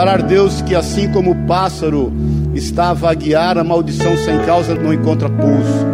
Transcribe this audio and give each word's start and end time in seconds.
declarar, 0.00 0.22
Deus, 0.22 0.62
que 0.62 0.74
assim 0.74 1.12
como 1.12 1.32
o 1.32 1.46
pássaro 1.46 2.10
está 2.54 2.88
a 2.88 2.94
vaguear, 2.94 3.58
a 3.58 3.64
maldição 3.64 4.16
sem 4.16 4.38
causa 4.46 4.74
não 4.74 4.94
encontra 4.94 5.28
pouso. 5.28 5.86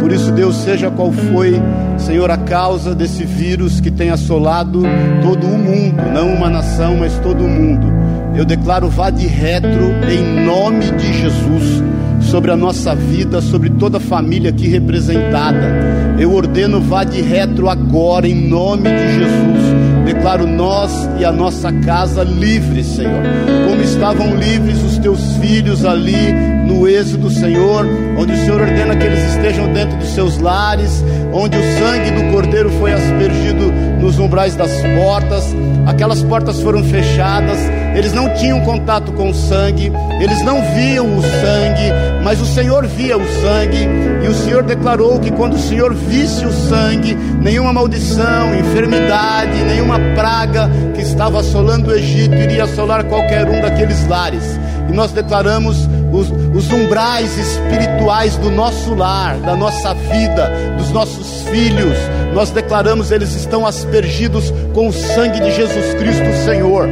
Por 0.00 0.10
isso, 0.10 0.32
Deus, 0.32 0.56
seja 0.56 0.90
qual 0.90 1.12
foi, 1.12 1.60
Senhor, 1.98 2.30
a 2.30 2.38
causa 2.38 2.94
desse 2.94 3.22
vírus 3.22 3.78
que 3.78 3.90
tem 3.90 4.08
assolado 4.08 4.82
todo 5.22 5.46
o 5.46 5.58
mundo, 5.58 6.02
não 6.14 6.32
uma 6.32 6.48
nação, 6.48 6.96
mas 6.96 7.18
todo 7.18 7.44
o 7.44 7.48
mundo. 7.48 7.86
Eu 8.34 8.46
declaro 8.46 8.88
vá 8.88 9.10
de 9.10 9.26
retro 9.26 9.92
em 10.10 10.46
nome 10.46 10.90
de 10.92 11.12
Jesus 11.12 11.82
sobre 12.20 12.50
a 12.50 12.56
nossa 12.56 12.94
vida, 12.94 13.40
sobre 13.40 13.70
toda 13.70 13.98
a 13.98 14.00
família 14.00 14.50
aqui 14.50 14.68
representada. 14.68 16.16
Eu 16.18 16.32
ordeno 16.32 16.80
vá 16.80 17.04
de 17.04 17.20
retro 17.20 17.68
agora 17.68 18.28
em 18.28 18.48
nome 18.48 18.90
de 18.90 19.14
Jesus. 19.14 20.04
Declaro 20.04 20.46
nós 20.46 21.08
e 21.18 21.24
a 21.24 21.32
nossa 21.32 21.72
casa 21.72 22.22
livres, 22.22 22.86
Senhor. 22.86 23.22
Como 23.68 23.82
estavam 23.82 24.34
livres 24.34 24.82
os 24.82 24.98
teus 24.98 25.36
filhos 25.36 25.84
ali 25.84 26.59
no 26.70 26.86
êxodo, 26.86 27.28
Senhor, 27.30 27.84
onde 28.16 28.32
o 28.32 28.36
Senhor 28.36 28.60
ordena 28.60 28.94
que 28.94 29.04
eles 29.04 29.34
estejam 29.34 29.72
dentro 29.72 29.98
dos 29.98 30.10
seus 30.10 30.38
lares, 30.38 31.04
onde 31.32 31.58
o 31.58 31.62
sangue 31.78 32.10
do 32.12 32.32
Cordeiro 32.32 32.70
foi 32.78 32.92
aspergido 32.92 33.72
nos 34.00 34.20
umbrais 34.20 34.54
das 34.54 34.70
portas, 34.96 35.44
aquelas 35.84 36.22
portas 36.22 36.60
foram 36.60 36.84
fechadas, 36.84 37.58
eles 37.96 38.12
não 38.12 38.32
tinham 38.34 38.60
contato 38.60 39.10
com 39.12 39.30
o 39.30 39.34
sangue, 39.34 39.90
eles 40.20 40.42
não 40.42 40.62
viam 40.74 41.18
o 41.18 41.22
sangue, 41.22 42.22
mas 42.22 42.40
o 42.40 42.46
Senhor 42.46 42.86
via 42.86 43.18
o 43.18 43.26
sangue, 43.42 43.88
e 44.24 44.28
o 44.28 44.34
Senhor 44.34 44.62
declarou 44.62 45.18
que 45.18 45.32
quando 45.32 45.54
o 45.54 45.58
Senhor 45.58 45.92
visse 45.92 46.46
o 46.46 46.52
sangue, 46.52 47.16
nenhuma 47.42 47.72
maldição, 47.72 48.54
enfermidade, 48.54 49.64
nenhuma 49.64 49.98
praga 50.14 50.70
que 50.94 51.02
estava 51.02 51.40
assolando 51.40 51.90
o 51.90 51.94
Egito 51.94 52.34
iria 52.36 52.62
assolar 52.62 53.04
qualquer 53.04 53.48
um 53.48 53.60
daqueles 53.60 54.06
lares. 54.06 54.58
E 54.88 54.92
nós 54.92 55.12
declaramos 55.12 55.88
os, 56.12 56.30
os 56.54 56.72
umbrais 56.72 57.36
espirituais 57.38 58.36
do 58.36 58.50
nosso 58.50 58.94
lar, 58.94 59.36
da 59.36 59.56
nossa 59.56 59.94
vida, 59.94 60.50
dos 60.76 60.90
nossos 60.90 61.42
filhos, 61.48 61.96
nós 62.34 62.50
declaramos 62.50 63.10
eles 63.10 63.34
estão 63.34 63.66
aspergidos 63.66 64.52
com 64.74 64.88
o 64.88 64.92
sangue 64.92 65.40
de 65.40 65.50
Jesus 65.52 65.94
Cristo, 65.94 66.44
Senhor. 66.44 66.88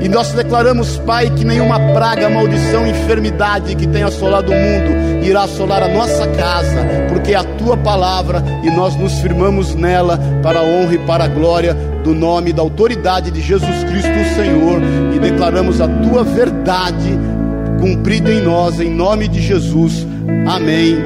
E 0.00 0.08
nós 0.08 0.32
declaramos, 0.32 0.96
Pai, 0.98 1.28
que 1.28 1.44
nenhuma 1.44 1.78
praga, 1.92 2.30
maldição, 2.30 2.86
enfermidade 2.86 3.74
que 3.74 3.86
tenha 3.86 4.06
assolado 4.06 4.50
o 4.50 4.54
mundo 4.54 5.10
irá 5.22 5.42
assolar 5.42 5.82
a 5.82 5.88
nossa 5.88 6.26
casa, 6.28 6.86
porque 7.10 7.32
é 7.32 7.36
a 7.36 7.44
tua 7.44 7.76
palavra 7.76 8.42
e 8.62 8.70
nós 8.70 8.96
nos 8.96 9.20
firmamos 9.20 9.74
nela 9.74 10.18
para 10.42 10.60
a 10.60 10.62
honra 10.62 10.94
e 10.94 10.98
para 10.98 11.24
a 11.24 11.28
glória 11.28 11.74
do 12.02 12.14
nome 12.14 12.50
e 12.50 12.52
da 12.54 12.62
autoridade 12.62 13.30
de 13.30 13.42
Jesus 13.42 13.84
Cristo, 13.84 14.34
Senhor, 14.34 14.80
e 15.14 15.18
declaramos 15.18 15.80
a 15.82 15.88
tua 15.88 16.24
verdade 16.24 17.18
cumprida 17.80 18.30
em 18.30 18.42
nós, 18.42 18.78
em 18.78 18.90
nome 18.90 19.26
de 19.26 19.40
Jesus. 19.40 20.06
Amém 20.46 20.98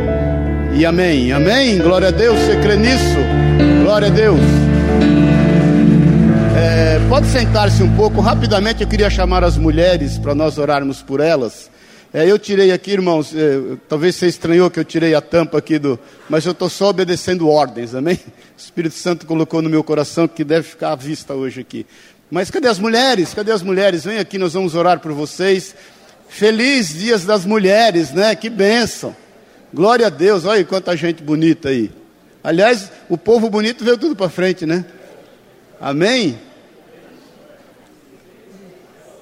e 0.76 0.84
amém. 0.84 1.32
Amém. 1.32 1.78
Glória 1.78 2.08
a 2.08 2.10
Deus. 2.10 2.38
Você 2.40 2.56
crê 2.60 2.76
nisso? 2.76 3.16
Glória 3.82 4.08
a 4.08 4.10
Deus. 4.10 4.40
É, 6.56 7.00
pode 7.08 7.26
sentar-se 7.28 7.82
um 7.82 7.94
pouco. 7.94 8.20
Rapidamente 8.20 8.82
eu 8.82 8.88
queria 8.88 9.08
chamar 9.08 9.44
as 9.44 9.56
mulheres 9.56 10.18
para 10.18 10.34
nós 10.34 10.58
orarmos 10.58 11.00
por 11.00 11.20
elas. 11.20 11.70
É, 12.12 12.30
eu 12.30 12.38
tirei 12.38 12.70
aqui, 12.70 12.92
irmãos, 12.92 13.34
é, 13.34 13.76
talvez 13.88 14.14
você 14.16 14.26
estranhou 14.26 14.70
que 14.70 14.78
eu 14.78 14.84
tirei 14.84 15.14
a 15.14 15.20
tampa 15.20 15.58
aqui 15.58 15.78
do. 15.78 15.98
Mas 16.28 16.44
eu 16.44 16.52
estou 16.52 16.68
só 16.68 16.90
obedecendo 16.90 17.48
ordens, 17.48 17.94
amém? 17.94 18.20
O 18.56 18.60
Espírito 18.60 18.94
Santo 18.94 19.26
colocou 19.26 19.60
no 19.60 19.68
meu 19.68 19.82
coração 19.82 20.28
que 20.28 20.44
deve 20.44 20.68
ficar 20.68 20.92
à 20.92 20.96
vista 20.96 21.34
hoje 21.34 21.60
aqui. 21.60 21.84
Mas 22.30 22.50
cadê 22.50 22.68
as 22.68 22.78
mulheres? 22.78 23.34
Cadê 23.34 23.52
as 23.52 23.62
mulheres? 23.62 24.04
Vem 24.04 24.18
aqui, 24.18 24.38
nós 24.38 24.54
vamos 24.54 24.74
orar 24.74 25.00
por 25.00 25.12
vocês. 25.12 25.74
Feliz 26.34 26.88
Dias 26.88 27.24
das 27.24 27.46
Mulheres, 27.46 28.10
né? 28.10 28.34
Que 28.34 28.50
bênção. 28.50 29.14
Glória 29.72 30.08
a 30.08 30.10
Deus, 30.10 30.44
olha 30.44 30.58
aí 30.58 30.64
quanta 30.64 30.96
gente 30.96 31.22
bonita 31.22 31.68
aí. 31.68 31.92
Aliás, 32.42 32.90
o 33.08 33.16
povo 33.16 33.48
bonito 33.48 33.84
veio 33.84 33.96
tudo 33.96 34.16
para 34.16 34.28
frente, 34.28 34.66
né? 34.66 34.84
Amém? 35.80 36.36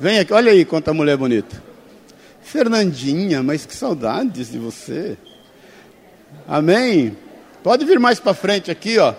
Vem 0.01 0.21
aqui, 0.21 0.33
olha 0.33 0.53
aí 0.53 0.65
quanta 0.65 0.95
mulher 0.95 1.19
bonita. 1.19 1.63
Fernandinha, 2.41 3.43
mas 3.43 3.67
que 3.67 3.77
saudades 3.77 4.51
de 4.51 4.57
você. 4.57 5.19
Amém? 6.49 7.15
Pode 7.63 7.85
vir 7.85 8.01
mais 8.01 8.19
para 8.19 8.33
frente 8.33 8.71
aqui, 8.71 8.99
ó. 8.99 9.13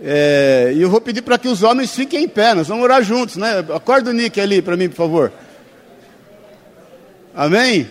É, 0.00 0.72
e 0.74 0.80
eu 0.80 0.90
vou 0.90 1.00
pedir 1.00 1.22
para 1.22 1.38
que 1.38 1.48
os 1.48 1.62
homens 1.62 1.94
fiquem 1.94 2.24
em 2.24 2.28
pé, 2.28 2.54
nós 2.54 2.68
vamos 2.68 2.84
orar 2.84 3.02
juntos, 3.02 3.36
né? 3.36 3.58
Acorda 3.74 4.10
o 4.10 4.12
Nick 4.12 4.40
ali 4.40 4.62
para 4.62 4.76
mim, 4.76 4.88
por 4.88 4.96
favor. 4.96 5.32
Amém? 7.34 7.88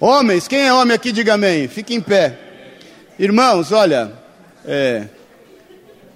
Homens, 0.00 0.46
quem 0.48 0.60
é 0.60 0.72
homem 0.72 0.94
aqui, 0.94 1.12
diga 1.12 1.34
amém. 1.34 1.68
Fique 1.68 1.94
em 1.94 2.00
pé. 2.00 2.38
Irmãos, 3.18 3.72
olha, 3.72 4.12
é, 4.64 5.08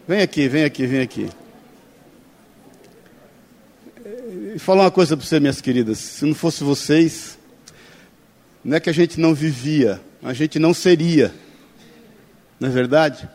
vem 0.06 0.20
aqui, 0.20 0.48
vem 0.48 0.64
aqui, 0.64 0.86
vem 0.86 1.00
aqui. 1.00 1.28
E 4.54 4.58
falar 4.58 4.84
uma 4.84 4.91
coisa 4.91 5.16
para 5.16 5.24
você, 5.24 5.41
minhas 5.41 5.60
queridas. 5.60 5.98
Se 5.98 6.24
não 6.24 6.34
fosse 6.34 6.62
vocês, 6.64 7.38
não 8.64 8.76
é 8.76 8.80
que 8.80 8.91
a 8.91 8.94
gente 8.94 9.18
não 9.18 9.34
vivia, 9.34 10.00
a 10.22 10.32
gente 10.32 10.58
não 10.58 10.74
seria. 10.74 11.32
Não 12.58 12.68
é 12.68 12.72
verdade? 12.72 13.28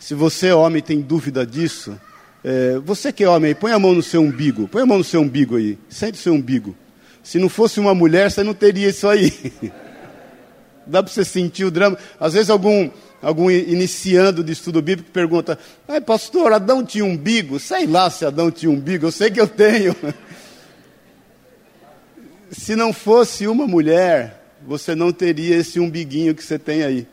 Se 0.00 0.14
você, 0.14 0.50
homem, 0.50 0.80
tem 0.80 1.02
dúvida 1.02 1.46
disso, 1.46 2.00
é, 2.42 2.78
você 2.78 3.12
que 3.12 3.22
é 3.22 3.28
homem, 3.28 3.54
põe 3.54 3.70
a 3.70 3.78
mão 3.78 3.94
no 3.94 4.02
seu 4.02 4.22
umbigo, 4.22 4.66
põe 4.66 4.80
a 4.82 4.86
mão 4.86 4.96
no 4.96 5.04
seu 5.04 5.20
umbigo 5.20 5.56
aí, 5.56 5.78
sente 5.90 6.18
o 6.18 6.22
seu 6.22 6.32
umbigo. 6.32 6.74
Se 7.22 7.38
não 7.38 7.50
fosse 7.50 7.78
uma 7.78 7.94
mulher, 7.94 8.30
você 8.30 8.42
não 8.42 8.54
teria 8.54 8.88
isso 8.88 9.06
aí. 9.06 9.30
Dá 10.86 11.02
para 11.02 11.12
você 11.12 11.22
sentir 11.22 11.66
o 11.66 11.70
drama. 11.70 11.98
Às 12.18 12.32
vezes 12.32 12.48
algum, 12.48 12.88
algum 13.20 13.50
iniciando 13.50 14.42
de 14.42 14.52
estudo 14.52 14.80
bíblico 14.80 15.10
pergunta, 15.10 15.58
ai 15.86 16.00
pastor, 16.00 16.54
Adão 16.54 16.82
tinha 16.82 17.04
umbigo? 17.04 17.60
Sei 17.60 17.86
lá 17.86 18.08
se 18.08 18.24
Adão 18.24 18.50
tinha 18.50 18.70
umbigo, 18.70 19.06
eu 19.06 19.12
sei 19.12 19.30
que 19.30 19.40
eu 19.40 19.46
tenho. 19.46 19.94
se 22.50 22.74
não 22.74 22.90
fosse 22.90 23.46
uma 23.46 23.66
mulher, 23.66 24.42
você 24.66 24.94
não 24.94 25.12
teria 25.12 25.56
esse 25.56 25.78
umbiguinho 25.78 26.34
que 26.34 26.42
você 26.42 26.58
tem 26.58 26.82
aí. 26.82 27.06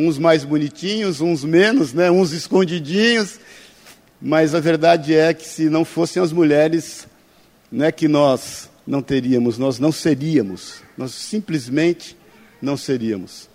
Uns 0.00 0.16
mais 0.16 0.44
bonitinhos, 0.44 1.20
uns 1.20 1.42
menos, 1.42 1.92
né? 1.92 2.08
uns 2.08 2.30
escondidinhos. 2.30 3.40
Mas 4.22 4.54
a 4.54 4.60
verdade 4.60 5.12
é 5.12 5.34
que 5.34 5.44
se 5.44 5.68
não 5.68 5.84
fossem 5.84 6.22
as 6.22 6.32
mulheres, 6.32 7.08
não 7.70 7.86
é 7.86 7.90
que 7.90 8.06
nós 8.06 8.70
não 8.86 9.02
teríamos, 9.02 9.58
nós 9.58 9.80
não 9.80 9.90
seríamos, 9.90 10.82
nós 10.96 11.12
simplesmente 11.12 12.16
não 12.62 12.76
seríamos. 12.76 13.48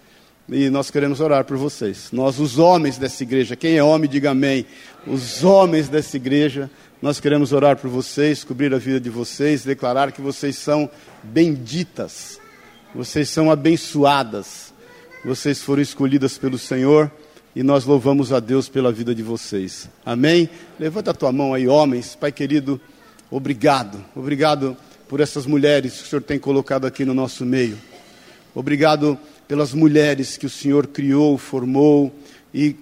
E 0.49 0.69
nós 0.69 0.91
queremos 0.91 1.21
orar 1.21 1.45
por 1.45 1.55
vocês. 1.55 2.09
Nós, 2.11 2.37
os 2.39 2.59
homens 2.59 2.97
dessa 2.97 3.23
igreja, 3.23 3.55
quem 3.55 3.77
é 3.77 3.83
homem, 3.83 4.09
diga 4.09 4.31
amém. 4.31 4.65
Os 5.07 5.43
homens 5.43 5.87
dessa 5.87 6.17
igreja, 6.17 6.69
nós 7.01 7.19
queremos 7.19 7.53
orar 7.53 7.77
por 7.77 7.89
vocês, 7.89 8.43
cobrir 8.43 8.73
a 8.73 8.77
vida 8.77 8.99
de 8.99 9.09
vocês, 9.09 9.63
declarar 9.63 10.11
que 10.11 10.21
vocês 10.21 10.57
são 10.57 10.89
benditas, 11.23 12.39
vocês 12.93 13.29
são 13.29 13.49
abençoadas, 13.49 14.72
vocês 15.25 15.61
foram 15.61 15.81
escolhidas 15.81 16.37
pelo 16.37 16.57
Senhor 16.57 17.09
e 17.55 17.63
nós 17.63 17.85
louvamos 17.85 18.33
a 18.33 18.41
Deus 18.41 18.67
pela 18.67 18.91
vida 18.91 19.15
de 19.15 19.23
vocês. 19.23 19.89
Amém? 20.05 20.49
Levanta 20.77 21.11
a 21.11 21.13
tua 21.13 21.31
mão 21.31 21.53
aí, 21.53 21.65
homens, 21.65 22.13
Pai 22.13 22.31
querido, 22.31 22.79
obrigado, 23.31 24.03
obrigado 24.13 24.75
por 25.07 25.21
essas 25.21 25.45
mulheres 25.45 25.93
que 25.93 26.03
o 26.03 26.07
Senhor 26.07 26.21
tem 26.21 26.37
colocado 26.37 26.85
aqui 26.85 27.05
no 27.05 27.13
nosso 27.13 27.45
meio. 27.45 27.77
Obrigado 28.53 29.17
pelas 29.47 29.73
mulheres 29.73 30.35
que 30.35 30.45
o 30.45 30.49
Senhor 30.49 30.87
criou, 30.87 31.37
formou 31.37 32.13
e 32.53 32.75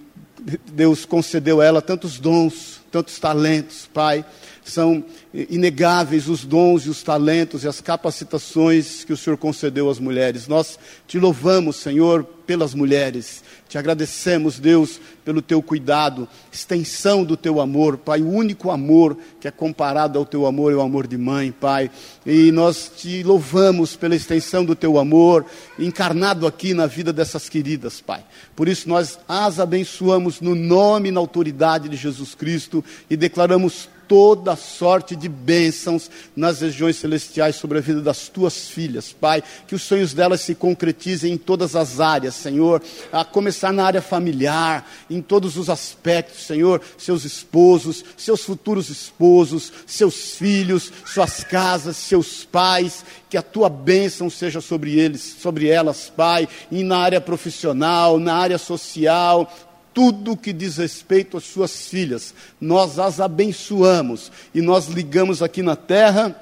Deus 0.72 1.04
concedeu 1.04 1.60
a 1.60 1.64
ela 1.64 1.80
tantos 1.80 2.18
dons, 2.18 2.80
tantos 2.90 3.20
talentos, 3.20 3.88
Pai. 3.94 4.24
São 4.64 5.04
inegáveis 5.34 6.28
os 6.28 6.44
dons 6.44 6.86
e 6.86 6.90
os 6.90 7.02
talentos 7.02 7.64
e 7.64 7.68
as 7.68 7.80
capacitações 7.80 9.04
que 9.04 9.12
o 9.12 9.16
Senhor 9.16 9.36
concedeu 9.36 9.90
às 9.90 9.98
mulheres. 9.98 10.46
Nós 10.46 10.78
te 11.06 11.18
louvamos, 11.18 11.76
Senhor, 11.76 12.24
pelas 12.46 12.74
mulheres. 12.74 13.42
Te 13.68 13.78
agradecemos, 13.78 14.58
Deus, 14.58 15.00
pelo 15.24 15.40
teu 15.40 15.62
cuidado, 15.62 16.28
extensão 16.52 17.24
do 17.24 17.36
teu 17.36 17.60
amor, 17.60 17.96
Pai. 17.96 18.20
O 18.20 18.28
único 18.28 18.70
amor 18.70 19.16
que 19.40 19.48
é 19.48 19.50
comparado 19.50 20.18
ao 20.18 20.26
teu 20.26 20.46
amor 20.46 20.72
é 20.72 20.76
o 20.76 20.80
amor 20.80 21.06
de 21.06 21.16
mãe, 21.16 21.50
Pai. 21.50 21.90
E 22.26 22.52
nós 22.52 22.92
te 22.94 23.22
louvamos 23.22 23.96
pela 23.96 24.14
extensão 24.14 24.64
do 24.64 24.76
teu 24.76 24.98
amor, 24.98 25.46
encarnado 25.78 26.46
aqui 26.46 26.74
na 26.74 26.86
vida 26.86 27.12
dessas 27.12 27.48
queridas, 27.48 28.00
Pai. 28.00 28.24
Por 28.54 28.68
isso 28.68 28.88
nós 28.88 29.18
as 29.26 29.58
abençoamos 29.58 30.40
no 30.40 30.54
nome 30.54 31.08
e 31.08 31.12
na 31.12 31.20
autoridade 31.20 31.88
de 31.88 31.96
Jesus 31.96 32.34
Cristo 32.34 32.84
e 33.08 33.16
declaramos 33.16 33.88
toda 34.12 34.56
sorte 34.56 35.16
de 35.16 35.26
bênçãos 35.26 36.10
nas 36.36 36.60
regiões 36.60 36.96
celestiais 36.96 37.56
sobre 37.56 37.78
a 37.78 37.80
vida 37.80 38.02
das 38.02 38.28
tuas 38.28 38.68
filhas, 38.68 39.10
Pai. 39.10 39.42
Que 39.66 39.74
os 39.74 39.80
sonhos 39.80 40.12
delas 40.12 40.42
se 40.42 40.54
concretizem 40.54 41.32
em 41.32 41.38
todas 41.38 41.74
as 41.74 41.98
áreas, 41.98 42.34
Senhor. 42.34 42.82
A 43.10 43.24
começar 43.24 43.72
na 43.72 43.86
área 43.86 44.02
familiar, 44.02 44.86
em 45.08 45.22
todos 45.22 45.56
os 45.56 45.70
aspectos, 45.70 46.44
Senhor. 46.44 46.82
Seus 46.98 47.24
esposos, 47.24 48.04
seus 48.14 48.42
futuros 48.42 48.90
esposos, 48.90 49.72
seus 49.86 50.32
filhos, 50.32 50.92
suas 51.06 51.42
casas, 51.42 51.96
seus 51.96 52.44
pais. 52.44 53.06
Que 53.30 53.38
a 53.38 53.42
tua 53.42 53.70
bênção 53.70 54.28
seja 54.28 54.60
sobre 54.60 54.98
eles, 54.98 55.22
sobre 55.40 55.68
elas, 55.68 56.12
Pai. 56.14 56.46
E 56.70 56.84
na 56.84 56.98
área 56.98 57.18
profissional, 57.18 58.20
na 58.20 58.34
área 58.34 58.58
social, 58.58 59.50
tudo 59.92 60.36
que 60.36 60.52
diz 60.52 60.76
respeito 60.76 61.36
às 61.36 61.44
suas 61.44 61.88
filhas, 61.88 62.34
nós 62.60 62.98
as 62.98 63.20
abençoamos 63.20 64.32
e 64.54 64.60
nós 64.60 64.86
ligamos 64.86 65.42
aqui 65.42 65.62
na 65.62 65.76
terra. 65.76 66.36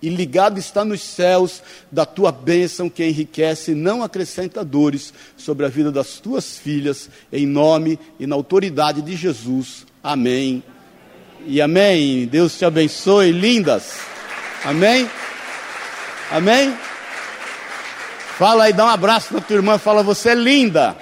E 0.00 0.08
ligado 0.08 0.60
está 0.60 0.84
nos 0.84 1.00
céus 1.00 1.60
da 1.90 2.06
tua 2.06 2.30
bênção 2.30 2.88
que 2.88 3.04
enriquece 3.04 3.72
e 3.72 3.74
não 3.74 4.00
acrescenta 4.00 4.64
dores 4.64 5.12
sobre 5.36 5.66
a 5.66 5.68
vida 5.68 5.90
das 5.90 6.20
tuas 6.20 6.56
filhas, 6.56 7.10
em 7.32 7.44
nome 7.44 7.98
e 8.16 8.24
na 8.24 8.36
autoridade 8.36 9.02
de 9.02 9.16
Jesus. 9.16 9.84
Amém. 10.00 10.62
E 11.44 11.60
amém. 11.60 12.26
Deus 12.26 12.56
te 12.56 12.64
abençoe, 12.64 13.32
lindas. 13.32 13.94
Amém. 14.64 15.10
Amém. 16.30 16.76
Fala 18.38 18.64
aí, 18.64 18.72
dá 18.72 18.84
um 18.84 18.88
abraço 18.88 19.30
para 19.30 19.40
tua 19.40 19.56
irmã, 19.56 19.78
fala, 19.78 20.00
você 20.00 20.28
é 20.30 20.34
linda. 20.36 20.96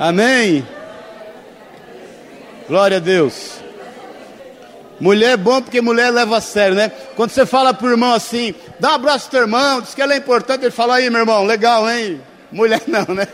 Amém? 0.00 0.66
Glória 2.66 2.96
a 2.96 3.00
Deus. 3.00 3.60
Mulher 4.98 5.32
é 5.32 5.36
bom 5.36 5.60
porque 5.60 5.82
mulher 5.82 6.10
leva 6.10 6.38
a 6.38 6.40
sério, 6.40 6.74
né? 6.74 6.90
Quando 7.14 7.32
você 7.32 7.44
fala 7.44 7.74
pro 7.74 7.90
irmão 7.90 8.14
assim, 8.14 8.54
dá 8.78 8.92
um 8.92 8.94
abraço 8.94 9.24
pro 9.24 9.32
teu 9.32 9.40
irmão, 9.42 9.82
diz 9.82 9.94
que 9.94 10.00
ela 10.00 10.14
é 10.14 10.16
importante, 10.16 10.62
ele 10.64 10.70
fala 10.70 10.94
aí, 10.94 11.10
meu 11.10 11.20
irmão, 11.20 11.44
legal, 11.44 11.86
hein? 11.90 12.18
Mulher 12.50 12.80
não, 12.88 13.14
né? 13.14 13.28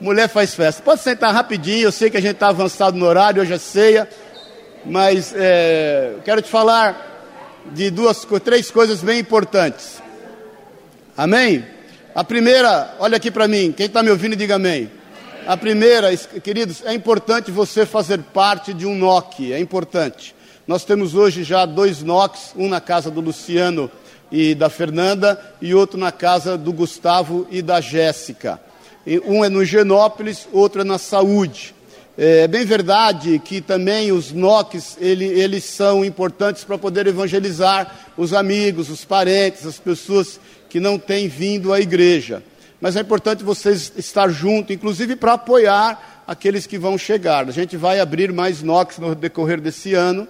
Mulher 0.00 0.26
faz 0.30 0.54
festa. 0.54 0.82
Pode 0.82 1.02
sentar 1.02 1.34
rapidinho, 1.34 1.88
eu 1.88 1.92
sei 1.92 2.08
que 2.08 2.16
a 2.16 2.22
gente 2.22 2.36
está 2.36 2.48
avançado 2.48 2.96
no 2.96 3.04
horário, 3.04 3.42
hoje 3.42 3.52
é 3.52 3.58
ceia, 3.58 4.08
mas 4.86 5.34
é, 5.36 6.14
quero 6.24 6.40
te 6.40 6.48
falar 6.48 7.60
de 7.72 7.90
duas, 7.90 8.26
três 8.42 8.70
coisas 8.70 9.02
bem 9.02 9.18
importantes. 9.18 10.02
Amém? 11.14 11.62
A 12.14 12.24
primeira, 12.24 12.94
olha 12.98 13.18
aqui 13.18 13.30
para 13.30 13.46
mim, 13.46 13.70
quem 13.70 13.84
está 13.84 14.02
me 14.02 14.08
ouvindo, 14.08 14.34
diga 14.34 14.54
amém. 14.54 14.96
A 15.48 15.56
primeira, 15.56 16.14
queridos, 16.14 16.82
é 16.84 16.92
importante 16.92 17.50
você 17.50 17.86
fazer 17.86 18.18
parte 18.18 18.74
de 18.74 18.84
um 18.84 18.94
NOC, 18.94 19.50
é 19.50 19.58
importante. 19.58 20.34
Nós 20.66 20.84
temos 20.84 21.14
hoje 21.14 21.42
já 21.42 21.64
dois 21.64 22.02
NOCs, 22.02 22.52
um 22.54 22.68
na 22.68 22.82
casa 22.82 23.10
do 23.10 23.22
Luciano 23.22 23.90
e 24.30 24.54
da 24.54 24.68
Fernanda 24.68 25.40
e 25.62 25.74
outro 25.74 25.98
na 25.98 26.12
casa 26.12 26.58
do 26.58 26.70
Gustavo 26.70 27.46
e 27.50 27.62
da 27.62 27.80
Jéssica. 27.80 28.60
Um 29.24 29.42
é 29.42 29.48
no 29.48 29.64
Genópolis, 29.64 30.46
outro 30.52 30.82
é 30.82 30.84
na 30.84 30.98
Saúde. 30.98 31.74
É 32.18 32.46
bem 32.46 32.66
verdade 32.66 33.38
que 33.38 33.62
também 33.62 34.12
os 34.12 34.30
NOCs, 34.30 34.98
ele, 35.00 35.24
eles 35.24 35.64
são 35.64 36.04
importantes 36.04 36.62
para 36.62 36.76
poder 36.76 37.06
evangelizar 37.06 38.10
os 38.18 38.34
amigos, 38.34 38.90
os 38.90 39.02
parentes, 39.02 39.64
as 39.64 39.78
pessoas 39.78 40.38
que 40.68 40.78
não 40.78 40.98
têm 40.98 41.26
vindo 41.26 41.72
à 41.72 41.80
igreja 41.80 42.42
mas 42.80 42.96
é 42.96 43.00
importante 43.00 43.42
vocês 43.42 43.92
estar 43.96 44.28
junto, 44.28 44.72
inclusive 44.72 45.16
para 45.16 45.34
apoiar 45.34 46.24
aqueles 46.26 46.66
que 46.66 46.78
vão 46.78 46.96
chegar. 46.96 47.48
A 47.48 47.52
gente 47.52 47.76
vai 47.76 48.00
abrir 48.00 48.32
mais 48.32 48.62
NOX 48.62 48.98
no 48.98 49.14
decorrer 49.14 49.60
desse 49.60 49.94
ano, 49.94 50.28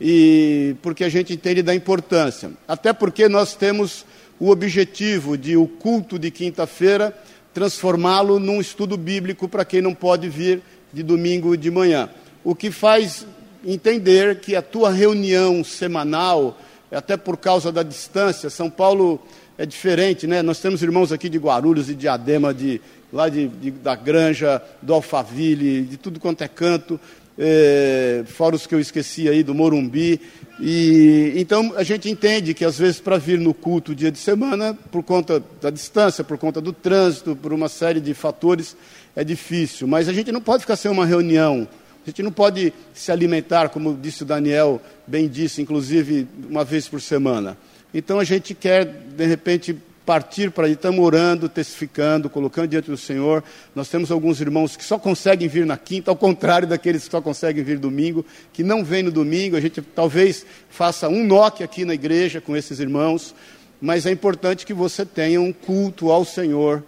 e 0.00 0.76
porque 0.82 1.02
a 1.02 1.08
gente 1.08 1.32
entende 1.32 1.62
da 1.62 1.74
importância. 1.74 2.50
Até 2.66 2.92
porque 2.92 3.28
nós 3.28 3.54
temos 3.54 4.04
o 4.38 4.50
objetivo 4.50 5.36
de 5.36 5.56
o 5.56 5.66
culto 5.66 6.18
de 6.18 6.30
quinta-feira 6.30 7.16
transformá-lo 7.52 8.38
num 8.38 8.60
estudo 8.60 8.96
bíblico 8.96 9.48
para 9.48 9.64
quem 9.64 9.82
não 9.82 9.94
pode 9.94 10.28
vir 10.28 10.62
de 10.92 11.02
domingo 11.02 11.56
de 11.56 11.70
manhã. 11.70 12.08
O 12.44 12.54
que 12.54 12.70
faz 12.70 13.26
entender 13.64 14.38
que 14.38 14.54
a 14.54 14.62
tua 14.62 14.92
reunião 14.92 15.64
semanal, 15.64 16.56
até 16.92 17.16
por 17.16 17.36
causa 17.36 17.72
da 17.72 17.82
distância, 17.82 18.48
São 18.48 18.70
Paulo 18.70 19.20
é 19.58 19.66
diferente, 19.66 20.24
né? 20.24 20.40
Nós 20.40 20.60
temos 20.60 20.84
irmãos 20.84 21.10
aqui 21.10 21.28
de 21.28 21.36
Guarulhos 21.36 21.90
e 21.90 21.94
de 21.94 22.06
Adema, 22.06 22.54
de, 22.54 22.80
lá 23.12 23.28
de, 23.28 23.48
de, 23.48 23.72
da 23.72 23.96
Granja, 23.96 24.62
do 24.80 24.94
Alphaville, 24.94 25.82
de 25.82 25.96
tudo 25.96 26.20
quanto 26.20 26.42
é 26.42 26.48
canto, 26.48 26.98
é, 27.36 28.22
fora 28.26 28.54
os 28.54 28.68
que 28.68 28.74
eu 28.74 28.78
esqueci 28.78 29.28
aí, 29.28 29.42
do 29.42 29.52
Morumbi. 29.52 30.20
E, 30.60 31.32
então 31.36 31.72
a 31.76 31.82
gente 31.82 32.08
entende 32.08 32.54
que 32.54 32.64
às 32.64 32.78
vezes 32.78 33.00
para 33.00 33.18
vir 33.18 33.40
no 33.40 33.52
culto 33.52 33.96
dia 33.96 34.12
de 34.12 34.18
semana, 34.18 34.78
por 34.92 35.02
conta 35.02 35.42
da 35.60 35.70
distância, 35.70 36.22
por 36.22 36.38
conta 36.38 36.60
do 36.60 36.72
trânsito, 36.72 37.34
por 37.34 37.52
uma 37.52 37.68
série 37.68 38.00
de 38.00 38.14
fatores, 38.14 38.76
é 39.16 39.24
difícil. 39.24 39.88
Mas 39.88 40.08
a 40.08 40.12
gente 40.12 40.30
não 40.30 40.40
pode 40.40 40.62
ficar 40.62 40.76
sem 40.76 40.88
uma 40.88 41.04
reunião. 41.04 41.66
A 42.06 42.08
gente 42.08 42.22
não 42.22 42.30
pode 42.30 42.72
se 42.94 43.10
alimentar, 43.10 43.70
como 43.70 43.98
disse 44.00 44.22
o 44.22 44.26
Daniel, 44.26 44.80
bem 45.04 45.28
disse, 45.28 45.60
inclusive 45.60 46.28
uma 46.48 46.64
vez 46.64 46.86
por 46.86 47.00
semana. 47.00 47.58
Então 47.92 48.18
a 48.18 48.24
gente 48.24 48.54
quer, 48.54 48.84
de 48.84 49.26
repente, 49.26 49.76
partir 50.08 50.50
para 50.50 50.66
aí, 50.66 50.72
estamos 50.72 51.04
orando, 51.04 51.50
testificando, 51.50 52.30
colocando 52.30 52.68
diante 52.68 52.90
do 52.90 52.96
Senhor. 52.96 53.44
Nós 53.74 53.90
temos 53.90 54.10
alguns 54.10 54.40
irmãos 54.40 54.74
que 54.74 54.82
só 54.82 54.98
conseguem 54.98 55.48
vir 55.48 55.66
na 55.66 55.76
quinta, 55.76 56.10
ao 56.10 56.16
contrário 56.16 56.66
daqueles 56.66 57.04
que 57.04 57.10
só 57.10 57.20
conseguem 57.20 57.62
vir 57.62 57.78
domingo, 57.78 58.24
que 58.50 58.62
não 58.62 58.82
vêm 58.82 59.02
no 59.02 59.10
domingo. 59.10 59.54
A 59.54 59.60
gente 59.60 59.82
talvez 59.82 60.46
faça 60.70 61.10
um 61.10 61.24
NOC 61.24 61.62
aqui 61.62 61.84
na 61.84 61.92
igreja 61.92 62.40
com 62.40 62.56
esses 62.56 62.80
irmãos, 62.80 63.34
mas 63.82 64.06
é 64.06 64.10
importante 64.10 64.64
que 64.64 64.72
você 64.72 65.04
tenha 65.04 65.42
um 65.42 65.52
culto 65.52 66.10
ao 66.10 66.24
Senhor 66.24 66.82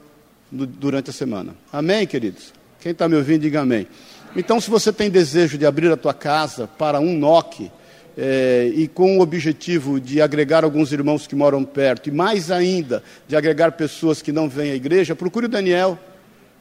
durante 0.51 1.11
a 1.11 1.13
semana. 1.13 1.55
Amém, 1.71 2.07
queridos? 2.07 2.55
Quem 2.81 2.93
está 2.93 3.07
me 3.07 3.17
ouvindo, 3.17 3.43
diga 3.43 3.61
amém. 3.61 3.87
Então, 4.35 4.59
se 4.63 4.71
você 4.71 4.93
tem 4.93 5.11
desejo 5.11 5.59
de 5.59 5.67
abrir 5.67 5.93
a 5.93 5.97
tua 5.97 6.15
casa 6.15 6.67
para 6.67 6.99
um 6.99 7.15
NOC, 7.19 7.71
é, 8.23 8.71
e 8.75 8.87
com 8.87 9.17
o 9.17 9.23
objetivo 9.23 9.99
de 9.99 10.21
agregar 10.21 10.63
alguns 10.63 10.93
irmãos 10.93 11.27
que 11.27 11.35
moram 11.35 11.65
perto, 11.65 12.11
e 12.11 12.13
mais 12.13 12.51
ainda, 12.51 13.03
de 13.27 13.35
agregar 13.35 13.73
pessoas 13.73 14.21
que 14.21 14.31
não 14.31 14.47
vêm 14.47 14.73
à 14.73 14.75
igreja, 14.75 15.17
procure 15.17 15.47
o 15.47 15.49
Daniel, 15.49 15.99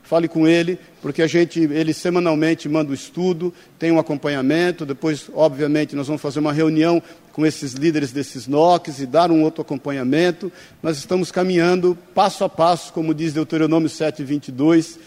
fale 0.01 0.29
com 0.29 0.47
ele, 0.47 0.79
porque 1.01 1.21
a 1.21 1.27
gente, 1.27 1.59
ele 1.59 1.93
semanalmente 1.93 2.69
manda 2.69 2.91
o 2.91 2.93
estudo, 2.93 3.53
tem 3.77 3.91
um 3.91 3.99
acompanhamento, 3.99 4.85
depois, 4.85 5.29
obviamente, 5.33 5.97
nós 5.97 6.07
vamos 6.07 6.21
fazer 6.21 6.39
uma 6.39 6.53
reunião 6.53 7.03
com 7.33 7.45
esses 7.45 7.73
líderes 7.73 8.13
desses 8.13 8.47
NOCs 8.47 9.01
e 9.01 9.05
dar 9.05 9.29
um 9.29 9.43
outro 9.43 9.61
acompanhamento. 9.61 10.51
Nós 10.81 10.97
estamos 10.97 11.29
caminhando 11.31 11.97
passo 12.15 12.43
a 12.43 12.49
passo, 12.49 12.91
como 12.93 13.13
diz 13.13 13.33
Deuteronômio 13.33 13.89
7, 13.89 14.23
22, 14.23 14.97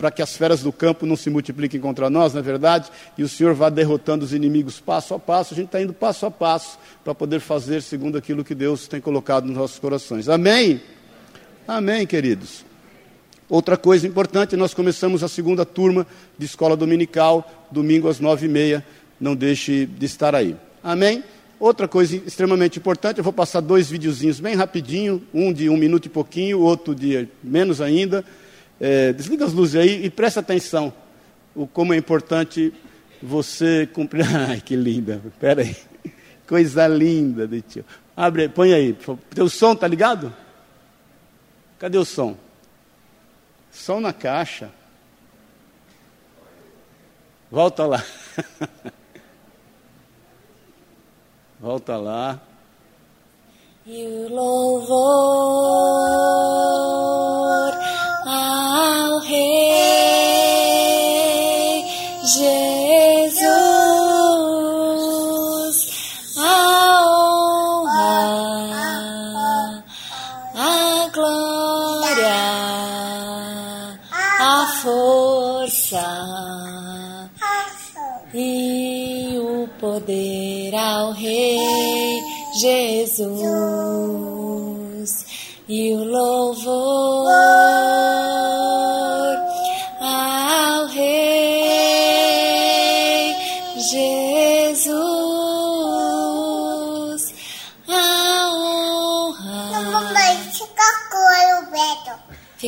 para 0.00 0.10
que 0.10 0.22
as 0.22 0.34
feras 0.34 0.62
do 0.62 0.72
campo 0.72 1.04
não 1.04 1.14
se 1.14 1.28
multipliquem 1.28 1.78
contra 1.78 2.08
nós, 2.08 2.32
não 2.32 2.40
é 2.40 2.42
verdade? 2.42 2.90
E 3.18 3.22
o 3.22 3.28
Senhor 3.28 3.52
vá 3.52 3.68
derrotando 3.68 4.24
os 4.24 4.32
inimigos 4.32 4.80
passo 4.80 5.12
a 5.12 5.18
passo. 5.18 5.52
A 5.52 5.56
gente 5.58 5.66
está 5.66 5.78
indo 5.78 5.92
passo 5.92 6.24
a 6.24 6.30
passo 6.30 6.78
para 7.04 7.14
poder 7.14 7.38
fazer 7.38 7.82
segundo 7.82 8.16
aquilo 8.16 8.42
que 8.42 8.54
Deus 8.54 8.88
tem 8.88 8.98
colocado 8.98 9.44
nos 9.44 9.54
nossos 9.54 9.78
corações. 9.78 10.26
Amém? 10.26 10.80
Amém, 11.68 12.06
queridos. 12.06 12.64
Outra 13.46 13.76
coisa 13.76 14.06
importante, 14.06 14.56
nós 14.56 14.72
começamos 14.72 15.22
a 15.22 15.28
segunda 15.28 15.66
turma 15.66 16.06
de 16.38 16.46
escola 16.46 16.78
dominical, 16.78 17.68
domingo 17.70 18.08
às 18.08 18.20
nove 18.20 18.46
e 18.46 18.48
meia. 18.48 18.82
Não 19.20 19.36
deixe 19.36 19.84
de 19.84 20.06
estar 20.06 20.34
aí. 20.34 20.56
Amém? 20.82 21.22
Outra 21.58 21.86
coisa 21.86 22.16
extremamente 22.16 22.78
importante, 22.78 23.18
eu 23.18 23.24
vou 23.24 23.34
passar 23.34 23.60
dois 23.60 23.90
videozinhos 23.90 24.40
bem 24.40 24.54
rapidinho, 24.54 25.22
um 25.34 25.52
de 25.52 25.68
um 25.68 25.76
minuto 25.76 26.06
e 26.06 26.08
pouquinho, 26.08 26.60
outro 26.60 26.94
de 26.94 27.28
menos 27.44 27.82
ainda. 27.82 28.24
É, 28.80 29.12
desliga 29.12 29.44
as 29.44 29.52
luzes 29.52 29.76
aí 29.76 30.06
e 30.06 30.10
presta 30.10 30.40
atenção. 30.40 30.92
O 31.54 31.66
como 31.66 31.92
é 31.92 31.96
importante 31.96 32.72
você 33.22 33.86
cumprir. 33.92 34.24
Ai, 34.34 34.60
que 34.60 34.74
linda. 34.74 35.20
Espera 35.26 35.60
aí. 35.62 35.76
Coisa 36.46 36.88
linda 36.88 37.46
de 37.46 37.60
tio. 37.60 37.84
Abre, 38.16 38.48
põe 38.48 38.72
aí. 38.72 38.96
Teu 39.34 39.48
som 39.48 39.76
tá 39.76 39.86
ligado? 39.86 40.34
Cadê 41.78 41.98
o 41.98 42.04
som? 42.04 42.36
Som 43.70 44.00
na 44.00 44.12
caixa. 44.12 44.70
Volta 47.50 47.86
lá. 47.86 48.04
Volta 51.60 51.96
lá. 51.96 52.40
E 53.86 54.06
o 54.06 54.28
louvor 54.28 55.00
ao 58.26 58.69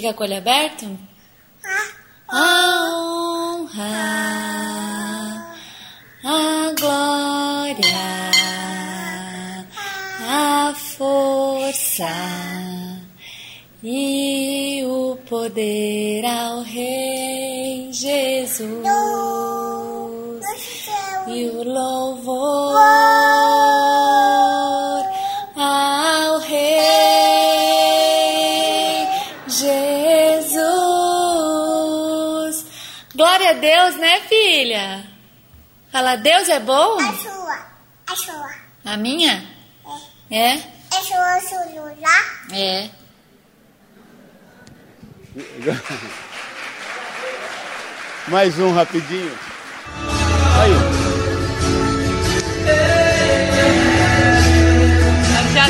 Fica 0.03 0.15
com 0.15 0.25
o 0.25 0.27
olho 0.27 0.39
aberto? 0.39 0.99
Ah, 1.65 1.87
A 2.29 2.93
honra, 2.99 3.95
a 6.25 6.75
glória, 6.81 8.03
a 10.29 10.75
força 10.75 12.09
e 13.81 14.83
o 14.85 15.17
poder 15.29 16.25
ao 16.25 16.63
Rei 16.63 17.93
Jesus. 17.93 18.83
e 21.29 21.45
o 21.47 21.63
louvor 21.63 22.75
a 33.53 33.55
Deus, 33.55 33.97
né, 33.97 34.21
filha? 34.21 35.05
Fala, 35.91 36.17
Deus 36.17 36.49
é 36.49 36.59
bom? 36.59 36.99
A 36.99 37.13
sua, 37.13 37.67
a 38.07 38.17
sua. 38.17 38.51
A 38.85 38.97
minha? 38.97 39.47
É? 40.31 40.55
É 40.55 40.63
sua 41.03 41.39
celular? 41.41 42.47
É. 42.51 42.89
Mais 48.29 48.59
um 48.59 48.73
rapidinho. 48.73 49.39
Aí. 50.59 50.73
A 55.37 55.43
tia 55.53 55.67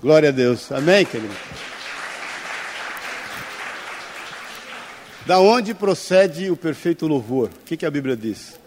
Glória 0.00 0.30
a 0.30 0.32
Deus. 0.32 0.72
Amém, 0.72 1.04
querido? 1.04 1.34
Da 5.26 5.38
onde 5.38 5.74
procede 5.74 6.50
o 6.50 6.56
perfeito 6.56 7.06
louvor? 7.06 7.50
O 7.50 7.64
que, 7.66 7.76
que 7.76 7.84
a 7.84 7.90
Bíblia 7.90 8.16
diz? 8.16 8.58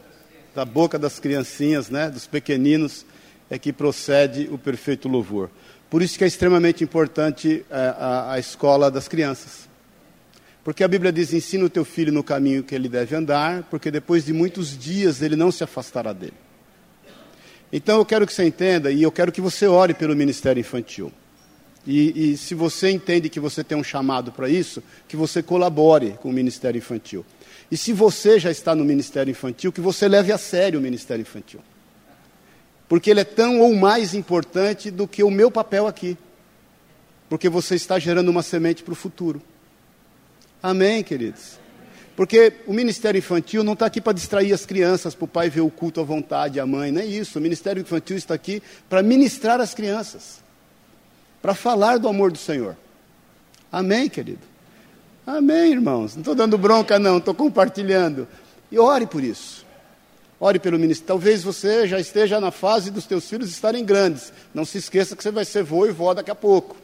Da 0.54 0.64
boca 0.64 1.00
das 1.00 1.20
criancinhas, 1.20 1.90
né? 1.90 2.08
Dos 2.12 2.28
pequeninos 2.28 3.04
é 3.50 3.58
que 3.58 3.74
procede 3.74 4.48
o 4.52 4.60
perfeito 4.60 5.10
louvor. 5.10 5.50
Por 5.90 6.04
isso 6.04 6.20
que 6.20 6.24
é 6.24 6.28
extremamente 6.28 6.84
importante 6.84 7.66
eh, 7.68 7.96
a, 7.98 8.34
a 8.34 8.40
escola 8.40 8.92
das 8.92 9.08
crianças. 9.08 9.68
Porque 10.64 10.84
a 10.84 10.88
Bíblia 10.88 11.12
diz: 11.12 11.34
ensina 11.34 11.66
o 11.66 11.70
teu 11.70 11.84
filho 11.84 12.14
no 12.14 12.24
caminho 12.24 12.64
que 12.64 12.76
ele 12.76 12.88
deve 12.88 13.16
andar, 13.16 13.64
porque 13.72 13.90
depois 13.90 14.24
de 14.24 14.34
muitos 14.34 14.78
dias 14.78 15.24
ele 15.24 15.36
não 15.36 15.52
se 15.52 15.64
afastará 15.64 16.14
dele. 16.14 16.34
Então 17.72 17.98
eu 17.98 18.06
quero 18.06 18.28
que 18.28 18.34
você 18.34 18.46
entenda 18.46 18.92
e 18.92 19.02
eu 19.02 19.12
quero 19.12 19.32
que 19.32 19.42
você 19.42 19.66
ore 19.66 19.96
pelo 19.96 20.16
ministério 20.16 20.62
infantil. 20.62 21.12
E, 21.86 22.32
e 22.34 22.38
se 22.38 22.56
você 22.56 22.90
entende 22.92 23.30
que 23.30 23.40
você 23.40 23.64
tem 23.64 23.78
um 23.78 23.84
chamado 23.84 24.32
para 24.32 24.50
isso, 24.50 24.82
que 25.08 25.18
você 25.18 25.44
colabore 25.44 26.12
com 26.22 26.30
o 26.30 26.34
ministério 26.34 26.78
infantil. 26.78 27.26
E 27.70 27.78
se 27.78 27.92
você 27.92 28.40
já 28.40 28.52
está 28.52 28.76
no 28.76 28.86
ministério 28.86 29.32
infantil, 29.32 29.72
que 29.72 29.82
você 29.82 30.08
leve 30.08 30.32
a 30.32 30.38
sério 30.38 30.80
o 30.80 30.82
ministério 30.82 31.22
infantil. 31.22 31.60
Porque 32.88 33.10
ele 33.10 33.22
é 33.22 33.26
tão 33.26 33.60
ou 33.60 33.74
mais 33.76 34.14
importante 34.14 34.92
do 34.92 35.08
que 35.08 35.24
o 35.24 35.32
meu 35.32 35.50
papel 35.50 35.88
aqui. 35.88 36.18
Porque 37.28 37.50
você 37.50 37.76
está 37.76 37.98
gerando 37.98 38.30
uma 38.30 38.44
semente 38.44 38.84
para 38.84 38.92
o 38.92 38.96
futuro. 38.96 39.42
Amém, 40.62 41.04
queridos? 41.04 41.60
Porque 42.16 42.54
o 42.68 42.74
ministério 42.74 43.18
infantil 43.18 43.64
não 43.64 43.74
está 43.74 43.88
aqui 43.88 44.00
para 44.00 44.14
distrair 44.14 44.54
as 44.54 44.66
crianças, 44.66 45.16
para 45.16 45.26
o 45.26 45.28
pai 45.28 45.50
ver 45.50 45.62
o 45.62 45.70
culto 45.70 46.00
à 46.00 46.04
vontade, 46.04 46.60
a 46.60 46.66
mãe, 46.66 46.92
não 46.92 47.02
é 47.02 47.06
isso. 47.06 47.40
O 47.40 47.42
ministério 47.42 47.82
infantil 47.82 48.16
está 48.16 48.36
aqui 48.36 48.62
para 48.88 49.02
ministrar 49.02 49.60
as 49.60 49.74
crianças, 49.74 50.43
para 51.44 51.54
falar 51.54 52.00
do 52.00 52.08
amor 52.08 52.32
do 52.32 52.38
Senhor. 52.38 52.78
Amém, 53.70 54.08
querido? 54.08 54.40
Amém, 55.28 55.74
irmãos. 55.74 56.16
Não 56.16 56.22
estou 56.22 56.34
dando 56.34 56.58
bronca, 56.58 56.98
não, 56.98 57.18
estou 57.18 57.34
compartilhando. 57.34 58.26
E 58.72 58.80
ore 58.80 59.06
por 59.06 59.22
isso. 59.22 59.66
Ore 60.40 60.58
pelo 60.58 60.80
ministério. 60.80 61.08
Talvez 61.08 61.44
você 61.44 61.86
já 61.86 62.00
esteja 62.00 62.40
na 62.40 62.50
fase 62.50 62.90
dos 62.90 63.06
teus 63.06 63.30
filhos 63.30 63.50
estarem 63.50 63.84
grandes. 63.84 64.32
Não 64.54 64.64
se 64.64 64.78
esqueça 64.78 65.18
que 65.18 65.22
você 65.22 65.32
vai 65.32 65.44
ser 65.44 65.64
vô 65.64 65.86
e 65.86 65.92
vó 65.92 66.14
daqui 66.14 66.32
a 66.32 66.36
pouco. 66.36 66.78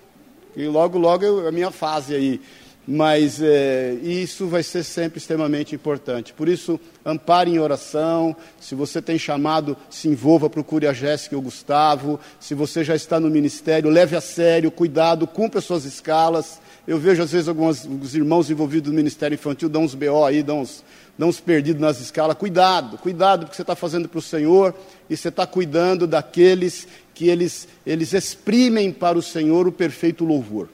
E 0.57 0.67
logo, 0.67 0.97
logo 0.97 1.45
é 1.45 1.47
a 1.47 1.51
minha 1.53 1.71
fase 1.71 2.13
aí. 2.13 2.41
Mas 2.91 3.39
é, 3.39 3.93
isso 4.01 4.47
vai 4.47 4.63
ser 4.63 4.83
sempre 4.83 5.19
extremamente 5.19 5.75
importante. 5.75 6.33
Por 6.33 6.49
isso, 6.49 6.79
ampare 7.05 7.51
em 7.51 7.59
oração. 7.59 8.35
Se 8.59 8.73
você 8.73 8.99
tem 8.99 9.19
chamado, 9.19 9.77
se 9.91 10.07
envolva, 10.07 10.49
procure 10.49 10.87
a 10.87 10.91
Jéssica 10.91 11.35
e 11.35 11.37
o 11.37 11.41
Gustavo. 11.41 12.19
Se 12.39 12.55
você 12.55 12.83
já 12.83 12.95
está 12.95 13.19
no 13.19 13.29
ministério, 13.29 13.91
leve 13.91 14.15
a 14.15 14.21
sério, 14.21 14.71
cuidado, 14.71 15.27
cumpra 15.27 15.61
suas 15.61 15.85
escalas. 15.85 16.59
Eu 16.87 16.97
vejo, 16.97 17.21
às 17.21 17.31
vezes, 17.31 17.47
alguns 17.47 17.85
os 17.85 18.15
irmãos 18.15 18.49
envolvidos 18.49 18.89
no 18.89 18.97
ministério 18.97 19.35
infantil 19.35 19.69
dão 19.69 19.83
uns 19.83 19.93
BO 19.93 20.25
aí, 20.25 20.41
dão 20.41 20.61
uns, 20.61 20.83
dão 21.15 21.29
uns 21.29 21.39
perdidos 21.39 21.79
nas 21.79 22.01
escalas. 22.01 22.35
Cuidado, 22.37 22.97
cuidado, 22.97 23.41
porque 23.41 23.55
você 23.55 23.61
está 23.61 23.75
fazendo 23.75 24.09
para 24.09 24.17
o 24.17 24.21
Senhor 24.23 24.73
e 25.07 25.15
você 25.15 25.29
está 25.29 25.45
cuidando 25.45 26.07
daqueles 26.07 26.87
que 27.13 27.29
eles, 27.29 27.67
eles 27.85 28.13
exprimem 28.13 28.91
para 28.91 29.15
o 29.15 29.21
Senhor 29.21 29.67
o 29.67 29.71
perfeito 29.71 30.25
louvor. 30.25 30.69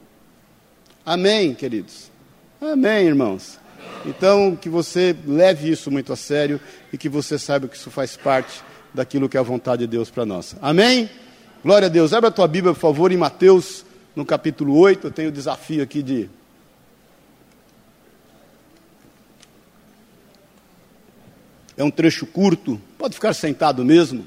Amém, 1.06 1.54
queridos? 1.54 2.10
Amém, 2.60 3.06
irmãos? 3.06 3.60
Então, 4.08 4.56
que 4.56 4.68
você 4.68 5.16
leve 5.28 5.70
isso 5.70 5.92
muito 5.92 6.12
a 6.12 6.16
sério 6.16 6.60
e 6.92 6.98
que 6.98 7.08
você 7.08 7.38
saiba 7.38 7.68
que 7.68 7.78
isso 7.78 7.92
faz 7.92 8.18
parte 8.18 8.64
daquilo 8.92 9.30
que 9.30 9.38
é 9.38 9.40
a 9.40 9.44
vontade 9.44 9.82
de 9.82 9.88
Deus 9.88 10.10
para 10.10 10.26
nós. 10.26 10.56
Amém? 10.60 11.08
Glória 11.64 11.86
a 11.86 11.90
Deus. 11.90 12.12
Abra 12.12 12.30
a 12.30 12.32
tua 12.32 12.48
Bíblia, 12.48 12.74
por 12.74 12.80
favor, 12.80 13.12
em 13.12 13.18
Mateus, 13.18 13.86
no 14.16 14.26
capítulo 14.26 14.76
8. 14.80 15.06
Eu 15.06 15.12
tenho 15.12 15.30
o 15.30 15.32
desafio 15.32 15.84
aqui 15.84 16.02
de. 16.02 16.28
É 21.78 21.84
um 21.84 21.92
trecho 21.92 22.26
curto, 22.26 22.82
pode 22.98 23.14
ficar 23.14 23.34
sentado 23.34 23.86
mesmo. 23.86 24.26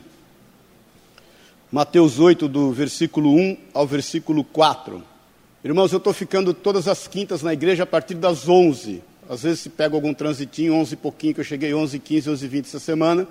Mateus 1.72 2.20
8, 2.20 2.46
do 2.46 2.70
versículo 2.70 3.34
1 3.34 3.56
ao 3.74 3.84
versículo 3.84 4.44
4. 4.44 5.17
Irmãos, 5.64 5.90
eu 5.90 5.98
estou 5.98 6.12
ficando 6.12 6.54
todas 6.54 6.86
as 6.86 7.08
quintas 7.08 7.42
na 7.42 7.52
igreja 7.52 7.82
a 7.82 7.86
partir 7.86 8.14
das 8.14 8.48
11. 8.48 9.02
Às 9.28 9.42
vezes 9.42 9.58
se 9.58 9.68
pega 9.68 9.96
algum 9.96 10.14
transitinho, 10.14 10.72
11 10.74 10.94
e 10.94 10.96
pouquinho, 10.96 11.34
que 11.34 11.40
eu 11.40 11.44
cheguei 11.44 11.74
11 11.74 11.98
15 11.98 12.30
11 12.30 12.46
20 12.46 12.66
essa 12.66 12.78
semana. 12.78 13.26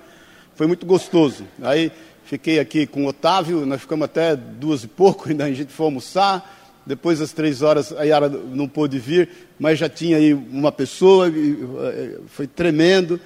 Foi 0.54 0.66
muito 0.66 0.84
gostoso. 0.84 1.44
Aí 1.62 1.90
fiquei 2.26 2.60
aqui 2.60 2.86
com 2.86 3.04
o 3.04 3.08
Otávio, 3.08 3.64
nós 3.64 3.80
ficamos 3.80 4.04
até 4.04 4.36
duas 4.36 4.84
e 4.84 4.88
pouco, 4.88 5.26
ainda 5.30 5.46
a 5.46 5.52
gente 5.52 5.72
foi 5.72 5.86
almoçar. 5.86 6.54
Depois 6.84 7.18
das 7.18 7.32
três 7.32 7.62
horas 7.62 7.92
a 7.92 8.02
Yara 8.04 8.28
não 8.28 8.68
pôde 8.68 8.98
vir, 8.98 9.30
mas 9.58 9.78
já 9.78 9.88
tinha 9.88 10.18
aí 10.18 10.34
uma 10.34 10.70
pessoa, 10.70 11.32
foi 12.26 12.46
tremendo. 12.46 13.18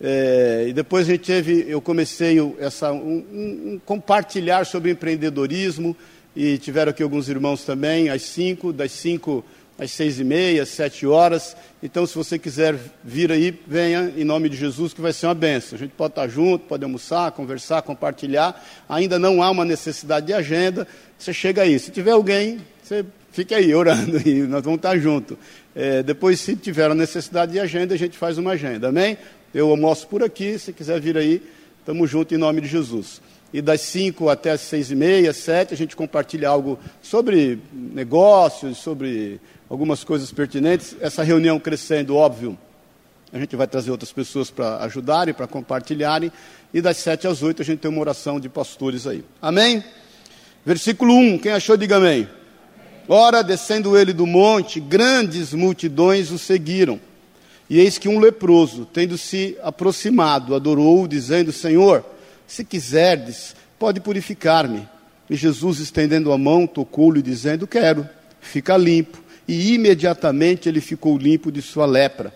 É, 0.00 0.66
e 0.68 0.72
depois 0.72 1.06
a 1.06 1.12
gente 1.12 1.26
teve, 1.26 1.66
eu 1.68 1.80
comecei 1.80 2.38
essa, 2.58 2.90
um, 2.90 3.24
um 3.32 3.80
compartilhar 3.84 4.64
sobre 4.64 4.90
empreendedorismo, 4.90 5.94
e 6.36 6.58
tiveram 6.58 6.90
aqui 6.90 7.02
alguns 7.02 7.30
irmãos 7.30 7.64
também, 7.64 8.10
às 8.10 8.22
cinco, 8.22 8.70
das 8.70 8.92
cinco 8.92 9.42
às 9.78 9.90
seis 9.90 10.20
e 10.20 10.24
meia, 10.24 10.66
sete 10.66 11.06
horas. 11.06 11.56
Então, 11.82 12.06
se 12.06 12.14
você 12.14 12.38
quiser 12.38 12.78
vir 13.02 13.32
aí, 13.32 13.58
venha 13.66 14.12
em 14.16 14.24
nome 14.24 14.50
de 14.50 14.56
Jesus, 14.56 14.92
que 14.92 15.00
vai 15.00 15.14
ser 15.14 15.26
uma 15.26 15.34
benção. 15.34 15.76
A 15.76 15.78
gente 15.78 15.92
pode 15.92 16.12
estar 16.12 16.28
junto, 16.28 16.66
pode 16.66 16.84
almoçar, 16.84 17.32
conversar, 17.32 17.80
compartilhar. 17.82 18.62
Ainda 18.86 19.18
não 19.18 19.42
há 19.42 19.50
uma 19.50 19.64
necessidade 19.64 20.26
de 20.26 20.34
agenda. 20.34 20.86
Você 21.18 21.32
chega 21.32 21.62
aí. 21.62 21.78
Se 21.78 21.90
tiver 21.90 22.12
alguém, 22.12 22.60
você 22.82 23.04
fique 23.32 23.54
aí 23.54 23.74
orando 23.74 24.20
e 24.28 24.42
nós 24.42 24.62
vamos 24.62 24.78
estar 24.78 24.98
juntos. 24.98 25.38
É, 25.74 26.02
depois, 26.02 26.38
se 26.38 26.54
tiver 26.54 26.90
a 26.90 26.94
necessidade 26.94 27.52
de 27.52 27.60
agenda, 27.60 27.94
a 27.94 27.98
gente 27.98 28.16
faz 28.16 28.36
uma 28.36 28.52
agenda. 28.52 28.88
Amém? 28.88 29.16
Eu 29.54 29.70
almoço 29.70 30.06
por 30.06 30.22
aqui. 30.22 30.58
Se 30.58 30.72
quiser 30.72 31.00
vir 31.00 31.16
aí, 31.16 31.42
Tamo 31.86 32.04
junto 32.04 32.34
em 32.34 32.36
nome 32.36 32.60
de 32.60 32.66
Jesus. 32.66 33.22
E 33.56 33.62
das 33.62 33.80
5 33.80 34.28
até 34.28 34.50
as 34.50 34.60
6 34.60 34.90
e 34.90 34.94
meia, 34.94 35.32
7, 35.32 35.72
a 35.72 35.76
gente 35.78 35.96
compartilha 35.96 36.46
algo 36.46 36.78
sobre 37.00 37.58
negócios, 37.72 38.76
sobre 38.76 39.40
algumas 39.66 40.04
coisas 40.04 40.30
pertinentes. 40.30 40.94
Essa 41.00 41.22
reunião 41.22 41.58
crescendo, 41.58 42.16
óbvio, 42.16 42.58
a 43.32 43.38
gente 43.38 43.56
vai 43.56 43.66
trazer 43.66 43.90
outras 43.90 44.12
pessoas 44.12 44.50
para 44.50 44.84
ajudarem, 44.84 45.32
para 45.32 45.46
compartilharem. 45.46 46.30
E 46.74 46.82
das 46.82 46.98
7 46.98 47.26
às 47.26 47.42
8 47.42 47.62
a 47.62 47.64
gente 47.64 47.78
tem 47.78 47.90
uma 47.90 48.02
oração 48.02 48.38
de 48.38 48.46
pastores 48.46 49.06
aí. 49.06 49.24
Amém? 49.40 49.82
Versículo 50.62 51.14
1, 51.14 51.38
quem 51.38 51.52
achou, 51.52 51.78
diga 51.78 51.96
amém. 51.96 52.28
Ora, 53.08 53.42
descendo 53.42 53.96
ele 53.96 54.12
do 54.12 54.26
monte, 54.26 54.80
grandes 54.80 55.54
multidões 55.54 56.30
o 56.30 56.38
seguiram. 56.38 57.00
E 57.70 57.80
eis 57.80 57.96
que 57.96 58.06
um 58.06 58.18
leproso, 58.18 58.84
tendo 58.84 59.16
se 59.16 59.56
aproximado, 59.62 60.54
adorou, 60.54 61.08
dizendo: 61.08 61.52
Senhor, 61.52 62.04
se 62.46 62.64
quiserdes, 62.64 63.54
pode 63.78 64.00
purificar-me. 64.00 64.88
E 65.28 65.34
Jesus, 65.34 65.80
estendendo 65.80 66.32
a 66.32 66.38
mão, 66.38 66.66
tocou-lhe, 66.66 67.20
dizendo: 67.20 67.66
Quero, 67.66 68.08
fica 68.40 68.76
limpo. 68.76 69.18
E 69.48 69.74
imediatamente 69.74 70.68
ele 70.68 70.80
ficou 70.80 71.16
limpo 71.18 71.50
de 71.50 71.62
sua 71.62 71.86
lepra. 71.86 72.32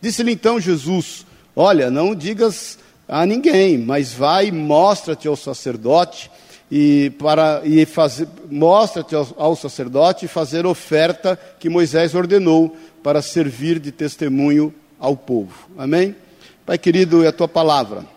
Disse-lhe 0.00 0.32
então 0.32 0.60
Jesus: 0.60 1.26
Olha, 1.56 1.90
não 1.90 2.14
digas 2.14 2.78
a 3.08 3.24
ninguém, 3.24 3.78
mas 3.78 4.12
vai, 4.12 4.50
mostra-te 4.50 5.28
ao 5.28 5.36
sacerdote 5.36 6.30
e 6.70 7.10
para 7.18 7.60
e 7.64 7.84
fazer 7.84 8.26
mostra-te 8.50 9.14
ao, 9.14 9.28
ao 9.36 9.56
sacerdote 9.56 10.24
e 10.24 10.28
fazer 10.28 10.66
oferta 10.66 11.38
que 11.58 11.68
Moisés 11.68 12.14
ordenou 12.14 12.76
para 13.02 13.20
servir 13.20 13.78
de 13.78 13.92
testemunho 13.92 14.74
ao 14.98 15.16
povo. 15.16 15.68
Amém? 15.76 16.16
Pai 16.64 16.78
querido, 16.78 17.22
é 17.22 17.28
a 17.28 17.32
tua 17.32 17.48
palavra. 17.48 18.13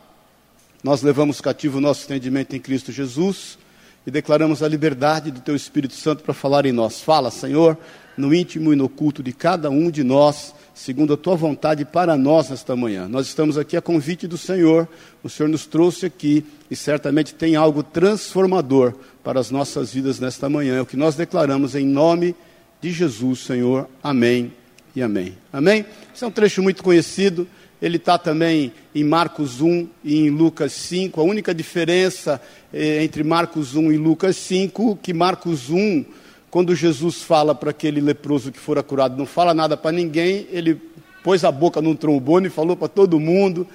Nós 0.88 1.01
levamos 1.01 1.41
cativo 1.41 1.79
o 1.79 1.82
nosso 1.82 2.06
entendimento 2.06 2.56
em 2.56 2.62
Cristo 2.62 2.94
Jesus 2.94 3.60
e 4.06 4.10
declaramos 4.10 4.63
a 4.63 4.70
liberdade 4.70 5.32
do 5.32 5.41
teu 5.41 5.53
Espírito 5.53 5.94
Santo 5.94 6.24
para 6.24 6.34
falar 6.34 6.65
em 6.65 6.72
nós. 6.72 7.01
Fala, 7.01 7.29
Senhor, 7.29 7.77
no 8.15 8.34
íntimo 8.34 8.72
e 8.72 8.75
no 8.77 8.88
culto 8.88 9.22
de 9.22 9.34
cada 9.34 9.70
um 9.70 9.91
de 9.91 10.01
nós, 10.01 10.56
segundo 10.74 11.12
a 11.12 11.17
tua 11.17 11.36
vontade 11.36 11.84
para 11.84 12.15
nós 12.15 12.51
nesta 12.51 12.74
manhã. 12.74 13.06
Nós 13.06 13.27
estamos 13.27 13.58
aqui 13.58 13.75
a 13.75 13.82
convite 13.82 14.27
do 14.27 14.38
Senhor. 14.38 14.88
O 15.22 15.27
Senhor 15.29 15.50
nos 15.50 15.65
trouxe 15.65 16.06
aqui 16.06 16.46
e 16.72 16.75
certamente 16.77 17.34
tem 17.34 17.58
algo 17.58 17.84
transformador 17.84 18.94
para 19.22 19.41
as 19.41 19.51
nossas 19.51 19.91
vidas 19.91 20.22
nesta 20.22 20.48
manhã. 20.48 20.77
É 20.77 20.82
o 20.82 20.86
que 20.86 20.96
nós 20.96 21.15
declaramos 21.15 21.75
em 21.75 21.86
nome 21.86 22.34
de 22.79 22.94
Jesus, 22.94 23.39
Senhor. 23.39 23.89
Amém 24.01 24.53
e 24.96 25.01
amém. 25.01 25.38
Amém? 25.51 25.86
Esse 26.15 26.24
é 26.24 26.27
um 26.27 26.32
trecho 26.32 26.63
muito 26.63 26.82
conhecido. 26.82 27.46
Ele 27.81 27.98
está 27.98 28.17
também 28.17 28.74
em 28.93 29.03
Marcos 29.03 29.62
1 29.62 29.88
e 30.03 30.17
em 30.17 30.29
Lucas 30.29 30.74
5. 30.74 31.22
A 31.22 31.24
única 31.24 31.53
diferença 31.53 32.41
eh, 32.74 33.03
entre 33.03 33.24
Marcos 33.24 33.75
1 33.75 33.91
e 33.91 33.98
Lucas 33.98 34.36
5, 34.38 34.98
que 35.01 35.13
Marcos 35.13 35.69
1, 35.69 36.03
quando 36.50 36.74
Jesus 36.74 37.22
fala 37.22 37.53
para 37.53 37.69
aquele 37.69 38.01
leproso 38.01 38.51
que 38.51 38.60
fora 38.60 38.81
curado, 38.81 39.15
não 39.15 39.27
fala 39.27 39.53
nada 39.53 39.77
para 39.77 39.91
ninguém, 39.91 40.48
ele 40.51 40.81
pôs 41.24 41.43
a 41.43 41.51
boca 41.51 41.81
num 41.81 41.96
trombone 41.96 42.48
e 42.48 42.50
falou 42.50 42.75
para 42.75 42.88
todo 42.88 43.19
mundo. 43.19 43.67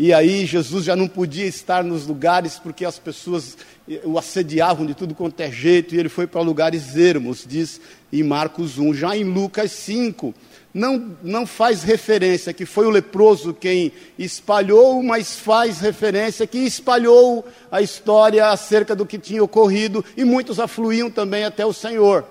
E 0.00 0.14
aí 0.14 0.46
Jesus 0.46 0.84
já 0.84 0.94
não 0.94 1.08
podia 1.08 1.44
estar 1.44 1.82
nos 1.82 2.06
lugares 2.06 2.56
porque 2.56 2.84
as 2.84 3.00
pessoas 3.00 3.56
o 4.04 4.16
assediavam 4.16 4.86
de 4.86 4.94
tudo 4.94 5.12
quanto 5.12 5.40
é 5.40 5.50
jeito, 5.50 5.92
e 5.92 5.98
ele 5.98 6.08
foi 6.08 6.24
para 6.24 6.40
lugares 6.40 6.94
ermos, 6.94 7.44
diz 7.44 7.80
em 8.12 8.22
Marcos 8.22 8.78
1. 8.78 8.94
Já 8.94 9.16
em 9.16 9.24
Lucas 9.24 9.72
5, 9.72 10.32
não, 10.72 11.16
não 11.20 11.44
faz 11.44 11.82
referência 11.82 12.52
que 12.52 12.64
foi 12.64 12.86
o 12.86 12.90
leproso 12.90 13.52
quem 13.52 13.90
espalhou, 14.16 15.02
mas 15.02 15.34
faz 15.34 15.80
referência 15.80 16.46
que 16.46 16.58
espalhou 16.58 17.44
a 17.68 17.82
história 17.82 18.50
acerca 18.50 18.94
do 18.94 19.04
que 19.04 19.18
tinha 19.18 19.42
ocorrido 19.42 20.04
e 20.16 20.24
muitos 20.24 20.60
afluíam 20.60 21.10
também 21.10 21.42
até 21.42 21.66
o 21.66 21.72
Senhor. 21.72 22.24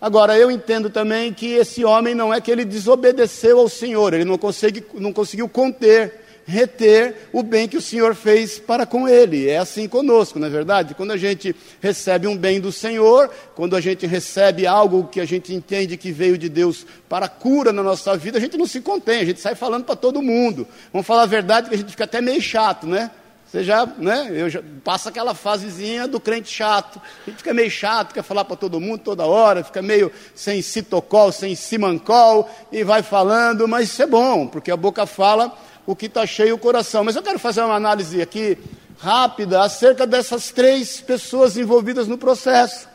Agora, 0.00 0.38
eu 0.38 0.50
entendo 0.50 0.88
também 0.88 1.34
que 1.34 1.52
esse 1.52 1.84
homem 1.84 2.14
não 2.14 2.32
é 2.32 2.40
que 2.40 2.50
ele 2.50 2.64
desobedeceu 2.64 3.58
ao 3.58 3.68
Senhor, 3.68 4.14
ele 4.14 4.24
não, 4.24 4.38
consegue, 4.38 4.82
não 4.94 5.12
conseguiu 5.12 5.50
conter 5.50 6.23
reter 6.46 7.28
o 7.32 7.42
bem 7.42 7.66
que 7.66 7.76
o 7.76 7.82
Senhor 7.82 8.14
fez 8.14 8.58
para 8.58 8.86
com 8.86 9.08
ele. 9.08 9.48
É 9.48 9.58
assim 9.58 9.88
conosco, 9.88 10.38
não 10.38 10.46
é 10.46 10.50
verdade? 10.50 10.94
Quando 10.94 11.12
a 11.12 11.16
gente 11.16 11.54
recebe 11.80 12.26
um 12.26 12.36
bem 12.36 12.60
do 12.60 12.70
Senhor, 12.70 13.30
quando 13.54 13.74
a 13.76 13.80
gente 13.80 14.06
recebe 14.06 14.66
algo 14.66 15.08
que 15.08 15.20
a 15.20 15.24
gente 15.24 15.54
entende 15.54 15.96
que 15.96 16.12
veio 16.12 16.36
de 16.36 16.48
Deus 16.48 16.86
para 17.08 17.28
cura 17.28 17.72
na 17.72 17.82
nossa 17.82 18.16
vida, 18.16 18.38
a 18.38 18.40
gente 18.40 18.56
não 18.56 18.66
se 18.66 18.80
contém, 18.80 19.20
a 19.20 19.24
gente 19.24 19.40
sai 19.40 19.54
falando 19.54 19.84
para 19.84 19.96
todo 19.96 20.22
mundo. 20.22 20.66
Vamos 20.92 21.06
falar 21.06 21.22
a 21.22 21.26
verdade 21.26 21.68
que 21.68 21.74
a 21.74 21.78
gente 21.78 21.90
fica 21.90 22.04
até 22.04 22.20
meio 22.20 22.40
chato, 22.40 22.86
né? 22.86 23.10
Você 23.54 23.62
já, 23.62 23.86
né? 23.86 24.32
Eu 24.32 24.50
já 24.50 24.60
passa 24.82 25.10
aquela 25.10 25.32
fasezinha 25.32 26.08
do 26.08 26.18
crente 26.18 26.52
chato. 26.52 27.00
A 27.24 27.30
gente 27.30 27.38
fica 27.38 27.54
meio 27.54 27.70
chato, 27.70 28.12
quer 28.12 28.24
falar 28.24 28.44
para 28.44 28.56
todo 28.56 28.80
mundo 28.80 28.98
toda 28.98 29.24
hora, 29.24 29.62
fica 29.62 29.80
meio 29.80 30.10
sem 30.34 30.60
citocol, 30.60 31.30
sem 31.30 31.54
simancol 31.54 32.50
e 32.72 32.82
vai 32.82 33.00
falando, 33.00 33.68
mas 33.68 33.90
isso 33.90 34.02
é 34.02 34.06
bom, 34.08 34.48
porque 34.48 34.72
a 34.72 34.76
boca 34.76 35.06
fala 35.06 35.56
o 35.86 35.94
que 35.94 36.06
está 36.06 36.26
cheio 36.26 36.54
o 36.54 36.58
coração. 36.58 37.04
Mas 37.04 37.16
eu 37.16 37.22
quero 37.22 37.38
fazer 37.38 37.62
uma 37.62 37.74
análise 37.74 38.20
aqui 38.20 38.58
rápida 38.98 39.62
acerca 39.62 40.06
dessas 40.06 40.50
três 40.50 41.00
pessoas 41.00 41.56
envolvidas 41.56 42.08
no 42.08 42.18
processo. 42.18 42.88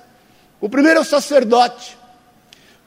O 0.59 0.69
primeiro 0.69 0.99
é 0.99 1.01
o 1.01 1.05
sacerdote. 1.05 1.97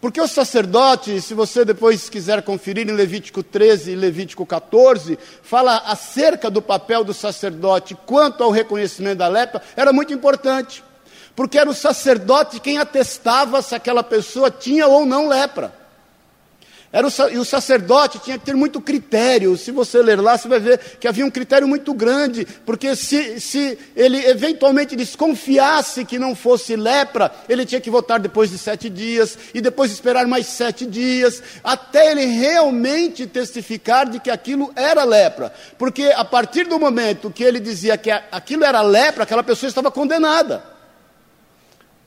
Porque 0.01 0.21
o 0.21 0.27
sacerdote, 0.27 1.21
se 1.21 1.33
você 1.33 1.65
depois 1.65 2.09
quiser 2.09 2.43
conferir 2.43 2.89
em 2.89 2.93
Levítico 2.93 3.41
13 3.41 3.93
e 3.93 3.95
Levítico 3.95 4.45
14, 4.45 5.17
fala 5.43 5.77
acerca 5.87 6.51
do 6.51 6.61
papel 6.61 7.05
do 7.05 7.15
sacerdote 7.15 7.97
quanto 8.05 8.43
ao 8.43 8.51
reconhecimento 8.51 9.19
da 9.19 9.29
lepra, 9.29 9.63
era 9.77 9.93
muito 9.93 10.13
importante. 10.13 10.83
Porque 11.37 11.57
era 11.57 11.71
o 11.71 11.75
sacerdote 11.75 12.59
quem 12.59 12.79
atestava 12.79 13.63
se 13.63 13.77
aquela 13.77 14.03
pessoa 14.03 14.51
tinha 14.51 14.89
ou 14.89 15.07
não 15.07 15.29
lepra. 15.29 15.82
Era 16.93 17.09
o, 17.09 17.11
e 17.33 17.39
o 17.39 17.45
sacerdote 17.45 18.19
tinha 18.19 18.39
que 18.39 18.45
ter 18.45 18.55
muito 18.55 18.79
critério. 18.79 19.57
Se 19.57 19.71
você 19.71 20.03
ler 20.03 20.21
lá, 20.21 20.37
você 20.37 20.47
vai 20.47 20.61
ver 20.61 20.79
que 21.01 21.09
havia 21.09 21.25
um 21.25 21.31
critério 21.31 21.67
muito 21.67 21.95
grande, 21.95 22.47
porque 22.67 22.95
se, 22.95 23.41
se 23.41 23.79
ele 23.97 24.19
eventualmente 24.27 24.95
desconfiasse 24.95 26.05
que 26.05 26.19
não 26.19 26.35
fosse 26.35 26.77
lepra, 26.77 27.33
ele 27.49 27.65
tinha 27.65 27.81
que 27.81 27.89
votar 27.89 28.21
depois 28.21 28.51
de 28.51 28.59
sete 28.59 28.91
dias, 28.91 29.39
e 29.55 29.63
depois 29.63 29.91
esperar 29.91 30.27
mais 30.27 30.47
sete 30.49 30.85
dias, 30.85 31.43
até 31.65 32.11
ele 32.11 32.27
realmente 32.27 33.27
testificar 33.27 34.11
de 34.11 34.21
que 34.21 34.31
aquilo 34.31 34.71
era 34.77 35.03
lepra. 35.03 35.51
Porque 35.79 36.13
a 36.15 36.27
partir 36.27 36.67
do 36.67 36.79
momento 36.79 37.31
que 37.31 37.43
ele 37.43 37.59
dizia 37.59 37.97
que 37.97 38.11
aquilo 38.11 38.65
era 38.65 38.83
lepra, 38.83 39.23
aquela 39.23 39.43
pessoa 39.43 39.69
estava 39.69 39.91
condenada. 39.91 40.63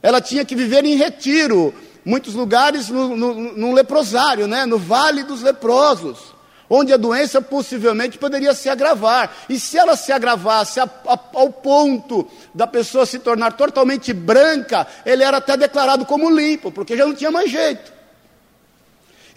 Ela 0.03 0.21
tinha 0.21 0.45
que 0.45 0.55
viver 0.55 0.85
em 0.85 0.95
retiro 0.95 1.73
muitos 2.05 2.35
lugares 2.35 2.87
no, 2.89 3.17
no, 3.17 3.33
no 3.33 3.73
leprosário, 3.73 4.47
né? 4.47 4.65
no 4.65 4.77
vale 4.77 5.23
dos 5.23 5.41
leprosos, 5.41 6.35
onde 6.69 6.93
a 6.93 6.97
doença 6.97 7.41
possivelmente 7.41 8.17
poderia 8.17 8.53
se 8.53 8.69
agravar. 8.69 9.35
E 9.49 9.59
se 9.59 9.77
ela 9.77 9.95
se 9.95 10.11
agravasse 10.11 10.79
a, 10.79 10.83
a, 10.83 11.19
ao 11.33 11.49
ponto 11.49 12.27
da 12.53 12.67
pessoa 12.67 13.05
se 13.05 13.17
tornar 13.19 13.53
totalmente 13.53 14.13
branca, 14.13 14.85
ele 15.05 15.23
era 15.23 15.37
até 15.37 15.57
declarado 15.57 16.05
como 16.05 16.29
limpo, 16.29 16.71
porque 16.71 16.95
já 16.95 17.05
não 17.05 17.15
tinha 17.15 17.31
mais 17.31 17.49
jeito. 17.49 17.94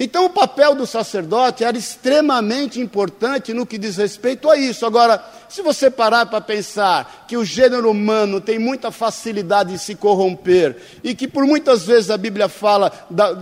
Então, 0.01 0.27
o 0.27 0.31
papel 0.31 0.75
do 0.75 0.87
sacerdote 0.87 1.65
era 1.65 1.77
extremamente 1.77 2.81
importante 2.81 3.53
no 3.53 3.67
que 3.67 3.77
diz 3.77 3.97
respeito 3.97 4.49
a 4.49 4.57
isso. 4.57 4.87
Agora, 4.87 5.23
se 5.49 5.63
você 5.63 5.91
parar 5.91 6.27
para 6.27 6.41
pensar 6.41 7.25
que 7.27 7.37
o 7.37 7.45
gênero 7.45 7.91
humano 7.91 8.41
tem 8.41 8.59
muita 8.59 8.91
facilidade 8.91 9.73
de 9.73 9.79
se 9.79 9.95
corromper 9.95 10.77
e 11.03 11.15
que 11.15 11.27
por 11.27 11.45
muitas 11.45 11.85
vezes 11.85 12.11
a 12.11 12.17
Bíblia 12.17 12.49
fala 12.49 12.93
da, 13.11 13.35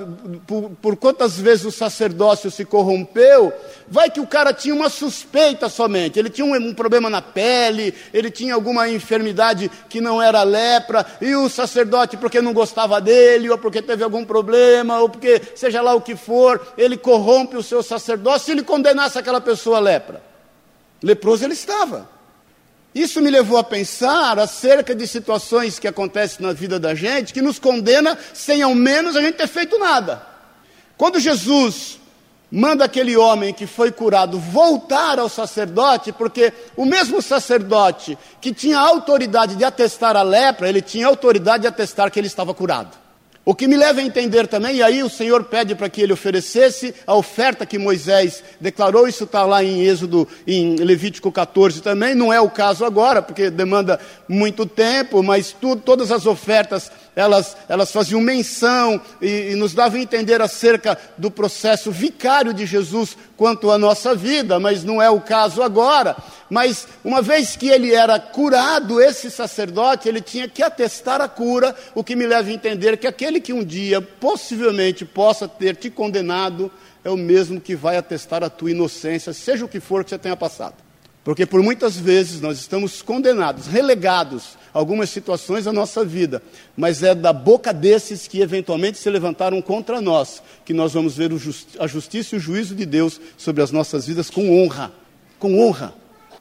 por, 0.47 0.71
por 0.81 0.97
quantas 0.97 1.39
vezes 1.39 1.65
o 1.65 1.73
sacerdócio 1.73 2.51
se 2.51 2.65
corrompeu, 2.65 3.53
vai 3.89 4.09
que 4.09 4.21
o 4.21 4.27
cara 4.27 4.53
tinha 4.53 4.75
uma 4.75 4.89
suspeita 4.89 5.69
somente. 5.69 6.19
Ele 6.19 6.31
tinha 6.31 6.45
um, 6.45 6.55
um 6.55 6.75
problema 6.75 7.11
na 7.11 7.21
pele, 7.21 7.93
ele 8.15 8.31
tinha 8.31 8.55
alguma 8.55 8.89
enfermidade 8.89 9.71
que 9.89 10.01
não 10.01 10.23
era 10.23 10.43
lepra, 10.43 11.05
e 11.21 11.35
o 11.35 11.49
sacerdote, 11.49 12.17
porque 12.17 12.41
não 12.41 12.53
gostava 12.53 13.01
dele, 13.01 13.51
ou 13.51 13.59
porque 13.59 13.83
teve 13.83 14.05
algum 14.05 14.25
problema, 14.25 15.01
ou 15.01 15.09
porque 15.09 15.41
seja 15.55 15.83
lá 15.83 15.95
o 15.95 16.01
que 16.01 16.15
for, 16.15 16.46
ele 16.77 16.97
corrompe 16.97 17.57
o 17.57 17.63
seu 17.63 17.83
sacerdócio 17.83 18.47
se 18.47 18.53
ele 18.53 18.63
condenasse 18.63 19.19
aquela 19.19 19.41
pessoa 19.41 19.79
a 19.79 19.81
lepra. 19.81 20.23
Leproso 21.03 21.45
ele 21.45 21.55
estava. 21.55 22.09
Isso 22.95 23.21
me 23.21 23.31
levou 23.31 23.59
a 23.59 23.65
pensar 23.65 24.39
acerca 24.39 24.95
de 24.95 25.07
situações 25.07 25.79
que 25.79 25.87
acontecem 25.87 26.45
na 26.47 26.53
vida 26.53 26.81
da 26.81 26.95
gente 26.95 27.33
que 27.33 27.43
nos 27.43 27.59
condena 27.59 28.19
sem 28.33 28.63
ao 28.63 28.75
menos 28.75 29.17
a 29.17 29.21
gente 29.21 29.35
ter 29.35 29.47
feito 29.47 29.79
nada. 29.79 30.23
Quando 30.97 31.21
Jesus 31.21 32.01
manda 32.51 32.87
aquele 32.87 33.17
homem 33.17 33.53
que 33.53 33.67
foi 33.67 33.93
curado 33.93 34.39
voltar 34.39 35.19
ao 35.19 35.29
sacerdote, 35.29 36.11
porque 36.13 36.53
o 36.75 36.87
mesmo 36.87 37.21
sacerdote 37.21 38.17
que 38.41 38.55
tinha 38.55 38.79
autoridade 38.79 39.57
de 39.57 39.65
atestar 39.65 40.17
a 40.17 40.23
lepra, 40.23 40.69
ele 40.69 40.81
tinha 40.81 41.07
autoridade 41.07 41.63
de 41.63 41.69
atestar 41.69 42.11
que 42.11 42.19
ele 42.19 42.29
estava 42.29 42.55
curado. 42.55 42.97
O 43.49 43.55
que 43.55 43.69
me 43.69 43.77
leva 43.77 44.01
a 44.01 44.03
entender 44.03 44.49
também, 44.49 44.79
e 44.79 44.83
aí 44.83 45.05
o 45.05 45.09
Senhor 45.09 45.45
pede 45.45 45.77
para 45.77 45.89
que 45.89 46.03
ele 46.03 46.13
oferecesse 46.13 46.93
a 47.07 47.15
oferta 47.15 47.65
que 47.65 47.79
Moisés 47.79 48.43
declarou, 48.61 49.07
isso 49.07 49.23
está 49.23 49.47
lá 49.47 49.63
em 49.63 49.85
Êxodo, 49.85 50.27
em 50.45 50.75
Levítico 50.75 51.31
14 51.31 51.81
também, 51.81 52.13
não 52.13 52.33
é 52.33 52.41
o 52.41 52.51
caso 52.51 52.85
agora, 52.85 53.23
porque 53.23 53.49
demanda 53.49 54.01
muito 54.27 54.67
tempo, 54.67 55.23
mas 55.23 55.53
tudo, 55.53 55.81
todas 55.81 56.11
as 56.11 56.27
ofertas, 56.27 56.91
elas, 57.17 57.57
elas 57.67 57.91
faziam 57.91 58.21
menção 58.21 59.01
e, 59.23 59.53
e 59.53 59.55
nos 59.57 59.73
davam 59.73 59.99
a 59.99 60.03
entender 60.03 60.43
acerca 60.43 60.99
do 61.17 61.31
processo 61.31 61.91
vicário 61.91 62.53
de 62.53 62.67
Jesus 62.67 63.17
quanto 63.39 63.71
à 63.71 63.79
nossa 63.79 64.15
vida, 64.15 64.61
mas 64.61 64.85
não 64.85 65.01
é 65.01 65.09
o 65.09 65.19
caso 65.19 65.63
agora. 65.63 66.15
Mas 66.51 66.87
uma 67.03 67.23
vez 67.23 67.57
que 67.57 67.69
ele 67.69 67.95
era 67.95 68.21
curado, 68.21 69.01
esse 69.01 69.31
sacerdote, 69.31 70.11
ele 70.11 70.21
tinha 70.21 70.47
que 70.47 70.63
atestar 70.63 71.23
a 71.23 71.29
cura, 71.29 71.75
o 71.95 72.05
que 72.05 72.15
me 72.15 72.27
leva 72.27 72.51
a 72.51 72.53
entender 72.53 72.99
que 72.99 73.07
aquele 73.07 73.41
que 73.41 73.53
um 73.53 73.65
dia 73.65 74.03
possivelmente 74.03 75.07
possa 75.07 75.49
ter 75.49 75.75
te 75.75 75.89
condenado 75.89 76.71
é 77.03 77.09
o 77.09 77.17
mesmo 77.17 77.61
que 77.61 77.75
vai 77.75 77.97
atestar 77.97 78.45
a 78.45 78.51
tua 78.51 78.73
inocência, 78.73 79.33
seja 79.33 79.65
o 79.65 79.69
que 79.69 79.81
for 79.81 80.05
que 80.05 80.11
você 80.11 80.19
tenha 80.19 80.37
passado. 80.37 80.86
Porque 81.27 81.45
por 81.45 81.61
muitas 81.61 81.97
vezes 81.97 82.41
nós 82.41 82.57
estamos 82.57 83.03
condenados, 83.03 83.67
relegados 83.67 84.57
a 84.73 84.79
algumas 84.79 85.11
situações 85.11 85.65
da 85.65 85.73
nossa 85.73 86.05
vida, 86.05 86.41
mas 86.77 87.03
é 87.03 87.17
da 87.17 87.33
boca 87.33 87.75
desses 87.75 88.29
que 88.29 88.41
eventualmente 88.41 88.97
se 88.97 89.11
levantaram 89.11 89.61
contra 89.61 90.01
nós 90.01 90.41
que 90.65 90.73
nós 90.73 90.93
vamos 90.93 91.17
ver 91.17 91.33
a 91.81 91.87
justiça 91.89 92.37
e 92.37 92.39
o 92.39 92.41
juízo 92.41 92.77
de 92.77 92.87
Deus 92.87 93.21
sobre 93.37 93.61
as 93.61 93.73
nossas 93.73 94.07
vidas 94.07 94.31
com 94.31 94.57
honra. 94.57 94.93
Com 95.37 95.59
honra. 95.59 95.95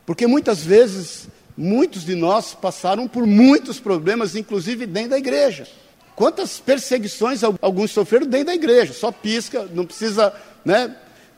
Porque 0.05 0.27
muitas 0.27 0.63
vezes, 0.63 1.29
muitos 1.57 2.05
de 2.05 2.13
nós 2.13 2.53
passaram 2.53 3.07
por 3.07 3.25
muitos 3.25 3.79
problemas, 3.79 4.35
inclusive 4.35 4.85
dentro 4.85 5.09
da 5.09 5.17
igreja. 5.17 5.67
Quantas 6.15 6.59
perseguições 6.59 7.41
alguns 7.43 7.89
sofreram 7.89 8.27
dentro 8.27 8.45
da 8.45 8.53
igreja? 8.53 8.93
Só 8.93 9.11
pisca, 9.11 9.67
não 9.73 9.83
precisa, 9.83 10.31
né? 10.63 10.95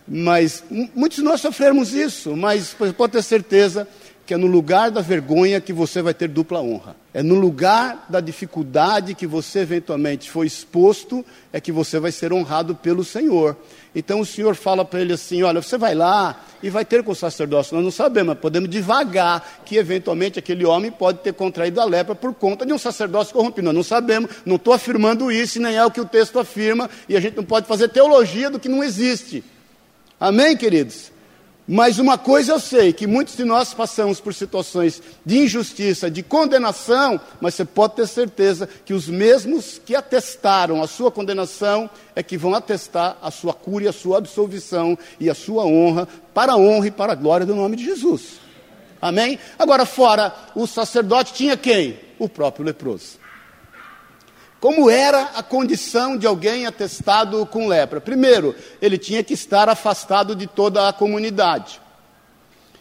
Mas 0.07 0.63
muitos 0.95 1.17
de 1.17 1.23
nós 1.23 1.41
sofremos 1.41 1.93
isso, 1.93 2.35
mas 2.35 2.73
pode 2.73 3.11
ter 3.11 3.23
certeza 3.23 3.87
que 4.27 4.33
é 4.33 4.37
no 4.37 4.45
lugar 4.45 4.91
da 4.91 4.99
vergonha 4.99 5.61
que 5.61 5.71
você 5.71 6.01
vai 6.01 6.13
ter 6.13 6.27
dupla 6.27 6.61
honra. 6.61 6.97
É 7.13 7.23
no 7.23 7.35
lugar 7.35 8.05
da 8.09 8.19
dificuldade 8.19 9.15
que 9.15 9.25
você 9.25 9.59
eventualmente 9.59 10.29
foi 10.29 10.45
exposto, 10.45 11.25
é 11.51 11.61
que 11.61 11.71
você 11.71 11.97
vai 11.97 12.11
ser 12.11 12.33
honrado 12.33 12.75
pelo 12.75 13.05
Senhor. 13.05 13.55
Então 13.95 14.19
o 14.19 14.25
Senhor 14.25 14.53
fala 14.53 14.83
para 14.83 14.99
ele 14.99 15.13
assim: 15.13 15.43
olha, 15.43 15.61
você 15.61 15.77
vai 15.77 15.95
lá 15.95 16.43
e 16.61 16.69
vai 16.69 16.83
ter 16.83 17.03
com 17.03 17.13
o 17.13 17.15
sacerdócio. 17.15 17.73
Nós 17.73 17.85
não 17.85 17.91
sabemos, 17.91 18.33
mas 18.33 18.39
podemos 18.39 18.69
devagar 18.69 19.61
que 19.63 19.77
eventualmente 19.77 20.37
aquele 20.37 20.65
homem 20.65 20.91
pode 20.91 21.19
ter 21.19 21.33
contraído 21.33 21.79
a 21.79 21.85
lepra 21.85 22.13
por 22.13 22.33
conta 22.33 22.65
de 22.65 22.73
um 22.73 22.77
sacerdócio 22.77 23.33
corrompido. 23.33 23.67
Nós 23.67 23.75
não 23.75 23.83
sabemos, 23.83 24.29
não 24.45 24.57
estou 24.57 24.73
afirmando 24.73 25.31
isso, 25.31 25.61
nem 25.61 25.77
é 25.77 25.85
o 25.85 25.89
que 25.89 26.01
o 26.01 26.05
texto 26.05 26.37
afirma, 26.37 26.89
e 27.07 27.15
a 27.15 27.21
gente 27.21 27.37
não 27.37 27.45
pode 27.45 27.65
fazer 27.65 27.87
teologia 27.87 28.49
do 28.49 28.59
que 28.59 28.67
não 28.67 28.83
existe. 28.83 29.41
Amém, 30.19 30.57
queridos? 30.57 31.11
Mas 31.67 31.99
uma 31.99 32.17
coisa 32.17 32.53
eu 32.53 32.59
sei, 32.61 32.93
que 32.93 33.05
muitos 33.05 33.35
de 33.35 33.43
nós 33.43 33.73
passamos 33.73 34.21
por 34.21 34.33
situações 34.33 35.01
de 35.25 35.39
injustiça, 35.39 36.09
de 36.09 36.23
condenação, 36.23 37.19
mas 37.41 37.55
você 37.55 37.65
pode 37.65 37.95
ter 37.95 38.07
certeza 38.07 38.69
que 38.85 38.93
os 38.93 39.09
mesmos 39.09 39.79
que 39.85 39.93
atestaram 39.93 40.81
a 40.81 40.87
sua 40.87 41.11
condenação 41.11 41.89
é 42.15 42.23
que 42.23 42.37
vão 42.37 42.55
atestar 42.55 43.17
a 43.21 43.29
sua 43.29 43.53
cura 43.53 43.83
e 43.83 43.87
a 43.89 43.93
sua 43.93 44.17
absolvição 44.17 44.97
e 45.19 45.29
a 45.29 45.35
sua 45.35 45.65
honra, 45.65 46.07
para 46.33 46.53
a 46.53 46.57
honra 46.57 46.87
e 46.87 46.91
para 46.91 47.11
a 47.11 47.15
glória 47.15 47.45
do 47.45 47.53
nome 47.53 47.75
de 47.75 47.83
Jesus. 47.83 48.39
Amém? 49.01 49.37
Agora, 49.59 49.85
fora 49.85 50.33
o 50.55 50.65
sacerdote, 50.65 51.33
tinha 51.33 51.57
quem? 51.57 51.99
O 52.17 52.29
próprio 52.29 52.65
leproso. 52.65 53.19
Como 54.59 54.89
era 54.89 55.21
a 55.35 55.43
condição 55.43 56.17
de 56.17 56.25
alguém 56.25 56.65
atestado 56.65 57.45
com 57.45 57.67
lepra? 57.67 58.01
Primeiro, 58.01 58.55
ele 58.81 58.97
tinha 58.97 59.23
que 59.23 59.33
estar 59.33 59.69
afastado 59.69 60.35
de 60.35 60.47
toda 60.47 60.89
a 60.89 60.93
comunidade. 60.93 61.79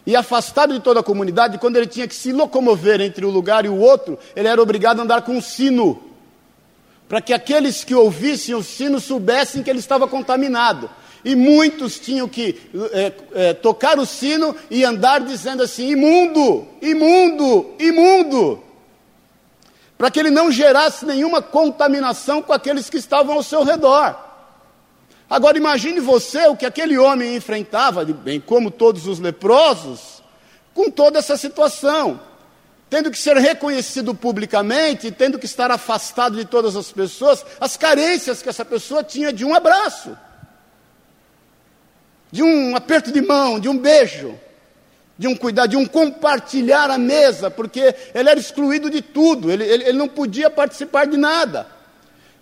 E 0.05 0.15
afastado 0.15 0.73
de 0.73 0.79
toda 0.79 1.01
a 1.01 1.03
comunidade, 1.03 1.59
quando 1.59 1.75
ele 1.75 1.85
tinha 1.85 2.07
que 2.07 2.15
se 2.15 2.31
locomover 2.31 2.99
entre 3.01 3.25
um 3.25 3.29
lugar 3.29 3.65
e 3.65 3.69
o 3.69 3.77
outro, 3.77 4.17
ele 4.35 4.47
era 4.47 4.61
obrigado 4.61 4.99
a 4.99 5.03
andar 5.03 5.21
com 5.21 5.33
um 5.33 5.41
sino, 5.41 6.01
para 7.07 7.21
que 7.21 7.33
aqueles 7.33 7.83
que 7.83 7.93
ouvissem 7.93 8.55
o 8.55 8.63
sino 8.63 8.99
soubessem 8.99 9.61
que 9.61 9.69
ele 9.69 9.79
estava 9.79 10.07
contaminado. 10.07 10.89
E 11.23 11.35
muitos 11.35 11.99
tinham 11.99 12.27
que 12.27 12.55
é, 12.91 13.13
é, 13.35 13.53
tocar 13.53 13.99
o 13.99 14.05
sino 14.05 14.55
e 14.71 14.83
andar 14.83 15.19
dizendo 15.19 15.61
assim: 15.61 15.89
imundo, 15.91 16.65
imundo, 16.81 17.75
imundo 17.77 18.66
para 19.97 20.11
que 20.11 20.19
ele 20.19 20.29
não 20.29 20.51
gerasse 20.51 21.05
nenhuma 21.05 21.41
contaminação 21.41 22.41
com 22.41 22.53
aqueles 22.53 22.89
que 22.89 22.97
estavam 22.97 23.35
ao 23.35 23.43
seu 23.43 23.63
redor. 23.63 24.15
Agora 25.29 25.57
imagine 25.57 25.99
você 25.99 26.47
o 26.47 26.55
que 26.55 26.65
aquele 26.65 26.97
homem 26.97 27.35
enfrentava, 27.35 28.05
bem 28.05 28.39
como 28.39 28.69
todos 28.69 29.07
os 29.07 29.19
leprosos, 29.19 30.21
com 30.73 30.89
toda 30.91 31.19
essa 31.19 31.35
situação, 31.35 32.19
tendo 32.89 33.09
que 33.11 33.17
ser 33.17 33.35
reconhecido 33.37 34.13
publicamente, 34.13 35.11
tendo 35.11 35.39
que 35.39 35.45
estar 35.45 35.71
afastado 35.71 36.37
de 36.37 36.45
todas 36.45 36.75
as 36.75 36.91
pessoas, 36.91 37.43
as 37.59 37.75
carências 37.75 38.41
que 38.41 38.47
essa 38.47 38.63
pessoa 38.63 39.03
tinha 39.03 39.33
de 39.33 39.43
um 39.43 39.53
abraço, 39.53 40.15
de 42.31 42.43
um 42.43 42.75
aperto 42.75 43.11
de 43.11 43.21
mão, 43.21 43.59
de 43.59 43.67
um 43.67 43.77
beijo 43.77 44.39
de 45.17 45.27
um 45.27 45.35
cuidado, 45.35 45.69
de 45.69 45.77
um 45.77 45.85
compartilhar 45.85 46.91
a 46.91 46.97
mesa, 46.97 47.49
porque 47.49 47.95
ele 48.13 48.29
era 48.29 48.39
excluído 48.39 48.89
de 48.89 49.01
tudo, 49.01 49.51
ele, 49.51 49.63
ele, 49.63 49.83
ele 49.85 49.97
não 49.97 50.07
podia 50.07 50.49
participar 50.49 51.05
de 51.05 51.17
nada. 51.17 51.67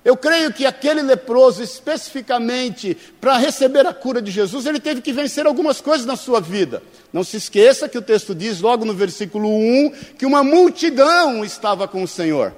Eu 0.04 0.16
creio 0.16 0.54
que 0.54 0.68
aquele 0.68 1.02
leproso, 1.02 1.64
especificamente 1.64 2.96
para 3.20 3.38
receber 3.38 3.88
a 3.88 3.94
cura 3.94 4.22
de 4.22 4.30
Jesus, 4.30 4.68
ele 4.68 4.80
teve 4.80 5.02
que 5.02 5.12
vencer 5.12 5.48
algumas 5.48 5.82
coisas 5.82 6.06
na 6.06 6.16
sua 6.16 6.40
vida. 6.40 6.84
Não 7.12 7.24
se 7.24 7.38
esqueça 7.38 7.90
que 7.90 7.98
o 7.98 8.04
texto 8.04 8.36
diz, 8.36 8.62
logo 8.62 8.86
no 8.86 8.94
versículo 8.94 9.50
1, 9.50 9.92
que 10.16 10.26
uma 10.26 10.44
multidão 10.44 11.44
estava 11.44 11.88
com 11.88 12.04
o 12.04 12.08
Senhor. 12.08 12.54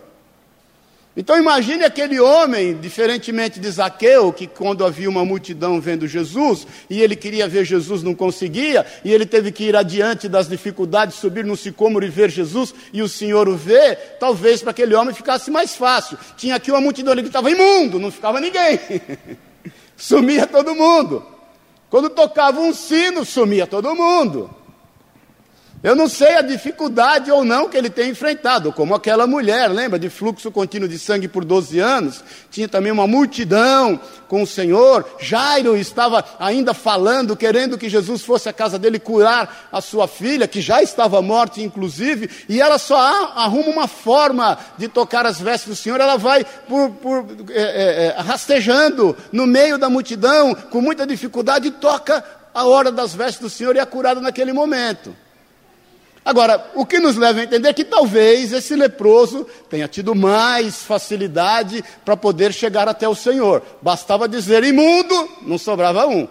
Então 1.19 1.36
imagine 1.36 1.84
aquele 1.84 2.19
homem, 2.19 2.77
diferentemente 2.77 3.60
de 3.60 3.71
Zaqueu, 3.71 4.32
que 4.32 4.45
quando 4.45 4.86
havia 4.86 5.10
uma 5.10 5.25
multidão 5.25 5.82
vendo 5.82 6.08
Jesus, 6.08 6.67
e 6.88 7.01
ele 7.01 7.15
queria 7.15 7.47
ver 7.47 7.65
Jesus, 7.65 8.03
não 8.03 8.13
conseguia, 8.13 8.86
e 9.03 9.12
ele 9.12 9.25
teve 9.25 9.51
que 9.51 9.63
ir 9.63 9.75
adiante 9.75 10.30
das 10.30 10.47
dificuldades, 10.47 11.15
subir 11.15 11.43
no 11.43 11.58
sicômoro 11.58 12.06
e 12.06 12.10
ver 12.10 12.30
Jesus, 12.30 12.71
e 12.93 13.01
o 13.01 13.10
Senhor 13.10 13.49
o 13.49 13.58
vê, 13.58 13.95
talvez 14.19 14.62
para 14.62 14.69
aquele 14.69 14.93
homem 14.93 15.12
ficasse 15.12 15.49
mais 15.49 15.75
fácil. 15.75 16.19
Tinha 16.38 16.56
aqui 16.56 16.69
uma 16.69 16.80
multidão 16.80 17.13
ali 17.13 17.23
que 17.23 17.30
estava 17.30 17.49
imundo, 17.49 17.97
não 17.97 18.12
ficava 18.12 18.39
ninguém. 18.39 18.80
sumia 19.97 20.45
todo 20.45 20.75
mundo. 20.75 21.25
Quando 21.89 22.12
tocava 22.12 22.60
um 22.60 22.75
sino, 22.75 23.25
sumia 23.25 23.65
todo 23.65 23.95
mundo. 23.95 24.51
Eu 25.83 25.95
não 25.95 26.09
sei 26.09 26.33
a 26.33 26.41
dificuldade 26.41 27.29
ou 27.29 27.45
não 27.45 27.69
que 27.69 27.77
ele 27.77 27.89
tem 27.89 28.09
enfrentado, 28.09 28.73
como 28.73 28.95
aquela 28.95 29.27
mulher, 29.27 29.69
lembra, 29.69 29.99
de 29.99 30.09
fluxo 30.09 30.49
contínuo 30.49 30.89
de 30.89 30.97
sangue 30.97 31.27
por 31.27 31.45
12 31.45 31.77
anos. 31.77 32.23
Tinha 32.49 32.67
também 32.67 32.91
uma 32.91 33.05
multidão 33.05 33.99
com 34.27 34.41
o 34.41 34.47
Senhor. 34.47 35.05
Jairo 35.19 35.77
estava 35.77 36.25
ainda 36.39 36.73
falando, 36.73 37.37
querendo 37.37 37.77
que 37.77 37.89
Jesus 37.89 38.23
fosse 38.23 38.49
à 38.49 38.53
casa 38.53 38.79
dele 38.79 38.97
curar 38.97 39.69
a 39.71 39.79
sua 39.79 40.07
filha, 40.07 40.47
que 40.47 40.61
já 40.61 40.81
estava 40.81 41.21
morta, 41.21 41.61
inclusive, 41.61 42.27
e 42.49 42.59
ela 42.59 42.79
só 42.79 42.97
arruma 43.35 43.69
uma 43.69 43.87
forma 43.87 44.57
de 44.79 44.87
tocar 44.87 45.27
as 45.27 45.39
vestes 45.39 45.69
do 45.69 45.75
Senhor. 45.75 46.01
Ela 46.01 46.17
vai 46.17 46.43
por, 46.67 46.89
por 46.89 47.25
é, 47.51 47.61
é, 47.61 48.05
é, 48.17 48.19
rastejando 48.19 49.15
no 49.31 49.45
meio 49.45 49.77
da 49.77 49.91
multidão, 49.91 50.55
com 50.55 50.81
muita 50.81 51.05
dificuldade, 51.05 51.69
toca 51.69 52.23
a 52.51 52.65
hora 52.65 52.91
das 52.91 53.13
vestes 53.13 53.39
do 53.39 53.49
Senhor 53.49 53.75
e 53.75 53.79
é 53.79 53.85
curada 53.85 54.19
naquele 54.19 54.51
momento. 54.51 55.15
Agora, 56.27 56.71
o 56.75 56.85
que 56.85 56.99
nos 56.99 57.15
leva 57.15 57.39
a 57.39 57.43
entender 57.45 57.73
que 57.73 57.85
talvez 57.85 58.51
esse 58.51 58.75
leproso 58.75 59.47
tenha 59.69 59.87
tido 59.87 60.13
mais 60.13 60.83
facilidade 60.83 61.81
para 62.03 62.17
poder 62.17 62.53
chegar 62.53 62.85
até 62.85 63.07
o 63.07 63.15
Senhor. 63.15 63.63
Bastava 63.81 64.27
dizer 64.27 64.61
imundo, 64.65 65.29
não 65.43 65.57
sobrava 65.57 66.05
um. 66.05 66.27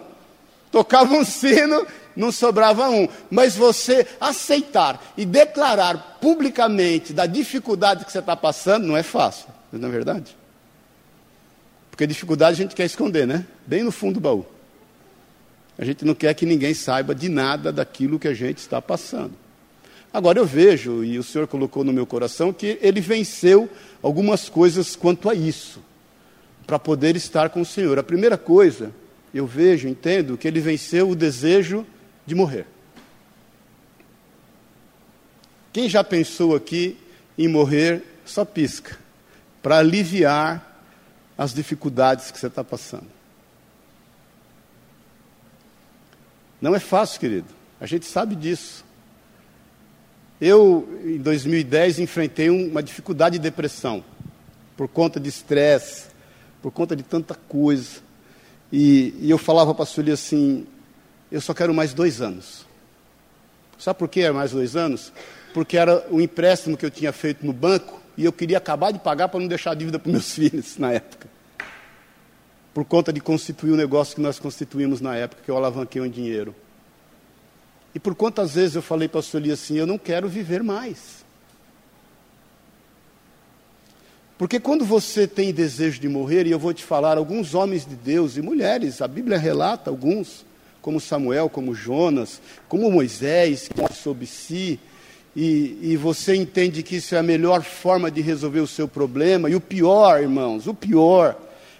Tocava 0.70 1.14
um 1.14 1.24
sino, 1.24 1.86
não 2.14 2.30
sobrava 2.30 2.90
um. 2.90 3.08
Mas 3.30 3.56
você 3.56 4.06
aceitar 4.20 5.02
e 5.16 5.24
declarar 5.24 6.18
publicamente 6.20 7.14
da 7.14 7.24
dificuldade 7.24 8.04
que 8.04 8.12
você 8.12 8.18
está 8.18 8.36
passando 8.36 8.86
não 8.86 8.98
é 8.98 9.02
fácil, 9.02 9.46
não 9.72 9.88
é 9.88 9.92
verdade? 9.92 10.36
Porque 11.90 12.06
dificuldade 12.06 12.60
a 12.60 12.64
gente 12.64 12.74
quer 12.74 12.84
esconder, 12.84 13.26
né? 13.26 13.46
Bem 13.66 13.82
no 13.82 13.90
fundo 13.90 14.16
do 14.16 14.20
baú. 14.20 14.44
A 15.78 15.86
gente 15.86 16.04
não 16.04 16.14
quer 16.14 16.34
que 16.34 16.44
ninguém 16.44 16.74
saiba 16.74 17.14
de 17.14 17.30
nada 17.30 17.72
daquilo 17.72 18.18
que 18.18 18.28
a 18.28 18.34
gente 18.34 18.58
está 18.58 18.82
passando. 18.82 19.45
Agora 20.16 20.38
eu 20.38 20.46
vejo, 20.46 21.04
e 21.04 21.18
o 21.18 21.22
Senhor 21.22 21.46
colocou 21.46 21.84
no 21.84 21.92
meu 21.92 22.06
coração, 22.06 22.50
que 22.50 22.78
ele 22.80 23.02
venceu 23.02 23.68
algumas 24.02 24.48
coisas 24.48 24.96
quanto 24.96 25.28
a 25.28 25.34
isso, 25.34 25.78
para 26.66 26.78
poder 26.78 27.14
estar 27.16 27.50
com 27.50 27.60
o 27.60 27.66
Senhor. 27.66 27.98
A 27.98 28.02
primeira 28.02 28.38
coisa, 28.38 28.94
eu 29.34 29.46
vejo, 29.46 29.86
entendo, 29.86 30.38
que 30.38 30.48
ele 30.48 30.58
venceu 30.58 31.10
o 31.10 31.14
desejo 31.14 31.86
de 32.24 32.34
morrer. 32.34 32.66
Quem 35.70 35.86
já 35.86 36.02
pensou 36.02 36.56
aqui 36.56 36.96
em 37.36 37.46
morrer, 37.46 38.02
só 38.24 38.42
pisca, 38.42 38.98
para 39.62 39.76
aliviar 39.76 40.82
as 41.36 41.52
dificuldades 41.52 42.30
que 42.30 42.40
você 42.40 42.46
está 42.46 42.64
passando. 42.64 43.08
Não 46.58 46.74
é 46.74 46.80
fácil, 46.80 47.20
querido. 47.20 47.48
A 47.78 47.84
gente 47.84 48.06
sabe 48.06 48.34
disso. 48.34 48.85
Eu, 50.40 50.86
em 51.04 51.18
2010, 51.18 51.98
enfrentei 51.98 52.50
uma 52.50 52.82
dificuldade 52.82 53.38
de 53.38 53.42
depressão, 53.42 54.04
por 54.76 54.86
conta 54.86 55.18
de 55.18 55.28
estresse, 55.28 56.08
por 56.60 56.70
conta 56.70 56.94
de 56.94 57.02
tanta 57.02 57.34
coisa. 57.34 58.00
E, 58.70 59.14
e 59.20 59.30
eu 59.30 59.38
falava 59.38 59.74
para 59.74 59.84
a 59.84 59.86
Sueli 59.86 60.12
assim: 60.12 60.66
eu 61.30 61.40
só 61.40 61.54
quero 61.54 61.72
mais 61.72 61.94
dois 61.94 62.20
anos. 62.20 62.66
Sabe 63.78 63.98
por 63.98 64.08
que 64.08 64.20
era 64.20 64.32
mais 64.32 64.52
dois 64.52 64.76
anos? 64.76 65.12
Porque 65.54 65.76
era 65.76 66.06
o 66.10 66.20
empréstimo 66.20 66.76
que 66.76 66.84
eu 66.84 66.90
tinha 66.90 67.12
feito 67.12 67.44
no 67.44 67.52
banco 67.52 68.00
e 68.16 68.24
eu 68.24 68.32
queria 68.32 68.58
acabar 68.58 68.90
de 68.90 68.98
pagar 68.98 69.28
para 69.28 69.40
não 69.40 69.46
deixar 69.46 69.74
dívida 69.74 69.98
para 69.98 70.10
meus 70.10 70.32
filhos 70.34 70.76
na 70.78 70.92
época. 70.92 71.28
Por 72.74 72.84
conta 72.84 73.10
de 73.12 73.20
constituir 73.20 73.72
o 73.72 73.76
negócio 73.76 74.14
que 74.14 74.20
nós 74.20 74.38
constituímos 74.38 75.00
na 75.00 75.16
época, 75.16 75.42
que 75.44 75.50
eu 75.50 75.56
alavanquei 75.56 76.00
um 76.02 76.08
dinheiro. 76.08 76.54
E 77.96 77.98
por 77.98 78.14
quantas 78.14 78.56
vezes 78.56 78.76
eu 78.76 78.82
falei 78.82 79.08
para 79.08 79.20
a 79.20 79.22
Sueli 79.22 79.50
assim: 79.50 79.78
eu 79.78 79.86
não 79.86 79.96
quero 79.96 80.28
viver 80.28 80.62
mais. 80.62 81.24
Porque 84.36 84.60
quando 84.60 84.84
você 84.84 85.26
tem 85.26 85.50
desejo 85.50 85.98
de 85.98 86.06
morrer, 86.06 86.46
e 86.46 86.50
eu 86.50 86.58
vou 86.58 86.74
te 86.74 86.84
falar, 86.84 87.16
alguns 87.16 87.54
homens 87.54 87.86
de 87.86 87.94
Deus 87.94 88.36
e 88.36 88.42
mulheres, 88.42 89.00
a 89.00 89.08
Bíblia 89.08 89.38
relata 89.38 89.88
alguns, 89.88 90.44
como 90.82 91.00
Samuel, 91.00 91.48
como 91.48 91.74
Jonas, 91.74 92.38
como 92.68 92.90
Moisés, 92.90 93.66
que 93.66 93.94
sob 93.94 94.26
si, 94.26 94.78
e, 95.34 95.78
e, 95.80 95.96
você 95.96 96.36
entende 96.36 96.82
que 96.82 96.96
isso 96.96 97.14
é 97.14 97.18
a 97.18 97.22
melhor 97.22 97.62
forma 97.62 98.10
de 98.10 98.20
resolver 98.20 98.60
o 98.60 98.66
seu 98.66 98.86
problema. 98.86 99.48
E 99.48 99.54
o 99.54 99.60
pior, 99.60 100.20
irmãos, 100.20 100.66
o 100.66 100.74
pior 100.74 101.34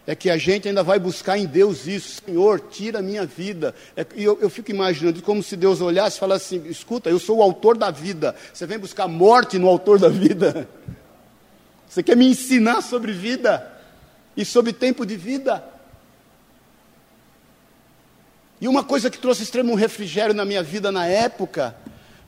é 0.07 0.15
que 0.15 0.31
a 0.31 0.39
gente 0.39 0.69
ainda 0.69 0.85
vai 0.85 0.99
buscar 0.99 1.37
em 1.37 1.47
Deus 1.47 1.87
isso. 1.87 2.23
Senhor, 2.25 2.61
tira 2.61 3.01
a 3.01 3.03
minha 3.03 3.27
vida. 3.27 3.75
É, 3.97 4.07
e 4.15 4.23
eu, 4.23 4.39
eu, 4.41 4.49
fico 4.49 4.71
imaginando 4.71 5.21
como 5.21 5.43
se 5.43 5.57
Deus 5.57 5.81
olhasse 5.81 6.17
e 6.17 6.21
falasse 6.21 6.57
assim: 6.57 6.69
escuta, 6.69 7.11
eu 7.11 7.19
sou 7.19 7.39
o 7.39 7.43
autor 7.43 7.77
da 7.77 7.91
vida. 7.91 8.35
Você 8.55 8.67
vem 8.67 8.79
buscar 8.79 9.09
morte 9.09 9.59
no 9.59 9.69
autor 9.69 9.99
da 9.99 10.09
vida. 10.09 10.69
Você 11.89 12.03
quer 12.03 12.17
me 12.17 12.27
ensinar 12.27 12.83
sobre 12.83 13.13
vida 13.13 13.67
e 14.37 14.45
sobre 14.45 14.73
tempo 14.73 15.07
de 15.07 15.17
vida? 15.17 15.65
E 18.61 18.69
uma 18.69 18.83
coisa 18.83 19.11
que 19.11 19.19
trouxe 19.19 19.43
extremo 19.43 19.75
refrigério 19.75 20.35
na 20.35 20.45
minha 20.45 20.63
vida 20.63 20.91
na 20.91 21.07
época, 21.07 21.77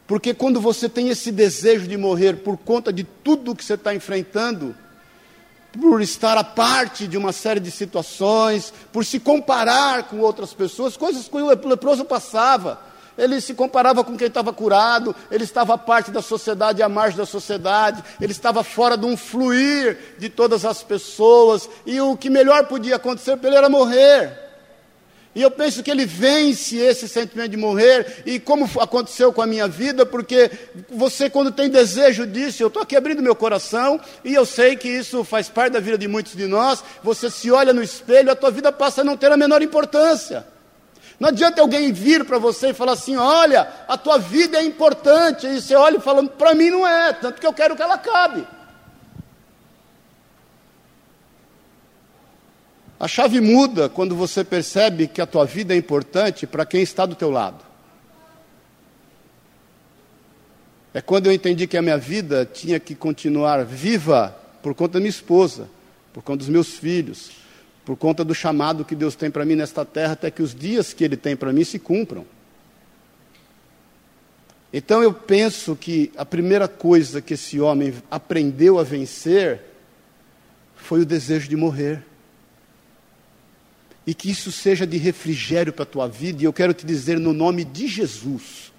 porque 0.07 0.33
quando 0.33 0.61
você 0.61 0.89
tem 0.89 1.09
esse 1.09 1.33
desejo 1.33 1.89
de 1.89 1.97
morrer 1.97 2.37
por 2.37 2.57
conta 2.57 2.93
de 2.93 3.03
tudo 3.03 3.55
que 3.55 3.65
você 3.65 3.75
está 3.75 3.95
enfrentando, 3.95 4.75
por 5.73 6.01
estar 6.01 6.37
à 6.39 6.45
parte 6.45 7.07
de 7.07 7.17
uma 7.17 7.33
série 7.33 7.61
de 7.61 7.71
situações, 7.71 8.73
por 8.93 9.05
se 9.05 9.21
comparar 9.21 10.05
com 10.05 10.19
outras 10.21 10.53
pessoas, 10.55 10.97
coisas 10.97 11.29
que 11.29 11.37
o 11.37 11.69
leproso 11.69 12.05
passava 12.05 12.89
ele 13.19 13.41
se 13.41 13.53
comparava 13.53 14.05
com 14.05 14.17
quem 14.17 14.29
estava 14.29 14.53
curado, 14.53 15.15
ele 15.29 15.43
estava 15.43 15.75
à 15.75 15.79
parte 15.79 16.13
da 16.13 16.23
sociedade, 16.23 16.83
à 16.85 16.89
margem 16.89 17.19
da 17.19 17.27
sociedade, 17.27 18.03
ele 18.21 18.31
estava 18.31 18.63
fora 18.63 18.97
de 18.97 19.05
um 19.05 19.17
fluir 19.17 20.15
de 20.19 20.29
todas 20.29 20.65
as 20.65 20.85
pessoas, 20.85 21.69
e 21.85 22.01
o 22.01 22.17
que 22.17 22.31
melhor 22.31 22.67
podia 22.67 22.95
acontecer 22.95 23.37
para 23.37 23.49
ele 23.49 23.57
era 23.57 23.69
morrer. 23.69 24.48
E 25.39 25.43
eu 25.43 25.53
penso 25.53 25.85
que 25.85 25.91
ele 25.93 26.05
vence 26.05 26.77
esse 26.79 27.09
sentimento 27.09 27.53
de 27.53 27.57
morrer, 27.57 28.25
e 28.27 28.41
como 28.41 28.69
aconteceu 28.81 29.33
com 29.33 29.41
a 29.41 29.47
minha 29.47 29.69
vida, 29.69 30.05
porque 30.05 30.51
você, 30.91 31.31
quando 31.31 31.53
tem 31.53 31.71
desejo 31.71 32.27
disso, 32.27 32.61
eu 32.61 32.67
estou 32.67 32.83
aqui 32.83 32.97
abrindo 32.97 33.23
meu 33.23 33.37
coração, 33.37 34.01
e 34.25 34.35
eu 34.35 34.45
sei 34.45 34.75
que 34.75 34.89
isso 34.89 35.23
faz 35.23 35.49
parte 35.49 35.75
da 35.75 35.79
vida 35.79 35.97
de 35.97 36.09
muitos 36.09 36.35
de 36.35 36.49
nós. 36.49 36.83
Você 37.05 37.31
se 37.31 37.53
olha 37.53 37.73
no 37.73 37.81
espelho, 37.81 38.33
a 38.33 38.35
tua 38.35 38.51
vida 38.51 38.73
passa 38.73 39.03
a 39.03 39.05
não 39.05 39.17
ter 39.17 39.31
a 39.31 39.37
menor 39.37 39.63
importância. 39.63 40.45
Não 41.21 41.29
adianta 41.29 41.61
alguém 41.61 41.93
vir 41.93 42.25
para 42.25 42.39
você 42.39 42.71
e 42.71 42.75
falar 42.75 42.95
assim: 42.95 43.17
olha, 43.17 43.69
a 43.87 43.97
tua 43.97 44.19
vida 44.19 44.59
é 44.59 44.65
importante. 44.65 45.47
E 45.47 45.61
você 45.61 45.77
olha 45.77 45.99
e 45.99 46.01
fala: 46.01 46.27
para 46.27 46.53
mim 46.53 46.71
não 46.71 46.85
é, 46.85 47.13
tanto 47.13 47.41
que 47.41 47.47
eu 47.47 47.53
quero 47.53 47.77
que 47.77 47.83
ela 47.83 47.95
acabe. 47.95 48.45
A 53.01 53.07
chave 53.07 53.41
muda 53.41 53.89
quando 53.89 54.17
você 54.17 54.43
percebe 54.43 55.07
que 55.07 55.21
a 55.21 55.27
tua 55.27 55.45
vida 55.45 55.73
é 55.73 55.77
importante 55.77 56.47
para 56.47 56.67
quem 56.67 56.83
está 56.83 57.07
do 57.07 57.15
teu 57.15 57.31
lado. 57.31 57.65
É 60.93 61.01
quando 61.01 61.27
eu 61.27 61.33
entendi 61.33 61.67
que 61.67 61.77
a 61.77 61.83
minha 61.83 61.99
vida 61.99 62.45
tinha 62.45 62.81
que 62.81 62.95
continuar 62.95 63.65
viva 63.65 64.37
por 64.63 64.75
conta 64.75 64.95
da 64.95 65.01
minha 65.01 65.11
esposa, 65.11 65.69
por 66.13 66.23
conta 66.23 66.39
dos 66.39 66.49
meus 66.49 66.77
filhos, 66.77 67.31
por 67.85 67.97
conta 67.97 68.25
do 68.25 68.35
chamado 68.35 68.85
que 68.85 68.97
Deus 68.97 69.15
tem 69.15 69.31
para 69.31 69.45
mim 69.45 69.55
nesta 69.55 69.85
terra, 69.85 70.15
até 70.15 70.31
que 70.31 70.43
os 70.43 70.55
dias 70.55 70.93
que 70.93 71.05
Ele 71.05 71.17
tem 71.17 71.37
para 71.37 71.53
mim 71.53 71.63
se 71.63 71.79
cumpram. 71.79 72.27
Então 74.73 75.03
eu 75.03 75.13
penso 75.13 75.77
que 75.77 76.13
a 76.17 76.25
primeira 76.25 76.67
coisa 76.67 77.23
que 77.23 77.35
esse 77.35 77.61
homem 77.61 77.95
aprendeu 78.11 78.79
a 78.79 78.83
vencer 78.83 79.61
foi 80.75 81.01
o 81.01 81.07
desejo 81.07 81.49
de 81.49 81.57
morrer. 81.57 82.03
E 84.09 84.15
que 84.15 84.31
isso 84.31 84.51
seja 84.51 84.87
de 84.87 84.97
refrigério 84.97 85.71
para 85.71 85.83
a 85.83 85.87
tua 85.87 86.09
vida, 86.09 86.41
e 86.41 86.47
eu 86.47 86.53
quero 86.55 86.73
te 86.73 86.87
dizer 86.87 87.21
no 87.21 87.35
nome 87.35 87.63
de 87.63 87.87
Jesus, 87.87 88.73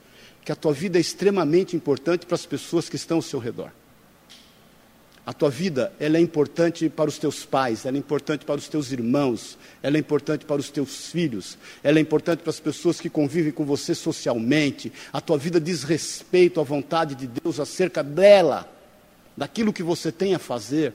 que 0.43 0.51
a 0.51 0.55
tua 0.55 0.73
vida 0.73 0.97
é 0.97 1.01
extremamente 1.01 1.75
importante 1.75 2.25
para 2.25 2.33
as 2.33 2.47
pessoas 2.47 2.89
que 2.89 2.95
estão 2.95 3.17
ao 3.17 3.21
seu 3.21 3.37
redor. 3.37 3.71
A 5.23 5.31
tua 5.31 5.51
vida, 5.51 5.93
ela 5.99 6.17
é 6.17 6.19
importante 6.19 6.89
para 6.89 7.07
os 7.07 7.19
teus 7.19 7.45
pais, 7.45 7.85
ela 7.85 7.95
é 7.95 7.99
importante 7.99 8.43
para 8.43 8.55
os 8.55 8.67
teus 8.67 8.91
irmãos, 8.91 9.55
ela 9.83 9.97
é 9.97 9.99
importante 9.99 10.45
para 10.45 10.59
os 10.59 10.71
teus 10.71 11.11
filhos, 11.11 11.59
ela 11.83 11.99
é 11.99 12.01
importante 12.01 12.39
para 12.39 12.49
as 12.49 12.59
pessoas 12.59 12.99
que 12.99 13.07
convivem 13.07 13.51
com 13.51 13.63
você 13.63 13.93
socialmente. 13.93 14.91
A 15.13 15.21
tua 15.21 15.37
vida 15.37 15.61
diz 15.61 15.83
respeito 15.83 16.59
à 16.59 16.63
vontade 16.63 17.13
de 17.13 17.27
Deus 17.27 17.59
acerca 17.59 18.01
dela, 18.01 18.67
daquilo 19.37 19.71
que 19.71 19.83
você 19.83 20.11
tem 20.11 20.33
a 20.33 20.39
fazer. 20.39 20.91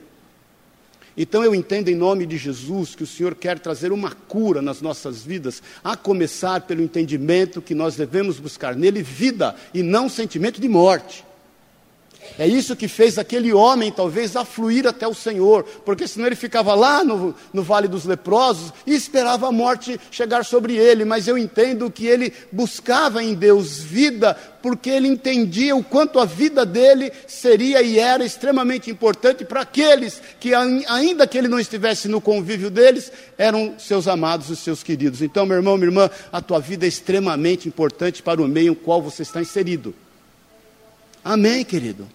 Então 1.17 1.43
eu 1.43 1.55
entendo 1.55 1.89
em 1.89 1.95
nome 1.95 2.25
de 2.25 2.37
Jesus 2.37 2.95
que 2.95 3.03
o 3.03 3.07
Senhor 3.07 3.35
quer 3.35 3.59
trazer 3.59 3.91
uma 3.91 4.11
cura 4.11 4.61
nas 4.61 4.81
nossas 4.81 5.23
vidas, 5.23 5.63
a 5.83 5.95
começar 5.95 6.61
pelo 6.61 6.81
entendimento 6.81 7.61
que 7.61 7.73
nós 7.73 7.95
devemos 7.95 8.39
buscar 8.39 8.75
nele 8.75 9.01
vida 9.01 9.55
e 9.73 9.81
não 9.81 10.09
sentimento 10.09 10.59
de 10.59 10.67
morte. 10.67 11.23
É 12.37 12.47
isso 12.47 12.75
que 12.75 12.87
fez 12.87 13.17
aquele 13.17 13.53
homem, 13.53 13.91
talvez, 13.91 14.35
afluir 14.35 14.85
até 14.85 15.07
o 15.07 15.13
Senhor, 15.13 15.63
porque 15.85 16.07
senão 16.07 16.27
ele 16.27 16.35
ficava 16.35 16.75
lá 16.75 17.03
no, 17.03 17.33
no 17.53 17.63
Vale 17.63 17.87
dos 17.87 18.05
Leprosos 18.05 18.73
e 18.85 18.93
esperava 18.93 19.47
a 19.47 19.51
morte 19.51 19.99
chegar 20.11 20.43
sobre 20.43 20.75
ele. 20.75 21.05
Mas 21.05 21.27
eu 21.27 21.37
entendo 21.37 21.89
que 21.89 22.05
ele 22.05 22.33
buscava 22.51 23.23
em 23.23 23.33
Deus 23.33 23.79
vida, 23.79 24.37
porque 24.61 24.89
ele 24.89 25.07
entendia 25.07 25.75
o 25.75 25.83
quanto 25.83 26.19
a 26.19 26.25
vida 26.25 26.65
dele 26.65 27.11
seria 27.27 27.81
e 27.81 27.99
era 27.99 28.25
extremamente 28.25 28.91
importante 28.91 29.45
para 29.45 29.61
aqueles 29.61 30.21
que, 30.39 30.53
ainda 30.53 31.27
que 31.27 31.37
ele 31.37 31.47
não 31.47 31.59
estivesse 31.59 32.07
no 32.07 32.19
convívio 32.19 32.69
deles, 32.69 33.11
eram 33.37 33.75
seus 33.77 34.07
amados 34.07 34.49
e 34.49 34.55
seus 34.55 34.83
queridos. 34.83 35.21
Então, 35.21 35.45
meu 35.45 35.57
irmão, 35.57 35.77
minha 35.77 35.87
irmã, 35.87 36.09
a 36.31 36.41
tua 36.41 36.59
vida 36.59 36.85
é 36.85 36.89
extremamente 36.89 37.67
importante 37.67 38.21
para 38.21 38.41
o 38.41 38.47
meio 38.47 38.71
em 38.71 38.75
qual 38.75 39.01
você 39.01 39.21
está 39.21 39.41
inserido. 39.41 39.93
Amém, 41.23 41.63
querido? 41.63 42.07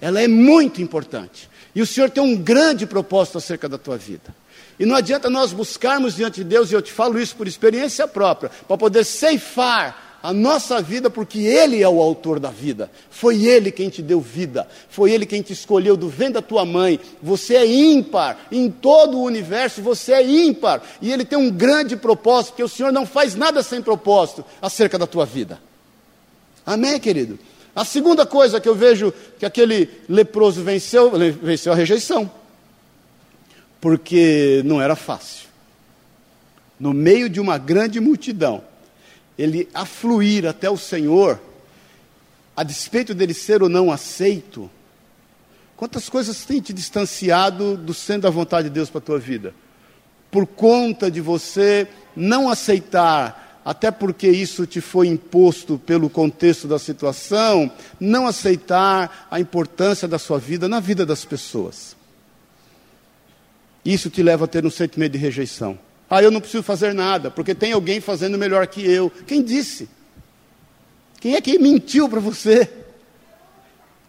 Ela 0.00 0.20
é 0.20 0.28
muito 0.28 0.80
importante. 0.80 1.48
E 1.74 1.82
o 1.82 1.86
Senhor 1.86 2.10
tem 2.10 2.22
um 2.22 2.36
grande 2.36 2.86
propósito 2.86 3.38
acerca 3.38 3.68
da 3.68 3.78
tua 3.78 3.96
vida. 3.96 4.34
E 4.78 4.86
não 4.86 4.94
adianta 4.94 5.28
nós 5.28 5.52
buscarmos 5.52 6.14
diante 6.14 6.36
de 6.36 6.44
Deus, 6.44 6.70
e 6.70 6.74
eu 6.74 6.82
te 6.82 6.92
falo 6.92 7.18
isso 7.18 7.34
por 7.34 7.48
experiência 7.48 8.06
própria, 8.06 8.50
para 8.66 8.78
poder 8.78 9.04
ceifar 9.04 10.08
a 10.22 10.32
nossa 10.32 10.80
vida, 10.82 11.08
porque 11.08 11.40
Ele 11.40 11.82
é 11.82 11.88
o 11.88 12.00
autor 12.00 12.40
da 12.40 12.50
vida. 12.50 12.90
Foi 13.10 13.44
Ele 13.44 13.70
quem 13.70 13.88
te 13.88 14.02
deu 14.02 14.20
vida. 14.20 14.68
Foi 14.88 15.12
Ele 15.12 15.24
quem 15.24 15.42
te 15.42 15.52
escolheu 15.52 15.96
do 15.96 16.08
vento 16.08 16.34
da 16.34 16.42
tua 16.42 16.64
mãe. 16.64 16.98
Você 17.22 17.54
é 17.54 17.66
ímpar. 17.66 18.46
Em 18.50 18.70
todo 18.70 19.18
o 19.18 19.22
universo 19.22 19.80
você 19.80 20.12
é 20.12 20.26
ímpar. 20.26 20.82
E 21.00 21.12
Ele 21.12 21.24
tem 21.24 21.38
um 21.38 21.50
grande 21.50 21.96
propósito, 21.96 22.50
porque 22.50 22.64
o 22.64 22.68
Senhor 22.68 22.92
não 22.92 23.06
faz 23.06 23.34
nada 23.34 23.62
sem 23.62 23.80
propósito 23.80 24.44
acerca 24.60 24.98
da 24.98 25.06
tua 25.06 25.24
vida. 25.24 25.60
Amém, 26.66 26.98
querido? 26.98 27.38
A 27.74 27.84
segunda 27.84 28.26
coisa 28.26 28.60
que 28.60 28.68
eu 28.68 28.74
vejo 28.74 29.12
que 29.38 29.46
aquele 29.46 29.88
leproso 30.08 30.62
venceu, 30.62 31.12
venceu 31.40 31.72
a 31.72 31.76
rejeição. 31.76 32.30
Porque 33.80 34.62
não 34.64 34.80
era 34.80 34.96
fácil. 34.96 35.48
No 36.78 36.92
meio 36.92 37.28
de 37.28 37.40
uma 37.40 37.58
grande 37.58 38.00
multidão, 38.00 38.62
ele 39.38 39.68
afluir 39.72 40.46
até 40.46 40.68
o 40.68 40.76
Senhor, 40.76 41.40
a 42.56 42.64
despeito 42.64 43.14
dele 43.14 43.32
ser 43.32 43.62
ou 43.62 43.68
não 43.68 43.92
aceito, 43.92 44.68
quantas 45.76 46.08
coisas 46.08 46.44
tem 46.44 46.60
te 46.60 46.72
distanciado 46.72 47.76
do 47.76 47.94
centro 47.94 48.22
da 48.22 48.30
vontade 48.30 48.68
de 48.68 48.74
Deus 48.74 48.90
para 48.90 48.98
a 48.98 49.02
tua 49.02 49.18
vida? 49.18 49.54
Por 50.30 50.46
conta 50.46 51.08
de 51.08 51.20
você 51.20 51.86
não 52.16 52.50
aceitar 52.50 53.47
até 53.68 53.90
porque 53.90 54.26
isso 54.26 54.66
te 54.66 54.80
foi 54.80 55.08
imposto 55.08 55.76
pelo 55.76 56.08
contexto 56.08 56.66
da 56.66 56.78
situação, 56.78 57.70
não 58.00 58.26
aceitar 58.26 59.28
a 59.30 59.38
importância 59.38 60.08
da 60.08 60.18
sua 60.18 60.38
vida 60.38 60.66
na 60.66 60.80
vida 60.80 61.04
das 61.04 61.26
pessoas. 61.26 61.94
Isso 63.84 64.08
te 64.08 64.22
leva 64.22 64.46
a 64.46 64.48
ter 64.48 64.64
um 64.64 64.70
sentimento 64.70 65.12
de 65.12 65.18
rejeição. 65.18 65.78
Ah, 66.08 66.22
eu 66.22 66.30
não 66.30 66.40
preciso 66.40 66.62
fazer 66.62 66.94
nada, 66.94 67.30
porque 67.30 67.54
tem 67.54 67.72
alguém 67.72 68.00
fazendo 68.00 68.38
melhor 68.38 68.66
que 68.68 68.80
eu. 68.90 69.10
Quem 69.26 69.42
disse? 69.42 69.86
Quem 71.20 71.34
é 71.34 71.40
que 71.42 71.58
mentiu 71.58 72.08
para 72.08 72.20
você? 72.20 72.70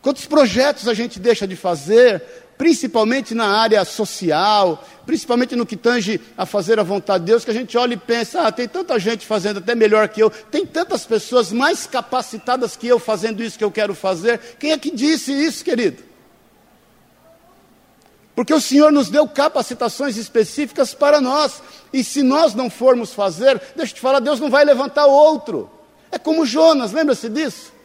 Quantos 0.02 0.26
projetos 0.26 0.88
a 0.88 0.94
gente 0.94 1.20
deixa 1.20 1.46
de 1.46 1.58
fazer, 1.58 2.24
principalmente 2.60 3.34
na 3.34 3.48
área 3.48 3.86
social, 3.86 4.86
principalmente 5.06 5.56
no 5.56 5.66
que 5.66 5.78
tange 5.78 6.20
a 6.38 6.46
fazer 6.46 6.78
a 6.78 6.84
vontade 6.84 7.24
de 7.24 7.32
Deus, 7.32 7.46
que 7.46 7.52
a 7.52 7.54
gente 7.54 7.78
olha 7.78 7.94
e 7.94 7.98
pensa: 7.98 8.42
ah, 8.42 8.52
tem 8.52 8.68
tanta 8.68 9.00
gente 9.00 9.26
fazendo 9.26 9.60
até 9.60 9.74
melhor 9.74 10.10
que 10.10 10.22
eu, 10.22 10.30
tem 10.30 10.66
tantas 10.66 11.06
pessoas 11.06 11.54
mais 11.54 11.88
capacitadas 11.88 12.76
que 12.76 12.86
eu 12.86 13.00
fazendo 13.00 13.42
isso 13.42 13.58
que 13.58 13.64
eu 13.64 13.72
quero 13.72 13.96
fazer. 13.96 14.40
Quem 14.60 14.74
é 14.74 14.78
que 14.78 14.92
disse 14.92 15.32
isso, 15.32 15.64
querido? 15.64 16.04
Porque 18.36 18.54
o 18.54 18.60
Senhor 18.60 18.92
nos 18.92 19.10
deu 19.10 19.26
capacitações 19.26 20.18
específicas 20.18 20.94
para 20.94 21.22
nós. 21.22 21.62
E 21.94 22.04
se 22.04 22.22
nós 22.22 22.54
não 22.54 22.70
formos 22.70 23.14
fazer, 23.14 23.58
deixa 23.74 23.94
eu 23.94 23.96
te 23.96 24.02
falar, 24.02 24.20
Deus 24.20 24.40
não 24.40 24.50
vai 24.50 24.66
levantar 24.66 25.06
outro. 25.06 25.70
É 26.12 26.18
como 26.18 26.46
Jonas, 26.46 26.92
lembra-se 26.92 27.30
disso? 27.30 27.79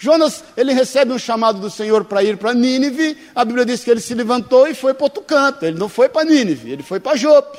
Jonas, 0.00 0.42
ele 0.56 0.72
recebe 0.72 1.12
um 1.12 1.18
chamado 1.18 1.60
do 1.60 1.68
Senhor 1.68 2.06
para 2.06 2.24
ir 2.24 2.38
para 2.38 2.54
Nínive. 2.54 3.18
A 3.34 3.44
Bíblia 3.44 3.66
diz 3.66 3.84
que 3.84 3.90
ele 3.90 4.00
se 4.00 4.14
levantou 4.14 4.66
e 4.66 4.74
foi 4.74 4.94
para 4.94 5.04
outro 5.04 5.22
canto. 5.22 5.62
Ele 5.66 5.78
não 5.78 5.90
foi 5.90 6.08
para 6.08 6.24
Nínive, 6.24 6.72
ele 6.72 6.82
foi 6.82 6.98
para 6.98 7.18
Jope. 7.18 7.58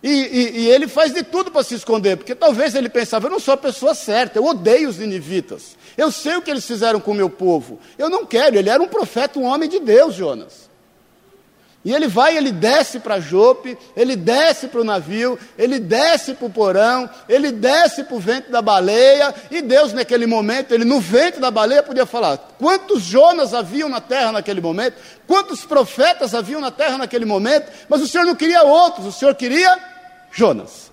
E, 0.00 0.08
e, 0.08 0.58
e, 0.60 0.68
ele 0.68 0.86
faz 0.86 1.12
de 1.12 1.24
tudo 1.24 1.50
para 1.50 1.64
se 1.64 1.74
esconder, 1.74 2.16
porque 2.16 2.36
talvez 2.36 2.76
ele 2.76 2.88
pensava: 2.88 3.26
eu 3.26 3.30
não 3.32 3.40
sou 3.40 3.54
a 3.54 3.56
pessoa 3.56 3.96
certa, 3.96 4.38
eu 4.38 4.44
odeio 4.44 4.88
os 4.88 4.98
ninivitas. 4.98 5.76
Eu 5.96 6.12
sei 6.12 6.36
o 6.36 6.42
que 6.42 6.52
eles 6.52 6.64
fizeram 6.64 7.00
com 7.00 7.10
o 7.10 7.14
meu 7.14 7.28
povo. 7.28 7.80
Eu 7.98 8.08
não 8.08 8.24
quero. 8.24 8.56
Ele 8.56 8.70
era 8.70 8.80
um 8.80 8.86
profeta, 8.86 9.40
um 9.40 9.44
homem 9.44 9.68
de 9.68 9.80
Deus, 9.80 10.14
Jonas. 10.14 10.70
E 11.86 11.94
ele 11.94 12.08
vai, 12.08 12.36
ele 12.36 12.50
desce 12.50 12.98
para 12.98 13.20
Jope, 13.20 13.78
ele 13.96 14.16
desce 14.16 14.66
para 14.66 14.80
o 14.80 14.84
navio, 14.84 15.38
ele 15.56 15.78
desce 15.78 16.34
para 16.34 16.46
o 16.48 16.50
porão, 16.50 17.08
ele 17.28 17.52
desce 17.52 18.02
para 18.02 18.16
o 18.16 18.18
vento 18.18 18.50
da 18.50 18.60
baleia, 18.60 19.32
e 19.52 19.62
Deus 19.62 19.92
naquele 19.92 20.26
momento, 20.26 20.74
ele 20.74 20.84
no 20.84 20.98
vento 20.98 21.38
da 21.38 21.48
baleia 21.48 21.84
podia 21.84 22.04
falar: 22.04 22.38
quantos 22.58 23.04
Jonas 23.04 23.54
haviam 23.54 23.88
na 23.88 24.00
terra 24.00 24.32
naquele 24.32 24.60
momento, 24.60 24.96
quantos 25.28 25.64
profetas 25.64 26.34
haviam 26.34 26.60
na 26.60 26.72
terra 26.72 26.98
naquele 26.98 27.24
momento, 27.24 27.70
mas 27.88 28.02
o 28.02 28.08
Senhor 28.08 28.24
não 28.24 28.34
queria 28.34 28.64
outros, 28.64 29.06
o 29.06 29.12
Senhor 29.12 29.36
queria 29.36 29.78
Jonas. 30.32 30.90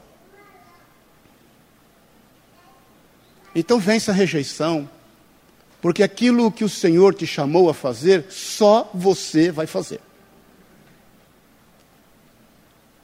Então 3.55 3.79
vence 3.79 4.11
a 4.11 4.13
rejeição, 4.13 4.87
porque 5.81 6.03
aquilo 6.03 6.51
que 6.51 6.63
o 6.63 6.69
Senhor 6.69 7.15
te 7.15 7.25
chamou 7.25 7.67
a 7.67 7.73
fazer, 7.73 8.27
só 8.29 8.91
você 8.93 9.51
vai 9.51 9.65
fazer. 9.65 9.99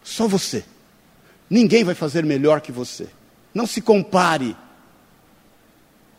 Só 0.10 0.28
você. 0.28 0.65
Ninguém 1.48 1.84
vai 1.84 1.93
fazer 1.93 2.26
melhor 2.26 2.62
que 2.62 2.72
você. 2.72 3.08
Não 3.54 3.67
se 3.67 3.80
compare. 3.80 4.58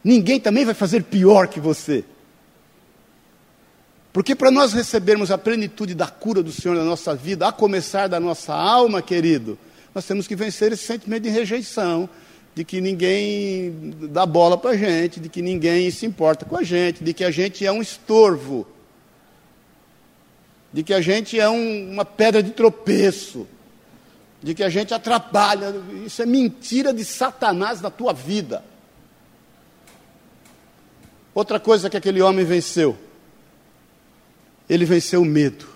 Ninguém 0.02 0.38
também 0.38 0.64
vai 0.64 0.74
fazer 0.74 1.02
pior 1.02 1.48
que 1.48 1.58
você. 1.58 2.04
Porque 4.12 4.36
para 4.36 4.50
nós 4.50 4.72
recebermos 4.72 5.32
a 5.32 5.36
plenitude 5.36 5.92
da 5.92 6.06
cura 6.06 6.40
do 6.40 6.52
Senhor 6.52 6.76
na 6.76 6.84
nossa 6.84 7.16
vida, 7.16 7.48
a 7.48 7.52
começar 7.52 8.06
da 8.06 8.20
nossa 8.20 8.54
alma, 8.54 9.02
querido, 9.02 9.58
nós 9.92 10.06
temos 10.06 10.28
que 10.28 10.36
vencer 10.36 10.72
esse 10.72 10.84
sentimento 10.84 11.24
de 11.24 11.30
rejeição, 11.30 12.08
de 12.54 12.64
que 12.64 12.80
ninguém 12.80 13.92
dá 14.08 14.24
bola 14.24 14.56
para 14.56 14.70
a 14.70 14.76
gente, 14.76 15.18
de 15.18 15.28
que 15.28 15.42
ninguém 15.42 15.90
se 15.90 16.06
importa 16.06 16.44
com 16.44 16.56
a 16.56 16.62
gente, 16.62 17.02
de 17.02 17.12
que 17.12 17.24
a 17.24 17.30
gente 17.32 17.66
é 17.66 17.72
um 17.72 17.82
estorvo, 17.82 18.66
de 20.72 20.84
que 20.84 20.94
a 20.94 21.00
gente 21.00 21.38
é 21.38 21.48
um, 21.48 21.92
uma 21.92 22.04
pedra 22.04 22.40
de 22.40 22.52
tropeço 22.52 23.48
de 24.42 24.54
que 24.54 24.62
a 24.62 24.68
gente 24.68 24.94
atrapalha. 24.94 25.74
Isso 26.04 26.22
é 26.22 26.26
mentira 26.26 26.92
de 26.92 27.04
Satanás 27.04 27.80
na 27.80 27.90
tua 27.90 28.12
vida. 28.12 28.64
Outra 31.34 31.60
coisa 31.60 31.88
que 31.88 31.96
aquele 31.96 32.20
homem 32.20 32.44
venceu, 32.44 32.96
ele 34.68 34.84
venceu 34.84 35.22
o 35.22 35.24
medo. 35.24 35.66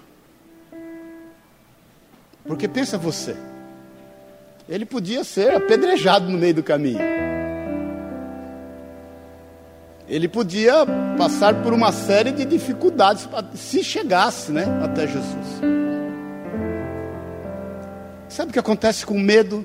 Porque 2.44 2.68
pensa 2.68 2.98
você, 2.98 3.36
ele 4.68 4.84
podia 4.84 5.24
ser 5.24 5.54
apedrejado 5.54 6.28
no 6.28 6.36
meio 6.36 6.54
do 6.54 6.62
caminho. 6.62 6.98
Ele 10.06 10.28
podia 10.28 10.84
passar 11.16 11.62
por 11.62 11.72
uma 11.72 11.90
série 11.90 12.30
de 12.30 12.44
dificuldades 12.44 13.26
se 13.54 13.82
chegasse 13.82 14.52
né, 14.52 14.64
até 14.82 15.06
Jesus. 15.06 15.83
Sabe 18.34 18.50
o 18.50 18.52
que 18.52 18.58
acontece 18.58 19.06
com 19.06 19.14
o 19.14 19.20
medo? 19.20 19.64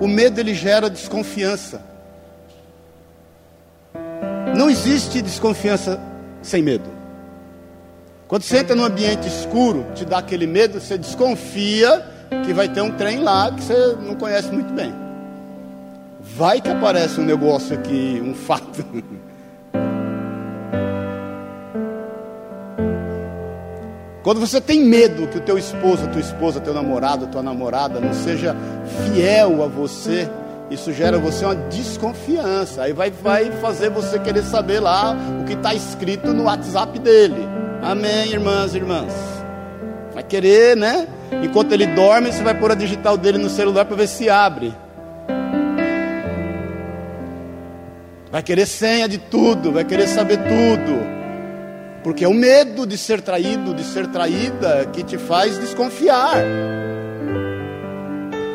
O 0.00 0.06
medo 0.06 0.38
ele 0.38 0.54
gera 0.54 0.88
desconfiança. 0.88 1.82
Não 4.56 4.70
existe 4.70 5.20
desconfiança 5.20 6.00
sem 6.40 6.62
medo. 6.62 6.88
Quando 8.28 8.42
você 8.42 8.58
entra 8.58 8.76
num 8.76 8.84
ambiente 8.84 9.26
escuro, 9.26 9.84
te 9.96 10.04
dá 10.04 10.18
aquele 10.18 10.46
medo, 10.46 10.80
você 10.80 10.96
desconfia 10.96 12.06
que 12.44 12.52
vai 12.52 12.68
ter 12.68 12.82
um 12.82 12.92
trem 12.92 13.18
lá 13.18 13.50
que 13.50 13.64
você 13.64 13.96
não 14.00 14.14
conhece 14.14 14.52
muito 14.52 14.72
bem. 14.72 14.94
Vai 16.20 16.60
que 16.60 16.68
aparece 16.68 17.20
um 17.20 17.24
negócio 17.24 17.76
aqui, 17.76 18.22
um 18.24 18.32
fato. 18.32 18.86
Quando 24.26 24.40
você 24.40 24.60
tem 24.60 24.80
medo 24.82 25.28
que 25.28 25.38
o 25.38 25.40
teu 25.40 25.56
esposo, 25.56 26.02
a 26.02 26.08
tua 26.08 26.20
esposa, 26.20 26.58
teu 26.58 26.74
namorado, 26.74 27.26
a 27.26 27.28
tua 27.28 27.44
namorada 27.44 28.00
não 28.00 28.12
seja 28.12 28.56
fiel 29.04 29.62
a 29.62 29.68
você, 29.68 30.28
isso 30.68 30.92
gera 30.92 31.16
você 31.16 31.44
uma 31.44 31.54
desconfiança. 31.54 32.82
Aí 32.82 32.92
vai, 32.92 33.08
vai 33.08 33.52
fazer 33.60 33.88
você 33.88 34.18
querer 34.18 34.42
saber 34.42 34.80
lá 34.80 35.16
o 35.40 35.44
que 35.44 35.52
está 35.52 35.72
escrito 35.74 36.34
no 36.34 36.46
WhatsApp 36.46 36.98
dele. 36.98 37.46
Amém, 37.80 38.32
irmãs 38.32 38.74
e 38.74 38.78
irmãs. 38.78 39.12
Vai 40.12 40.24
querer, 40.24 40.76
né? 40.76 41.06
Enquanto 41.44 41.70
ele 41.70 41.86
dorme, 41.86 42.32
você 42.32 42.42
vai 42.42 42.58
pôr 42.58 42.72
a 42.72 42.74
digital 42.74 43.16
dele 43.16 43.38
no 43.38 43.48
celular 43.48 43.84
para 43.84 43.94
ver 43.94 44.08
se 44.08 44.28
abre. 44.28 44.74
Vai 48.32 48.42
querer 48.42 48.66
senha 48.66 49.08
de 49.08 49.18
tudo, 49.18 49.70
vai 49.70 49.84
querer 49.84 50.08
saber 50.08 50.38
tudo. 50.38 51.15
Porque 52.06 52.24
é 52.24 52.28
o 52.28 52.32
medo 52.32 52.86
de 52.86 52.96
ser 52.96 53.20
traído, 53.20 53.74
de 53.74 53.82
ser 53.82 54.06
traída, 54.06 54.88
que 54.92 55.02
te 55.02 55.18
faz 55.18 55.58
desconfiar. 55.58 56.36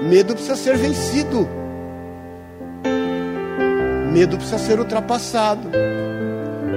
Medo 0.04 0.36
precisa 0.36 0.56
ser 0.56 0.78
vencido. 0.78 1.50
Medo 4.10 4.38
precisa 4.38 4.58
ser 4.58 4.80
ultrapassado. 4.80 5.70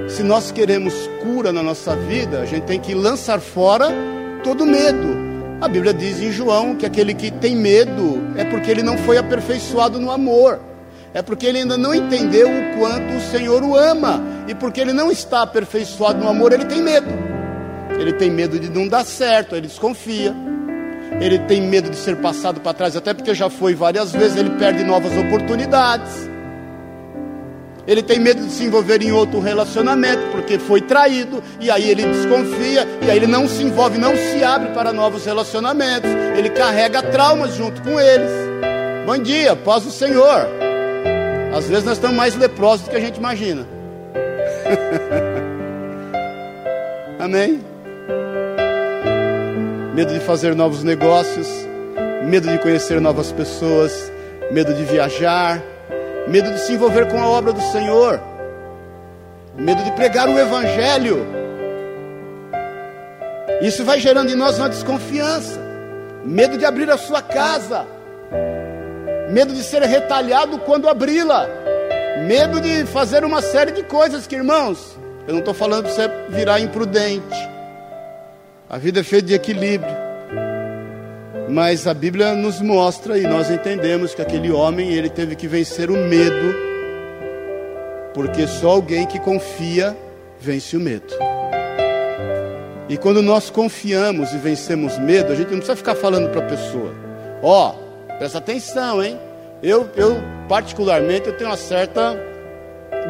Se 0.09 0.25
nós 0.25 0.51
queremos 0.51 0.93
cura 1.23 1.53
na 1.53 1.63
nossa 1.63 1.95
vida, 1.95 2.41
a 2.41 2.45
gente 2.45 2.65
tem 2.65 2.81
que 2.81 2.93
lançar 2.93 3.39
fora 3.39 3.91
todo 4.43 4.67
medo. 4.67 5.17
A 5.61 5.69
Bíblia 5.69 5.95
diz 5.95 6.21
em 6.21 6.33
João 6.33 6.75
que 6.75 6.85
aquele 6.85 7.15
que 7.15 7.31
tem 7.31 7.55
medo 7.55 8.21
é 8.37 8.45
porque 8.45 8.69
ele 8.69 8.83
não 8.83 8.99
foi 8.99 9.17
aperfeiçoado 9.17 10.01
no 10.01 10.11
amor 10.11 10.59
é 11.15 11.23
porque 11.23 11.47
ele 11.47 11.59
ainda 11.59 11.79
não 11.79 11.95
entendeu 11.95 12.49
o 12.49 12.77
quanto 12.77 13.15
o 13.15 13.21
Senhor 13.31 13.63
o 13.63 13.77
ama. 13.77 14.21
E 14.47 14.55
porque 14.55 14.81
ele 14.81 14.93
não 14.93 15.11
está 15.11 15.43
aperfeiçoado 15.43 16.19
no 16.23 16.29
amor, 16.29 16.53
ele 16.53 16.65
tem 16.65 16.83
medo. 16.83 17.09
Ele 17.99 18.13
tem 18.13 18.31
medo 18.31 18.59
de 18.59 18.69
não 18.69 18.87
dar 18.87 19.05
certo, 19.05 19.55
ele 19.55 19.67
desconfia. 19.67 20.35
Ele 21.21 21.39
tem 21.41 21.63
medo 21.63 21.89
de 21.91 21.97
ser 21.97 22.17
passado 22.17 22.61
para 22.61 22.75
trás, 22.75 22.97
até 22.97 23.15
porque 23.15 23.35
já 23.35 23.49
foi 23.49 23.75
várias 23.75 24.13
vezes, 24.13 24.37
ele 24.37 24.51
perde 24.51 24.83
novas 24.83 25.17
oportunidades. 25.17 26.29
Ele 27.87 28.03
tem 28.03 28.19
medo 28.19 28.43
de 28.43 28.51
se 28.51 28.65
envolver 28.65 29.03
em 29.03 29.13
outro 29.13 29.41
relacionamento, 29.41 30.23
porque 30.33 30.59
foi 30.59 30.81
traído, 30.81 31.43
e 31.61 31.71
aí 31.71 31.91
ele 31.91 32.03
desconfia, 32.03 32.87
e 33.03 33.11
aí 33.11 33.17
ele 33.17 33.27
não 33.27 33.47
se 33.47 33.63
envolve, 33.63 33.99
não 33.99 34.17
se 34.17 34.43
abre 34.43 34.71
para 34.73 34.93
novos 34.93 35.25
relacionamentos. 35.25 36.11
Ele 36.37 36.49
carrega 36.51 37.03
traumas 37.03 37.55
junto 37.55 37.83
com 37.83 38.01
eles. 38.01 38.31
Bom 39.07 39.19
dia, 39.19 39.55
paz 39.55 39.85
do 39.85 39.91
Senhor. 39.91 40.49
Às 41.55 41.69
vezes 41.69 41.85
nós 41.85 41.95
estamos 41.95 42.17
mais 42.17 42.35
leprosos 42.35 42.87
do 42.87 42.91
que 42.91 42.97
a 42.97 43.01
gente 43.01 43.19
imagina. 43.19 43.74
Amém? 47.19 47.65
Medo 49.95 50.13
de 50.13 50.21
fazer 50.21 50.55
novos 50.55 50.83
negócios, 50.83 51.49
medo 52.25 52.49
de 52.49 52.59
conhecer 52.59 53.01
novas 53.01 53.33
pessoas, 53.33 54.13
medo 54.51 54.75
de 54.75 54.85
viajar, 54.85 55.63
medo 56.27 56.51
de 56.53 56.61
se 56.61 56.73
envolver 56.73 57.07
com 57.09 57.21
a 57.21 57.29
obra 57.29 57.53
do 57.53 57.61
Senhor, 57.61 58.21
medo 59.57 59.83
de 59.85 59.93
pregar 59.93 60.29
o 60.29 60.39
Evangelho. 60.39 61.25
Isso 63.63 63.85
vai 63.85 64.01
gerando 64.01 64.31
em 64.31 64.35
nós 64.35 64.59
uma 64.59 64.69
desconfiança, 64.69 65.61
medo 66.25 66.59
de 66.59 66.65
abrir 66.65 66.91
a 66.91 66.99
sua 66.99 67.23
casa 67.23 67.87
medo 69.35 69.53
de 69.53 69.63
ser 69.63 69.83
retalhado 69.83 70.59
quando 70.61 70.89
abri-la, 70.89 71.49
medo 72.23 72.61
de 72.61 72.85
fazer 72.87 73.25
uma 73.25 73.43
série 73.43 73.73
de 73.73 73.83
coisas 73.83 74.27
que, 74.27 74.37
irmãos, 74.37 74.99
eu 75.27 75.33
não 75.33 75.41
estou 75.41 75.55
falando 75.55 75.85
para 75.85 75.93
você 75.93 76.11
virar 76.31 76.61
imprudente, 76.61 77.55
A 78.69 78.79
vida 78.79 79.01
é 79.01 79.03
feita 79.03 79.29
de 79.29 79.35
equilíbrio. 79.35 79.95
Mas 81.49 81.87
a 81.87 81.95
Bíblia 81.95 82.35
nos 82.35 82.61
mostra 82.61 83.19
e 83.19 83.23
nós 83.23 83.51
entendemos 83.51 84.15
que 84.15 84.23
aquele 84.23 84.51
homem, 84.51 84.93
ele 84.93 85.11
teve 85.11 85.37
que 85.37 85.47
vencer 85.47 85.91
o 85.91 85.97
medo, 85.97 86.55
porque 88.15 88.47
só 88.47 88.71
alguém 88.71 89.07
que 89.07 89.21
confia 89.21 89.97
vence 90.41 90.77
o 90.77 90.81
medo. 90.81 91.15
E 92.89 92.97
quando 92.97 93.23
nós 93.23 93.51
confiamos 93.51 94.33
e 94.33 94.39
vencemos 94.39 94.99
medo, 94.99 95.33
a 95.33 95.37
gente 95.37 95.51
não 95.51 95.59
precisa 95.59 95.77
ficar 95.77 95.95
falando 95.95 96.31
para 96.31 96.45
a 96.45 96.49
pessoa: 96.49 96.95
Ó, 97.43 97.71
oh, 97.71 98.17
presta 98.19 98.39
atenção, 98.39 99.03
hein? 99.03 99.19
Eu, 99.65 99.89
eu, 99.97 100.23
particularmente, 100.47 101.27
eu 101.27 101.35
tenho 101.39 101.49
uma 101.49 101.57
certa 101.57 102.15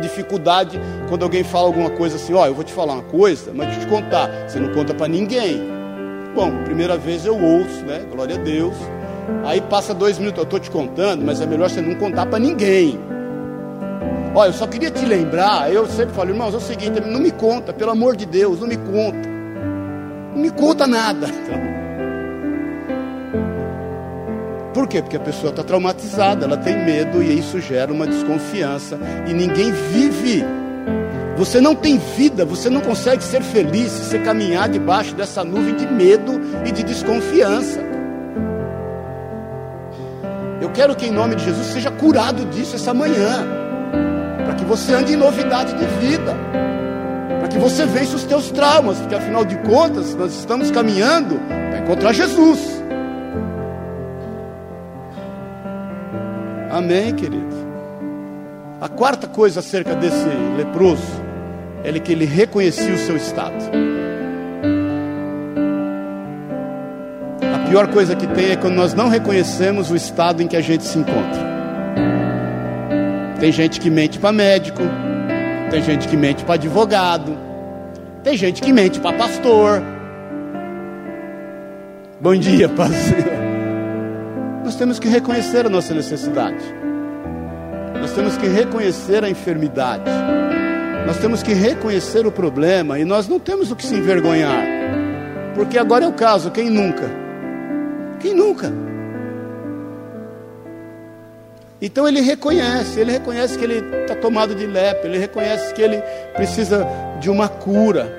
dificuldade 0.01 0.81
quando 1.09 1.25
alguém 1.25 1.43
fala 1.43 1.67
alguma 1.67 1.91
coisa 1.91 2.15
assim: 2.15 2.33
Ó, 2.33 2.43
oh, 2.43 2.47
eu 2.47 2.55
vou 2.55 2.63
te 2.63 2.73
falar 2.73 2.93
uma 2.93 3.03
coisa, 3.03 3.51
mas 3.53 3.67
deixa 3.67 3.81
eu 3.81 3.87
te 3.87 3.91
contar. 3.91 4.31
Você 4.47 4.61
não 4.61 4.73
conta 4.73 4.95
para 4.95 5.09
ninguém. 5.09 5.61
Bom, 6.33 6.63
primeira 6.63 6.97
vez 6.97 7.27
eu 7.27 7.37
ouço, 7.37 7.85
né? 7.85 8.07
Glória 8.09 8.37
a 8.37 8.39
Deus. 8.39 8.75
Aí 9.45 9.61
passa 9.63 9.93
dois 9.93 10.17
minutos, 10.17 10.39
eu 10.39 10.45
estou 10.45 10.61
te 10.61 10.71
contando, 10.71 11.25
mas 11.25 11.41
é 11.41 11.47
melhor 11.47 11.69
você 11.69 11.81
não 11.81 11.97
contar 11.97 12.27
para 12.27 12.39
ninguém. 12.39 13.01
Olha, 14.33 14.51
eu 14.51 14.53
só 14.53 14.69
queria 14.69 14.93
te 14.93 15.05
lembrar, 15.05 15.73
eu 15.73 15.87
sempre 15.89 16.15
falo, 16.15 16.31
irmãos, 16.31 16.55
é 16.55 16.59
o 16.59 16.61
seguinte, 16.61 17.01
não 17.01 17.21
me 17.21 17.33
conta, 17.33 17.73
pelo 17.73 17.91
amor 17.91 18.15
de 18.15 18.27
Deus, 18.27 18.61
não 18.61 18.69
me 18.69 18.77
conta. 18.77 19.29
Não 20.35 20.41
me 20.41 20.51
conta 20.51 20.87
nada. 20.87 21.27
Por 24.75 24.89
quê? 24.89 25.01
Porque 25.01 25.17
a 25.17 25.21
pessoa 25.21 25.51
está 25.51 25.63
traumatizada, 25.63 26.45
ela 26.45 26.57
tem 26.57 26.77
medo 26.85 27.23
e 27.23 27.39
isso 27.39 27.61
gera 27.61 27.93
uma 27.93 28.07
desconfiança 28.07 28.99
e 29.27 29.33
ninguém 29.33 29.73
vive 29.73 30.45
você 31.37 31.61
não 31.61 31.75
tem 31.75 31.99
vida, 31.99 32.45
você 32.45 32.71
não 32.71 32.81
consegue 32.81 33.23
ser 33.23 33.43
feliz 33.43 33.91
se 33.91 34.05
você 34.05 34.19
caminhar 34.21 34.69
debaixo 34.69 35.15
dessa 35.15 35.43
nuvem 35.43 35.75
de 35.75 35.87
medo 35.87 36.41
e 36.65 36.71
de 36.71 36.85
desconfiança. 36.85 37.81
Eu 40.61 40.71
quero 40.71 40.95
que 40.95 41.07
em 41.07 41.11
nome 41.11 41.35
de 41.35 41.45
Jesus 41.45 41.67
seja 41.67 41.91
curado 41.91 42.45
disso 42.47 42.77
essa 42.77 42.95
manhã, 42.95 43.45
para 44.45 44.55
que 44.55 44.65
você 44.65 44.95
ande 44.95 45.15
em 45.15 45.17
novidade 45.17 45.75
de 45.75 45.87
vida, 46.07 46.35
para 47.41 47.49
que 47.49 47.59
você 47.59 47.85
vença 47.85 48.15
os 48.15 48.23
teus 48.23 48.53
traumas, 48.53 48.99
porque 48.99 49.17
afinal 49.17 49.45
de 49.45 49.57
contas 49.59 50.15
nós 50.15 50.33
estamos 50.35 50.71
caminhando 50.71 51.41
para 51.49 51.81
encontrar 51.81 52.13
Jesus. 52.13 52.84
Amém, 56.75 57.15
querido. 57.15 57.55
A 58.81 58.89
quarta 58.89 59.29
coisa 59.29 59.61
acerca 59.61 59.95
desse 59.95 60.27
leproso 60.57 61.23
é 61.85 61.93
que 62.01 62.11
ele 62.11 62.25
reconhecia 62.25 62.93
o 62.93 62.99
seu 62.99 63.17
estado. 63.17 63.55
A 67.55 67.69
pior 67.69 67.87
coisa 67.93 68.17
que 68.17 68.27
tem 68.27 68.51
é 68.51 68.57
quando 68.57 68.75
nós 68.75 68.93
não 68.93 69.09
reconhecemos 69.09 69.93
o 69.93 69.95
estado 69.95 70.43
em 70.43 70.49
que 70.49 70.57
a 70.57 70.61
gente 70.61 70.83
se 70.83 70.99
encontra. 70.99 71.55
Tem 73.39 73.53
gente 73.53 73.79
que 73.79 73.89
mente 73.89 74.19
para 74.19 74.33
médico, 74.33 74.83
tem 75.71 75.81
gente 75.81 76.09
que 76.09 76.17
mente 76.17 76.43
para 76.43 76.55
advogado, 76.55 77.39
tem 78.25 78.37
gente 78.37 78.61
que 78.61 78.73
mente 78.73 78.99
para 78.99 79.17
pastor. 79.17 79.81
Bom 82.21 82.35
dia, 82.35 82.69
pastor. 82.77 83.34
Nós 84.65 84.77
temos 84.77 84.99
que 84.99 85.07
reconhecer 85.09 85.67
a 85.67 85.69
nossa 85.69 85.93
necessidade. 85.93 86.65
Nós 88.01 88.13
temos 88.13 88.37
que 88.39 88.47
reconhecer 88.47 89.23
a 89.23 89.29
enfermidade. 89.29 90.11
Nós 91.07 91.19
temos 91.19 91.43
que 91.43 91.53
reconhecer 91.53 92.27
o 92.27 92.33
problema 92.33 92.99
e 92.99 93.05
nós 93.05 93.29
não 93.29 93.39
temos 93.39 93.71
o 93.71 93.77
que 93.77 93.85
se 93.85 93.95
envergonhar. 93.95 94.65
Porque 95.55 95.79
agora 95.79 96.07
é 96.07 96.09
o 96.09 96.15
caso, 96.15 96.51
quem 96.51 96.71
nunca? 96.71 97.11
Quem 98.21 98.35
nunca? 98.35 98.73
Então 101.81 102.09
ele 102.09 102.23
reconhece, 102.23 102.99
ele 102.99 103.13
reconhece 103.13 103.59
que 103.59 103.65
ele 103.65 103.85
está 104.01 104.15
tomado 104.15 104.55
de 104.55 104.67
lepra, 104.67 105.07
ele 105.07 105.19
reconhece 105.19 105.75
que 105.75 105.83
ele 105.83 106.03
precisa 106.35 106.87
de 107.21 107.29
uma 107.29 107.49
cura. 107.49 108.11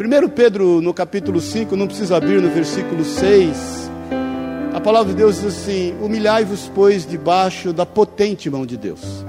1 0.00 0.28
Pedro, 0.30 0.80
no 0.80 0.94
capítulo 0.94 1.42
5, 1.42 1.76
não 1.76 1.86
precisa 1.86 2.16
abrir 2.16 2.40
no 2.40 2.48
versículo 2.48 3.04
6, 3.04 3.82
a 3.88 3.91
palavra 4.82 5.12
de 5.12 5.18
Deus 5.18 5.36
diz 5.36 5.46
assim: 5.46 5.94
Humilhai-vos, 6.00 6.70
pois, 6.74 7.06
debaixo 7.06 7.72
da 7.72 7.86
potente 7.86 8.50
mão 8.50 8.66
de 8.66 8.76
Deus 8.76 9.24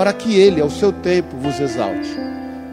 para 0.00 0.14
que 0.14 0.34
ele, 0.34 0.62
ao 0.62 0.70
seu 0.70 0.90
tempo, 0.90 1.36
vos 1.36 1.60
exalte. 1.60 2.08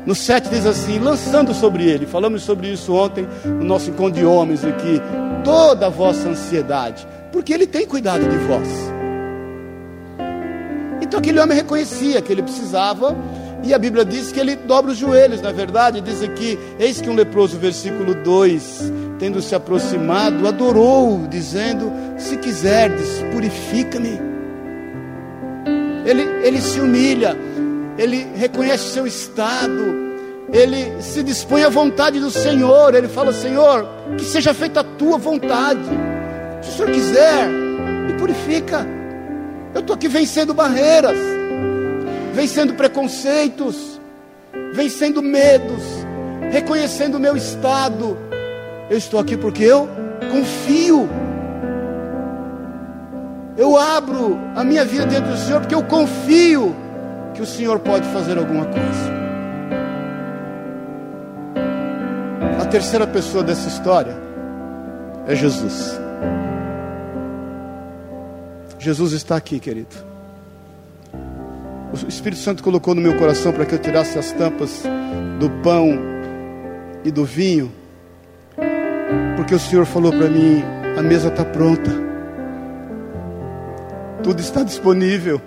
No 0.06 0.16
7 0.16 0.48
diz 0.48 0.66
assim: 0.66 0.98
lançando 0.98 1.54
sobre 1.54 1.84
ele, 1.84 2.06
falamos 2.06 2.42
sobre 2.44 2.72
isso 2.72 2.94
ontem 2.94 3.28
no 3.44 3.66
nosso 3.66 3.90
encontro 3.90 4.18
de 4.18 4.26
homens 4.26 4.64
aqui, 4.64 5.02
toda 5.44 5.88
a 5.88 5.90
vossa 5.90 6.30
ansiedade, 6.30 7.06
porque 7.30 7.54
ele 7.54 7.68
tem 7.68 7.86
cuidado 7.86 8.22
de 8.22 8.38
vós. 8.38 8.70
Então 11.02 11.20
aquele 11.20 11.38
homem 11.38 11.58
reconhecia 11.58 12.22
que 12.22 12.32
ele 12.32 12.44
precisava, 12.44 13.14
e 13.62 13.74
a 13.74 13.78
Bíblia 13.78 14.06
diz 14.06 14.32
que 14.32 14.40
ele 14.40 14.56
dobra 14.56 14.92
os 14.92 14.98
joelhos, 14.98 15.42
na 15.42 15.52
verdade, 15.52 16.00
diz 16.00 16.24
aqui: 16.24 16.58
eis 16.80 17.02
que 17.02 17.10
um 17.10 17.14
leproso, 17.14 17.58
versículo 17.58 18.16
2, 18.16 18.94
tendo 19.20 19.42
se 19.42 19.56
aproximado, 19.56 20.48
adorou, 20.48 21.28
dizendo: 21.28 21.92
Se 22.18 22.38
quiserdes, 22.38 23.24
purifica-me 23.32 24.28
ele, 26.08 26.24
ele 26.42 26.62
se 26.62 26.80
humilha, 26.80 27.38
ele 27.98 28.26
reconhece 28.34 28.94
seu 28.94 29.06
estado, 29.06 29.84
ele 30.54 31.02
se 31.02 31.22
dispõe 31.22 31.66
à 31.66 31.70
vontade 31.70 32.18
do 32.18 32.32
Senhor, 32.32 32.96
ele 32.96 33.10
fala: 33.10 33.34
Senhor, 33.34 33.86
que 34.18 34.24
seja 34.24 34.54
feita 34.54 34.80
a 34.80 34.84
tua 34.84 35.18
vontade, 35.18 35.84
se 36.62 36.70
o 36.70 36.74
Senhor 36.78 36.92
quiser, 36.92 37.48
me 37.48 38.14
purifica. 38.14 38.88
Eu 39.76 39.82
estou 39.82 39.96
aqui 39.96 40.08
vencendo 40.08 40.54
barreiras, 40.54 41.18
vencendo 42.34 42.74
preconceitos, 42.74 44.00
vencendo 44.74 45.22
medos, 45.22 45.84
reconhecendo 46.50 47.16
o 47.16 47.20
meu 47.20 47.36
estado. 47.36 48.18
Eu 48.90 48.98
estou 48.98 49.20
aqui 49.20 49.36
porque 49.38 49.64
eu 49.64 49.90
confio 50.32 51.10
eu 53.58 53.76
abro 53.76 54.38
a 54.56 54.64
minha 54.64 54.86
vida 54.86 55.08
diante 55.08 55.30
do 55.30 55.38
Senhor 55.38 55.62
porque 55.62 55.74
eu 55.74 55.84
confio 55.84 56.76
que 57.34 57.42
o 57.42 57.46
Senhor 57.46 57.80
pode 57.80 58.08
fazer 58.10 58.38
alguma 58.38 58.66
coisa. 58.66 59.18
A 62.62 62.66
terceira 62.68 63.08
pessoa 63.08 63.44
dessa 63.44 63.68
história 63.68 64.16
é 65.26 65.34
Jesus. 65.34 66.00
Jesus 68.78 69.14
está 69.14 69.36
aqui, 69.36 69.60
querido. 69.60 69.96
O 71.92 72.08
Espírito 72.08 72.42
Santo 72.42 72.62
colocou 72.62 72.94
no 72.94 73.02
meu 73.02 73.18
coração 73.18 73.52
para 73.52 73.66
que 73.66 73.74
eu 73.74 73.80
tirasse 73.80 74.20
as 74.20 74.32
tampas 74.34 74.84
do 75.40 75.50
pão 75.64 75.98
e 77.04 77.10
do 77.10 77.26
vinho, 77.26 77.72
porque 79.48 79.56
o 79.56 79.60
Senhor 79.60 79.86
falou 79.86 80.12
para 80.12 80.28
mim: 80.28 80.62
a 80.98 81.02
mesa 81.02 81.30
está 81.30 81.46
pronta 81.46 82.08
tudo 84.28 84.42
está 84.42 84.62
disponível. 84.62 85.42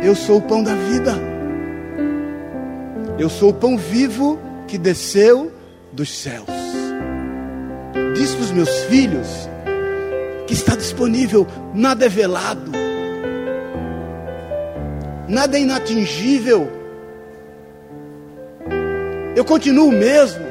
Eu 0.00 0.14
sou 0.14 0.38
o 0.38 0.42
pão 0.42 0.62
da 0.62 0.72
vida. 0.72 1.12
Eu 3.18 3.28
sou 3.28 3.50
o 3.50 3.54
pão 3.54 3.76
vivo 3.76 4.38
que 4.68 4.78
desceu 4.78 5.50
dos 5.92 6.16
céus. 6.16 6.46
Diz 8.14 8.32
para 8.32 8.44
os 8.44 8.52
meus 8.52 8.70
filhos 8.84 9.48
que 10.46 10.54
está 10.54 10.76
disponível, 10.76 11.44
nada 11.74 12.06
é 12.06 12.08
velado, 12.08 12.70
nada 15.26 15.58
é 15.58 15.62
inatingível. 15.62 16.70
Eu 19.34 19.44
continuo 19.44 19.88
o 19.88 19.92
mesmo. 19.92 20.47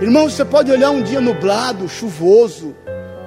Irmão, 0.00 0.30
você 0.30 0.44
pode 0.44 0.70
olhar 0.70 0.90
um 0.90 1.02
dia 1.02 1.20
nublado, 1.20 1.88
chuvoso, 1.88 2.74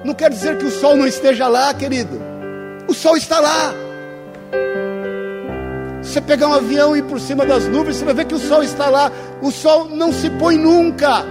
não 0.04 0.14
quer 0.14 0.30
dizer 0.30 0.56
que 0.56 0.64
o 0.64 0.70
sol 0.70 0.96
não 0.96 1.06
esteja 1.06 1.46
lá, 1.46 1.72
querido. 1.74 2.20
O 2.88 2.94
sol 2.94 3.16
está 3.16 3.38
lá. 3.38 3.74
Você 6.02 6.20
pegar 6.20 6.48
um 6.48 6.54
avião 6.54 6.96
e 6.96 6.98
ir 6.98 7.04
por 7.04 7.20
cima 7.20 7.46
das 7.46 7.66
nuvens, 7.68 7.96
você 7.96 8.04
vai 8.04 8.14
ver 8.14 8.24
que 8.24 8.34
o 8.34 8.38
sol 8.38 8.62
está 8.62 8.88
lá. 8.88 9.12
O 9.40 9.50
sol 9.50 9.84
não 9.88 10.12
se 10.12 10.28
põe 10.30 10.56
nunca. 10.56 11.24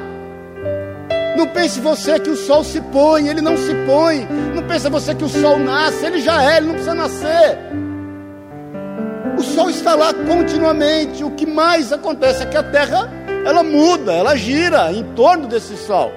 Não 1.36 1.48
pense 1.48 1.80
você 1.80 2.20
que 2.20 2.30
o 2.30 2.38
sol 2.38 2.64
se 2.64 2.80
põe, 2.80 3.28
ele 3.28 3.42
não 3.42 3.58
se 3.58 3.74
põe. 3.86 4.28
Não 4.56 4.64
pense 4.64 4.88
você 4.90 5.14
que 5.14 5.26
o 5.26 5.30
sol 5.30 5.60
nasce, 5.60 6.06
ele 6.06 6.22
já 6.22 6.42
é, 6.42 6.58
ele 6.58 6.68
não 6.68 6.74
precisa 6.76 6.96
nascer. 6.96 7.58
O 9.38 9.44
sol 9.44 9.70
está 9.70 9.96
lá 9.96 10.14
continuamente. 10.14 11.24
O 11.24 11.32
que 11.32 11.46
mais 11.46 11.92
acontece 11.92 12.44
é 12.44 12.46
que 12.46 12.58
a 12.58 12.64
terra 12.64 13.12
ela 13.46 13.64
muda, 13.64 14.14
ela 14.14 14.36
gira 14.36 14.92
em 14.92 15.04
torno 15.16 15.48
desse 15.48 15.76
sol. 15.78 16.12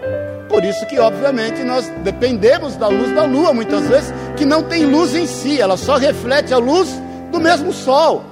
Por 0.49 0.65
isso 0.65 0.87
que, 0.87 0.99
obviamente, 0.99 1.65
nós 1.65 1.89
dependemos 2.03 2.77
da 2.77 2.87
luz 2.87 3.13
da 3.13 3.25
lua, 3.25 3.53
muitas 3.53 3.89
vezes, 3.89 4.13
que 4.37 4.45
não 4.45 4.63
tem 4.63 4.85
luz 4.87 5.15
em 5.15 5.27
si, 5.27 5.61
ela 5.61 5.77
só 5.77 5.97
reflete 5.97 6.55
a 6.55 6.59
luz 6.59 6.89
do 7.33 7.41
mesmo 7.41 7.73
sol. 7.73 8.25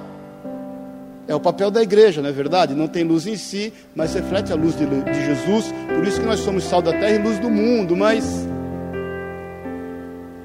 É 1.27 1.33
o 1.33 1.39
papel 1.39 1.71
da 1.71 1.81
igreja, 1.81 2.21
não 2.21 2.29
é 2.29 2.31
verdade? 2.31 2.73
Não 2.73 2.87
tem 2.87 3.03
luz 3.03 3.25
em 3.25 3.35
si, 3.35 3.73
mas 3.95 4.13
reflete 4.13 4.51
a 4.51 4.55
luz 4.55 4.77
de, 4.77 4.85
de 4.85 5.25
Jesus. 5.25 5.73
Por 5.95 6.05
isso 6.05 6.19
que 6.19 6.25
nós 6.25 6.39
somos 6.41 6.63
sal 6.65 6.81
da 6.81 6.91
terra 6.91 7.11
e 7.11 7.17
luz 7.17 7.39
do 7.39 7.49
mundo. 7.49 7.95
Mas 7.95 8.25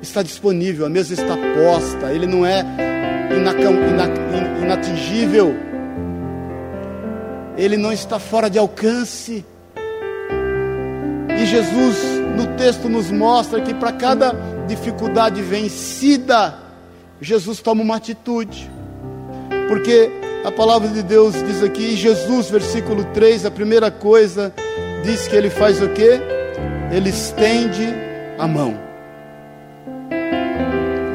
está 0.00 0.22
disponível, 0.22 0.86
a 0.86 0.88
mesa 0.88 1.14
está 1.14 1.36
posta. 1.36 2.12
Ele 2.12 2.26
não 2.26 2.46
é 2.46 2.64
inatingível. 4.62 5.67
Ele 7.58 7.76
não 7.76 7.92
está 7.92 8.20
fora 8.20 8.48
de 8.48 8.56
alcance. 8.56 9.44
E 11.36 11.44
Jesus, 11.44 11.96
no 12.36 12.46
texto, 12.56 12.88
nos 12.88 13.10
mostra 13.10 13.60
que 13.60 13.74
para 13.74 13.92
cada 13.92 14.32
dificuldade 14.68 15.42
vencida, 15.42 16.56
Jesus 17.20 17.60
toma 17.60 17.82
uma 17.82 17.96
atitude. 17.96 18.70
Porque 19.66 20.08
a 20.44 20.52
palavra 20.52 20.88
de 20.88 21.02
Deus 21.02 21.34
diz 21.34 21.62
aqui, 21.62 21.96
Jesus, 21.96 22.48
versículo 22.48 23.04
3, 23.12 23.44
a 23.44 23.50
primeira 23.50 23.90
coisa, 23.90 24.54
diz 25.02 25.26
que 25.26 25.34
ele 25.34 25.50
faz 25.50 25.82
o 25.82 25.88
que? 25.88 26.20
Ele 26.92 27.10
estende 27.10 27.88
a 28.38 28.46
mão. 28.46 28.78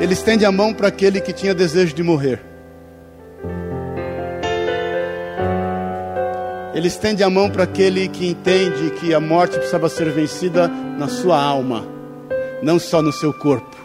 Ele 0.02 0.14
estende 0.14 0.44
a 0.44 0.52
mão 0.52 0.74
para 0.74 0.90
aquele 0.90 1.22
que 1.22 1.32
tinha 1.32 1.56
desejo 1.56 1.96
de 1.96 2.04
morrer. 2.04 2.53
Ele 6.74 6.88
estende 6.88 7.24
a 7.24 7.30
mão 7.30 7.52
para 7.52 7.64
aquele 7.64 8.08
que 8.08 8.28
entende 8.28 8.90
que 9.00 9.14
a 9.14 9.20
morte 9.20 9.58
precisava 9.58 9.88
ser 9.90 10.10
vencida 10.10 10.68
na 10.68 11.08
sua 11.08 11.40
alma, 11.40 11.86
não 12.64 12.80
só 12.80 13.00
no 13.00 13.12
seu 13.12 13.32
corpo. 13.32 13.78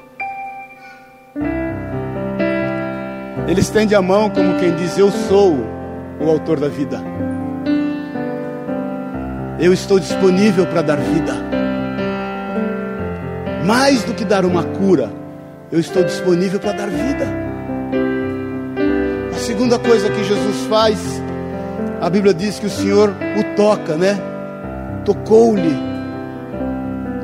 Ele 3.47 3.61
estende 3.61 3.95
a 3.95 4.01
mão 4.01 4.31
como 4.31 4.59
quem 4.59 4.75
diz: 4.75 4.97
Eu 4.97 5.11
sou 5.11 5.55
o 6.19 6.31
autor 6.31 6.59
da 6.59 6.69
vida. 6.69 6.99
Eu 9.61 9.73
estou 9.73 9.99
disponível 9.99 10.67
para 10.67 10.81
dar 10.81 10.97
vida. 10.97 11.35
Mais 13.67 14.03
do 14.05 14.15
que 14.15 14.25
dar 14.25 14.47
uma 14.47 14.65
cura, 14.65 15.13
eu 15.71 15.79
estou 15.79 16.03
disponível 16.03 16.59
para 16.59 16.73
dar 16.73 16.89
vida. 16.89 17.27
A 19.35 19.39
segunda 19.39 19.79
coisa 19.79 20.09
que 20.09 20.25
Jesus 20.25 20.67
faz, 20.69 20.99
a 22.01 22.09
Bíblia 22.09 22.33
diz 22.33 22.59
que 22.59 22.67
o 22.67 22.71
Senhor 22.71 23.11
o 23.11 23.57
toca, 23.57 23.97
né? 23.97 24.19
Tocou-lhe. 25.05 25.77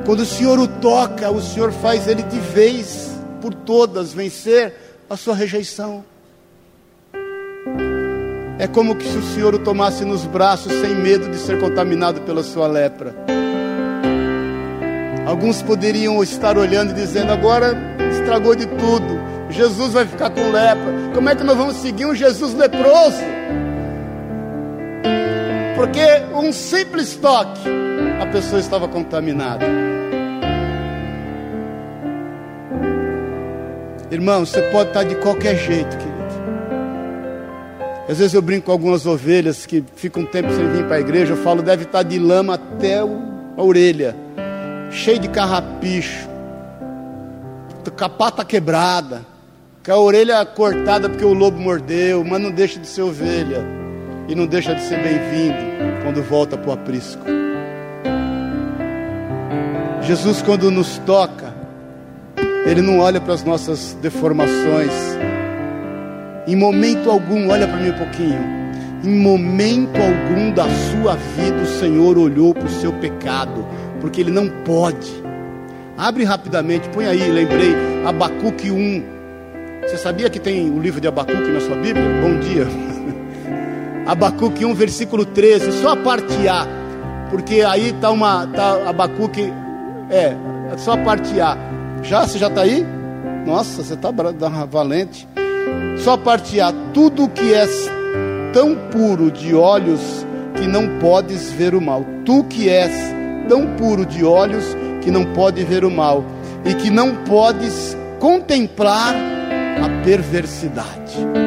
Quando 0.05 0.21
o 0.21 0.27
Senhor 0.27 0.59
o 0.59 0.67
toca, 0.67 1.31
o 1.31 1.41
Senhor 1.41 1.73
faz 1.73 2.09
ele 2.09 2.23
de 2.23 2.39
vez 2.39 3.19
por 3.41 3.55
todas 3.55 4.13
vencer 4.13 4.75
a 5.09 5.17
sua 5.17 5.35
rejeição. 5.35 6.05
É 8.59 8.67
como 8.67 8.97
que 8.97 9.07
se 9.07 9.17
o 9.17 9.23
Senhor 9.23 9.55
o 9.55 9.59
tomasse 9.59 10.05
nos 10.05 10.27
braços 10.27 10.73
sem 10.73 10.95
medo 10.95 11.29
de 11.29 11.39
ser 11.39 11.61
contaminado 11.61 12.21
pela 12.23 12.43
sua 12.43 12.67
lepra. 12.67 13.15
Alguns 15.27 15.63
poderiam 15.63 16.23
estar 16.23 16.59
olhando 16.59 16.91
e 16.91 16.95
dizendo: 16.95 17.33
agora 17.33 17.77
estragou 18.13 18.55
de 18.55 18.67
tudo, 18.67 19.19
Jesus 19.51 19.93
vai 19.93 20.07
ficar 20.07 20.31
com 20.31 20.51
lepra. 20.51 21.13
Como 21.15 21.29
é 21.29 21.35
que 21.35 21.45
nós 21.45 21.57
vamos 21.57 21.77
seguir 21.77 22.07
um 22.07 22.15
Jesus 22.15 22.55
leproso? 22.55 23.34
Porque 25.85 26.01
um 26.33 26.51
simples 26.51 27.15
toque, 27.15 27.61
a 28.19 28.25
pessoa 28.29 28.59
estava 28.59 28.89
contaminada. 28.89 29.67
Irmão, 34.11 34.47
você 34.47 34.63
pode 34.63 34.89
estar 34.89 35.05
de 35.05 35.15
qualquer 35.17 35.59
jeito, 35.59 35.95
querido. 35.99 36.25
Às 38.09 38.17
vezes 38.17 38.33
eu 38.33 38.41
brinco 38.41 38.65
com 38.65 38.73
algumas 38.73 39.05
ovelhas 39.05 39.67
que 39.67 39.85
ficam 39.95 40.23
um 40.23 40.27
tempo 40.27 40.51
sem 40.55 40.67
vir 40.71 40.87
para 40.87 40.97
a 40.97 41.01
igreja. 41.01 41.35
Eu 41.35 41.37
falo, 41.37 41.61
deve 41.61 41.85
estar 41.85 42.03
de 42.03 42.19
lama 42.19 42.55
até 42.55 43.01
a 43.01 43.07
orelha, 43.63 44.17
cheio 44.91 45.19
de 45.19 45.29
carrapicho, 45.29 46.27
com 47.95 48.05
a 48.07 48.09
pata 48.09 48.43
quebrada, 48.43 49.21
com 49.85 49.93
a 49.93 49.99
orelha 49.99 50.47
cortada 50.47 51.11
porque 51.11 51.27
o 51.27 51.35
lobo 51.35 51.61
mordeu, 51.61 52.25
mas 52.25 52.41
não 52.41 52.51
deixa 52.51 52.81
de 52.81 52.87
ser 52.87 53.03
ovelha 53.03 53.84
e 54.29 54.35
não 54.35 54.47
deixa 54.47 54.75
de 54.75 54.83
ser 54.83 55.03
bem-vindo 55.03 56.03
quando 56.03 56.23
volta 56.23 56.57
para 56.57 56.71
o 56.71 56.73
aprisco. 56.73 57.23
Jesus, 60.03 60.43
quando 60.43 60.71
nos 60.71 60.99
toca, 60.99 61.55
Ele 62.67 62.83
não 62.83 62.99
olha 62.99 63.21
para 63.21 63.35
as 63.35 63.43
nossas 63.43 63.97
deformações 64.03 64.93
em 66.47 66.55
momento 66.55 67.11
algum, 67.11 67.49
olha 67.49 67.67
para 67.67 67.79
mim 67.79 67.89
um 67.89 67.99
pouquinho. 67.99 68.39
Em 69.03 69.19
momento 69.19 69.97
algum 69.97 70.51
da 70.51 70.65
sua 70.69 71.17
vida, 71.17 71.63
o 71.63 71.67
Senhor 71.79 72.19
olhou 72.19 72.55
para 72.55 72.67
o 72.67 72.69
seu 72.69 72.93
pecado, 72.93 73.67
porque 74.01 74.21
Ele 74.21 74.31
não 74.31 74.49
pode. 74.63 75.11
Abre 75.97 76.25
rapidamente, 76.25 76.89
põe 76.91 77.07
aí, 77.07 77.31
lembrei, 77.31 77.75
Abacuque 78.05 78.71
1. 78.71 79.05
Você 79.83 79.97
sabia 79.97 80.29
que 80.29 80.39
tem 80.39 80.71
o 80.71 80.79
livro 80.79 81.01
de 81.01 81.09
Abacuque 81.09 81.51
na 81.51 81.61
sua 81.61 81.77
Bíblia? 81.77 82.05
Bom 82.21 82.39
dia. 82.41 82.94
Abacuque 84.07 84.65
1, 84.65 84.75
versículo 84.75 85.25
13, 85.25 85.73
só 85.81 85.93
a 85.93 85.97
parte 85.97 86.47
A, 86.47 86.67
porque 87.31 87.63
aí 87.63 87.91
está 87.91 88.11
uma, 88.11 88.47
tá 88.47 88.89
Abacuque, 88.89 89.53
é, 90.11 90.37
é 90.73 90.77
só 90.77 90.93
a 90.93 90.99
parte 90.99 91.41
A. 91.41 91.57
Já, 92.03 92.27
você 92.27 92.39
já 92.39 92.49
está 92.49 92.63
aí? 92.63 92.87
Nossa, 93.47 93.83
você 93.83 93.95
está 93.95 94.11
valente. 94.71 95.27
Só 95.99 96.17
partilhar 96.17 96.73
tudo 96.93 97.29
que 97.29 97.55
és 97.55 97.71
tão 98.53 98.75
puro 98.91 99.31
de 99.31 99.55
olhos 99.55 100.27
que 100.55 100.67
não 100.67 100.99
podes 100.99 101.51
ver 101.53 101.75
o 101.75 101.81
mal. 101.81 102.05
Tu 102.25 102.45
que 102.45 102.69
és 102.69 102.93
tão 103.49 103.67
puro 103.77 104.05
de 104.05 104.25
olhos 104.25 104.65
que 105.03 105.11
não 105.11 105.25
pode 105.33 105.63
ver 105.65 105.85
o 105.85 105.91
mal 105.91 106.25
e 106.65 106.75
que 106.75 106.91
não 106.91 107.15
podes 107.25 107.97
contemplar 108.19 109.15
a 109.15 110.05
perversidade. 110.05 111.44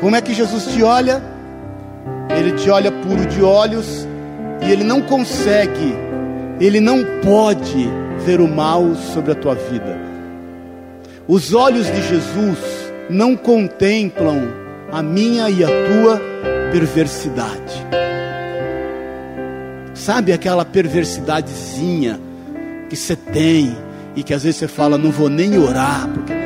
Como 0.00 0.16
é 0.16 0.20
que 0.22 0.32
Jesus 0.32 0.64
te 0.66 0.82
olha? 0.82 1.22
Ele 2.30 2.52
te 2.52 2.70
olha 2.70 2.90
puro 2.90 3.26
de 3.26 3.42
olhos 3.42 4.06
e 4.62 4.72
ele 4.72 4.82
não 4.82 5.02
consegue, 5.02 5.94
ele 6.58 6.80
não 6.80 7.04
pode 7.22 7.88
ver 8.24 8.40
o 8.40 8.48
mal 8.48 8.94
sobre 8.94 9.32
a 9.32 9.34
tua 9.34 9.54
vida. 9.54 9.98
Os 11.28 11.52
olhos 11.52 11.86
de 11.86 12.02
Jesus 12.02 12.58
não 13.10 13.36
contemplam 13.36 14.48
a 14.90 15.02
minha 15.02 15.50
e 15.50 15.62
a 15.62 15.68
tua 15.68 16.20
perversidade. 16.72 17.86
Sabe 19.92 20.32
aquela 20.32 20.64
perversidadezinha 20.64 22.18
que 22.88 22.96
você 22.96 23.14
tem 23.14 23.76
e 24.16 24.22
que 24.22 24.32
às 24.32 24.44
vezes 24.44 24.60
você 24.60 24.68
fala, 24.68 24.96
não 24.96 25.10
vou 25.10 25.28
nem 25.28 25.58
orar, 25.58 26.08
porque. 26.08 26.39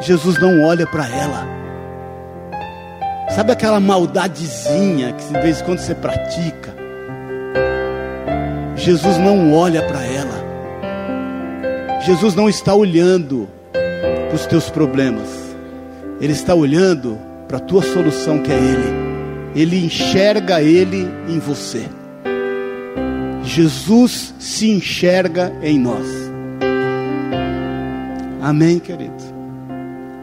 Jesus 0.00 0.40
não 0.40 0.64
olha 0.64 0.86
para 0.86 1.08
ela. 1.08 1.46
Sabe 3.34 3.52
aquela 3.52 3.78
maldadezinha 3.78 5.12
que 5.12 5.32
de 5.32 5.40
vez 5.40 5.60
em 5.60 5.64
quando 5.64 5.78
você 5.78 5.94
pratica? 5.94 6.74
Jesus 8.76 9.18
não 9.18 9.52
olha 9.52 9.82
para 9.82 10.02
ela. 10.04 10.40
Jesus 12.00 12.34
não 12.34 12.48
está 12.48 12.74
olhando 12.74 13.48
para 13.72 14.34
os 14.34 14.46
teus 14.46 14.70
problemas, 14.70 15.28
Ele 16.20 16.32
está 16.32 16.54
olhando 16.54 17.18
para 17.46 17.58
a 17.58 17.60
tua 17.60 17.82
solução 17.82 18.38
que 18.38 18.50
é 18.50 18.56
Ele. 18.56 19.10
Ele 19.54 19.84
enxerga 19.84 20.62
Ele 20.62 21.06
em 21.28 21.38
você. 21.38 21.86
Jesus 23.42 24.32
se 24.38 24.70
enxerga 24.70 25.52
em 25.62 25.78
nós. 25.78 26.06
Amém, 28.40 28.78
querido? 28.78 29.09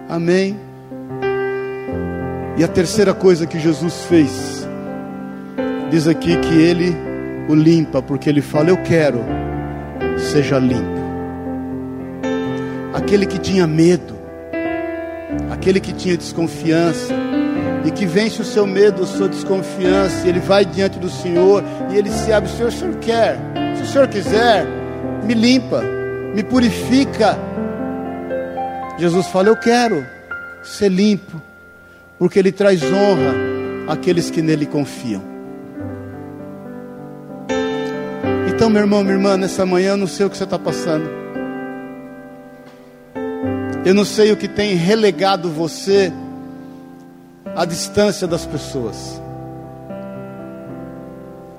Amém. 0.09 0.57
E 2.57 2.63
a 2.63 2.67
terceira 2.67 3.13
coisa 3.13 3.45
que 3.45 3.59
Jesus 3.59 4.05
fez, 4.05 4.67
diz 5.91 6.07
aqui 6.07 6.35
que 6.37 6.53
Ele 6.55 6.95
o 7.47 7.55
limpa, 7.55 8.01
porque 8.01 8.29
Ele 8.29 8.41
fala: 8.41 8.69
Eu 8.69 8.77
quero, 8.77 9.19
seja 10.17 10.57
limpo 10.57 10.97
aquele 12.97 13.25
que 13.25 13.37
tinha 13.37 13.67
medo, 13.67 14.17
aquele 15.51 15.79
que 15.79 15.93
tinha 15.93 16.17
desconfiança, 16.17 17.13
e 17.85 17.91
que 17.91 18.05
vence 18.05 18.41
o 18.41 18.45
seu 18.45 18.65
medo, 18.65 19.03
a 19.03 19.05
sua 19.05 19.29
desconfiança, 19.29 20.27
ele 20.27 20.39
vai 20.39 20.65
diante 20.65 20.99
do 20.99 21.09
Senhor, 21.09 21.63
e 21.91 21.97
ele 21.97 22.09
se 22.09 22.33
abre, 22.33 22.49
Senhor, 22.49 22.67
o 22.67 22.71
Senhor 22.71 22.95
quer, 22.95 23.37
se 23.77 23.83
o 23.83 23.85
Senhor 23.85 24.07
quiser, 24.07 24.65
me 25.23 25.33
limpa, 25.33 25.81
me 26.35 26.43
purifica. 26.43 27.37
Jesus 28.97 29.27
fala, 29.27 29.49
eu 29.49 29.55
quero 29.55 30.05
ser 30.63 30.89
limpo, 30.89 31.41
porque 32.17 32.39
ele 32.39 32.51
traz 32.51 32.81
honra 32.83 33.33
àqueles 33.87 34.29
que 34.29 34.41
nele 34.41 34.65
confiam. 34.65 35.21
Então, 38.47 38.69
meu 38.71 38.81
irmão, 38.81 39.03
minha 39.03 39.13
irmã, 39.13 39.37
nessa 39.37 39.65
manhã, 39.65 39.91
eu 39.91 39.97
não 39.97 40.07
sei 40.07 40.25
o 40.25 40.29
que 40.29 40.35
você 40.35 40.43
está 40.43 40.57
passando. 40.57 41.07
Eu 43.85 43.93
não 43.93 44.03
sei 44.03 44.31
o 44.31 44.35
que 44.35 44.47
tem 44.47 44.75
relegado 44.75 45.49
você 45.49 46.11
à 47.55 47.63
distância 47.65 48.27
das 48.27 48.45
pessoas. 48.45 49.21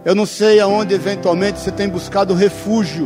Eu 0.05 0.15
não 0.15 0.27
sei 0.27 0.59
aonde 0.59 0.95
eventualmente 0.95 1.61
você 1.61 1.71
tem 1.71 1.89
buscado 1.89 2.35
refúgio. 2.35 3.05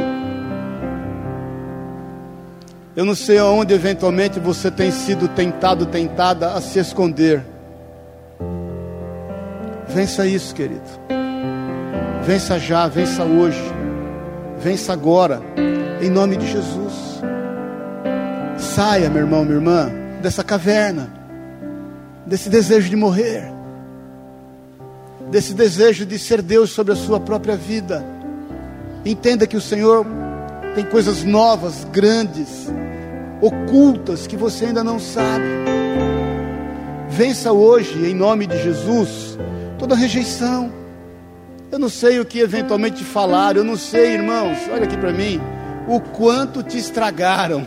Eu 2.94 3.06
não 3.06 3.14
sei 3.14 3.38
aonde 3.38 3.72
eventualmente 3.72 4.38
você 4.38 4.70
tem 4.70 4.90
sido 4.90 5.26
tentado, 5.28 5.86
tentada 5.86 6.52
a 6.52 6.60
se 6.60 6.78
esconder. 6.78 7.42
Vença 9.88 10.26
isso, 10.26 10.54
querido. 10.54 10.82
Vença 12.22 12.58
já, 12.58 12.86
vença 12.88 13.24
hoje. 13.24 13.62
Vença 14.58 14.92
agora, 14.92 15.40
em 16.02 16.10
nome 16.10 16.36
de 16.36 16.46
Jesus. 16.46 17.22
Saia, 18.58 19.08
meu 19.08 19.22
irmão, 19.22 19.42
minha 19.42 19.56
irmã, 19.56 19.90
dessa 20.20 20.44
caverna, 20.44 21.10
desse 22.26 22.48
desejo 22.50 22.90
de 22.90 22.96
morrer, 22.96 23.50
desse 25.30 25.54
desejo 25.54 26.04
de 26.04 26.18
ser 26.18 26.42
Deus 26.42 26.70
sobre 26.70 26.92
a 26.92 26.96
sua 26.96 27.18
própria 27.18 27.56
vida. 27.56 28.04
Entenda 29.04 29.46
que 29.46 29.56
o 29.56 29.60
Senhor 29.60 30.06
tem 30.74 30.84
coisas 30.84 31.22
novas, 31.22 31.84
grandes, 31.84 32.70
ocultas 33.40 34.26
que 34.26 34.36
você 34.36 34.66
ainda 34.66 34.82
não 34.82 34.98
sabe. 34.98 35.44
Vença 37.10 37.52
hoje, 37.52 38.06
em 38.06 38.14
nome 38.14 38.46
de 38.46 38.62
Jesus, 38.62 39.38
toda 39.78 39.94
rejeição. 39.94 40.72
Eu 41.70 41.78
não 41.78 41.88
sei 41.88 42.20
o 42.20 42.24
que 42.24 42.38
eventualmente 42.38 43.04
falar, 43.04 43.56
eu 43.56 43.64
não 43.64 43.76
sei, 43.76 44.14
irmãos, 44.14 44.58
olha 44.72 44.84
aqui 44.84 44.96
para 44.96 45.12
mim, 45.12 45.40
o 45.86 46.00
quanto 46.00 46.62
te 46.62 46.78
estragaram. 46.78 47.66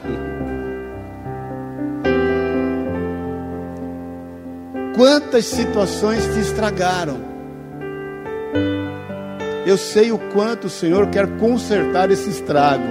Quantas 4.96 5.46
situações 5.46 6.24
te 6.34 6.40
estragaram. 6.40 7.18
Eu 9.66 9.78
sei 9.78 10.12
o 10.12 10.20
quanto 10.20 10.68
o 10.68 10.70
Senhor 10.70 11.08
quer 11.08 11.28
consertar 11.38 12.12
esse 12.12 12.30
estrago. 12.30 12.84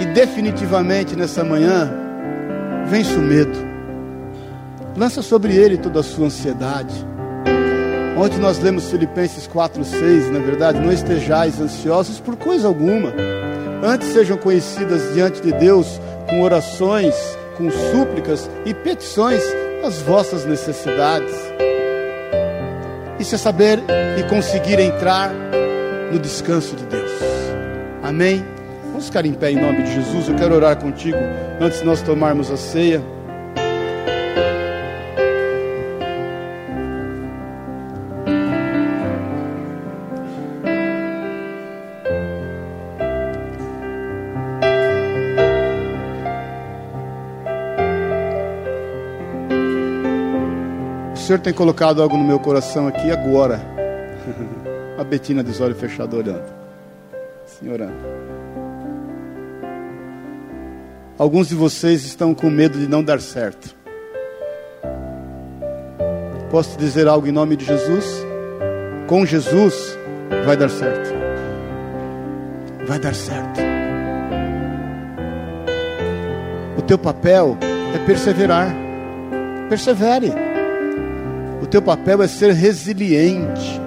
E 0.00 0.06
definitivamente 0.06 1.14
nessa 1.14 1.44
manhã, 1.44 1.92
vence 2.86 3.14
o 3.14 3.20
medo. 3.20 3.58
Lança 4.96 5.20
sobre 5.20 5.54
ele 5.54 5.76
toda 5.76 6.00
a 6.00 6.02
sua 6.02 6.26
ansiedade. 6.26 6.94
Ontem 8.16 8.38
nós 8.38 8.58
lemos 8.58 8.90
Filipenses 8.90 9.46
4:6, 9.46 10.30
na 10.32 10.38
verdade, 10.38 10.80
não 10.80 10.90
estejais 10.90 11.60
ansiosos 11.60 12.18
por 12.18 12.36
coisa 12.36 12.66
alguma. 12.66 13.12
Antes 13.82 14.08
sejam 14.08 14.38
conhecidas 14.38 15.12
diante 15.12 15.42
de 15.42 15.52
Deus 15.52 16.00
com 16.26 16.40
orações, 16.40 17.14
com 17.58 17.70
súplicas 17.70 18.48
e 18.64 18.72
petições 18.72 19.42
as 19.84 20.00
vossas 20.00 20.46
necessidades. 20.46 21.34
Isso 23.26 23.34
é 23.34 23.38
saber 23.38 23.82
e 24.16 24.22
conseguir 24.28 24.78
entrar 24.78 25.32
no 26.12 26.16
descanso 26.16 26.76
de 26.76 26.86
Deus. 26.86 27.10
Amém? 28.00 28.46
Vamos 28.84 29.06
ficar 29.06 29.26
em 29.26 29.32
pé 29.32 29.50
em 29.50 29.56
nome 29.56 29.82
de 29.82 29.94
Jesus. 29.94 30.28
Eu 30.28 30.36
quero 30.36 30.54
orar 30.54 30.76
contigo 30.76 31.18
antes 31.60 31.80
de 31.80 31.84
nós 31.86 32.00
tomarmos 32.02 32.52
a 32.52 32.56
ceia. 32.56 33.02
Senhor 51.26 51.40
tem 51.40 51.52
colocado 51.52 52.00
algo 52.00 52.16
no 52.16 52.22
meu 52.22 52.38
coração 52.38 52.86
aqui 52.86 53.10
agora. 53.10 53.60
A 54.96 55.02
Betina 55.02 55.42
dos 55.42 55.60
olhos 55.60 55.76
fechados 55.76 56.16
olhando. 56.16 56.44
Senhora. 57.44 57.90
Alguns 61.18 61.48
de 61.48 61.56
vocês 61.56 62.04
estão 62.04 62.32
com 62.32 62.48
medo 62.48 62.78
de 62.78 62.86
não 62.86 63.02
dar 63.02 63.20
certo. 63.20 63.74
Posso 66.48 66.78
dizer 66.78 67.08
algo 67.08 67.26
em 67.26 67.32
nome 67.32 67.56
de 67.56 67.64
Jesus? 67.64 68.24
Com 69.08 69.26
Jesus 69.26 69.98
vai 70.44 70.56
dar 70.56 70.70
certo. 70.70 71.12
Vai 72.86 73.00
dar 73.00 73.16
certo. 73.16 73.60
O 76.78 76.82
teu 76.82 76.96
papel 76.96 77.58
é 77.96 78.06
perseverar. 78.06 78.72
Persevere. 79.68 80.45
O 81.66 81.68
teu 81.68 81.82
papel 81.82 82.22
é 82.22 82.28
ser 82.28 82.52
resiliente. 82.52 83.80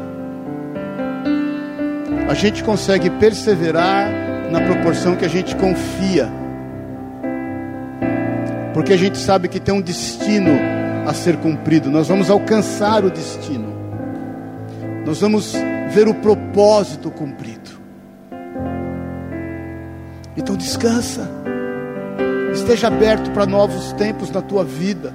A 2.28 2.34
gente 2.34 2.62
consegue 2.62 3.10
perseverar 3.10 4.12
na 4.52 4.60
proporção 4.60 5.16
que 5.16 5.24
a 5.24 5.30
gente 5.30 5.56
confia. 5.56 6.30
Porque 8.74 8.92
a 8.92 8.98
gente 8.98 9.18
sabe 9.18 9.48
que 9.48 9.62
tem 9.62 9.74
um 9.74 9.80
destino 9.80 10.52
a 11.08 11.14
ser 11.14 11.38
cumprido. 11.38 11.90
Nós 11.90 12.10
vamos 12.10 12.30
alcançar 12.30 13.06
o 13.06 13.10
destino. 13.10 13.74
Nós 15.06 15.22
vamos 15.22 15.54
ver 15.94 16.10
o 16.10 16.14
propósito 16.14 17.10
cumprido. 17.10 17.80
Então 20.36 20.58
descansa. 20.58 21.32
Esteja 22.54 22.88
aberto 22.88 23.32
para 23.32 23.46
novos 23.46 23.94
tempos 23.94 24.30
na 24.32 24.42
tua 24.42 24.66
vida. 24.66 25.14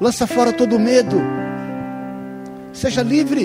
Lança 0.00 0.26
fora 0.26 0.52
todo 0.52 0.78
medo. 0.78 1.20
Seja 2.72 3.02
livre. 3.02 3.44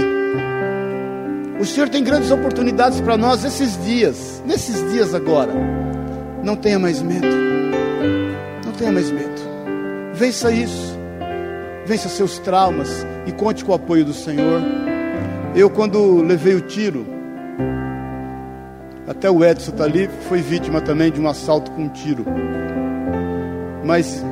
O 1.59 1.65
Senhor 1.65 1.89
tem 1.89 2.03
grandes 2.03 2.31
oportunidades 2.31 2.99
para 3.01 3.17
nós 3.17 3.43
esses 3.43 3.77
dias, 3.83 4.41
nesses 4.45 4.91
dias 4.91 5.13
agora. 5.13 5.53
Não 6.43 6.55
tenha 6.55 6.79
mais 6.79 7.01
medo. 7.01 7.27
Não 8.65 8.71
tenha 8.71 8.91
mais 8.91 9.11
medo. 9.11 9.41
Vença 10.13 10.51
isso. 10.51 10.97
Vença 11.85 12.09
seus 12.09 12.39
traumas 12.39 13.05
e 13.27 13.31
conte 13.31 13.63
com 13.63 13.71
o 13.71 13.75
apoio 13.75 14.03
do 14.03 14.13
Senhor. 14.13 14.61
Eu, 15.55 15.69
quando 15.69 16.21
levei 16.21 16.55
o 16.55 16.61
tiro, 16.61 17.05
até 19.07 19.29
o 19.29 19.43
Edson 19.43 19.71
está 19.71 19.83
ali, 19.83 20.09
foi 20.27 20.39
vítima 20.39 20.81
também 20.81 21.11
de 21.11 21.19
um 21.19 21.27
assalto 21.27 21.69
com 21.71 21.83
um 21.83 21.89
tiro. 21.89 22.25
Mas 23.89 24.23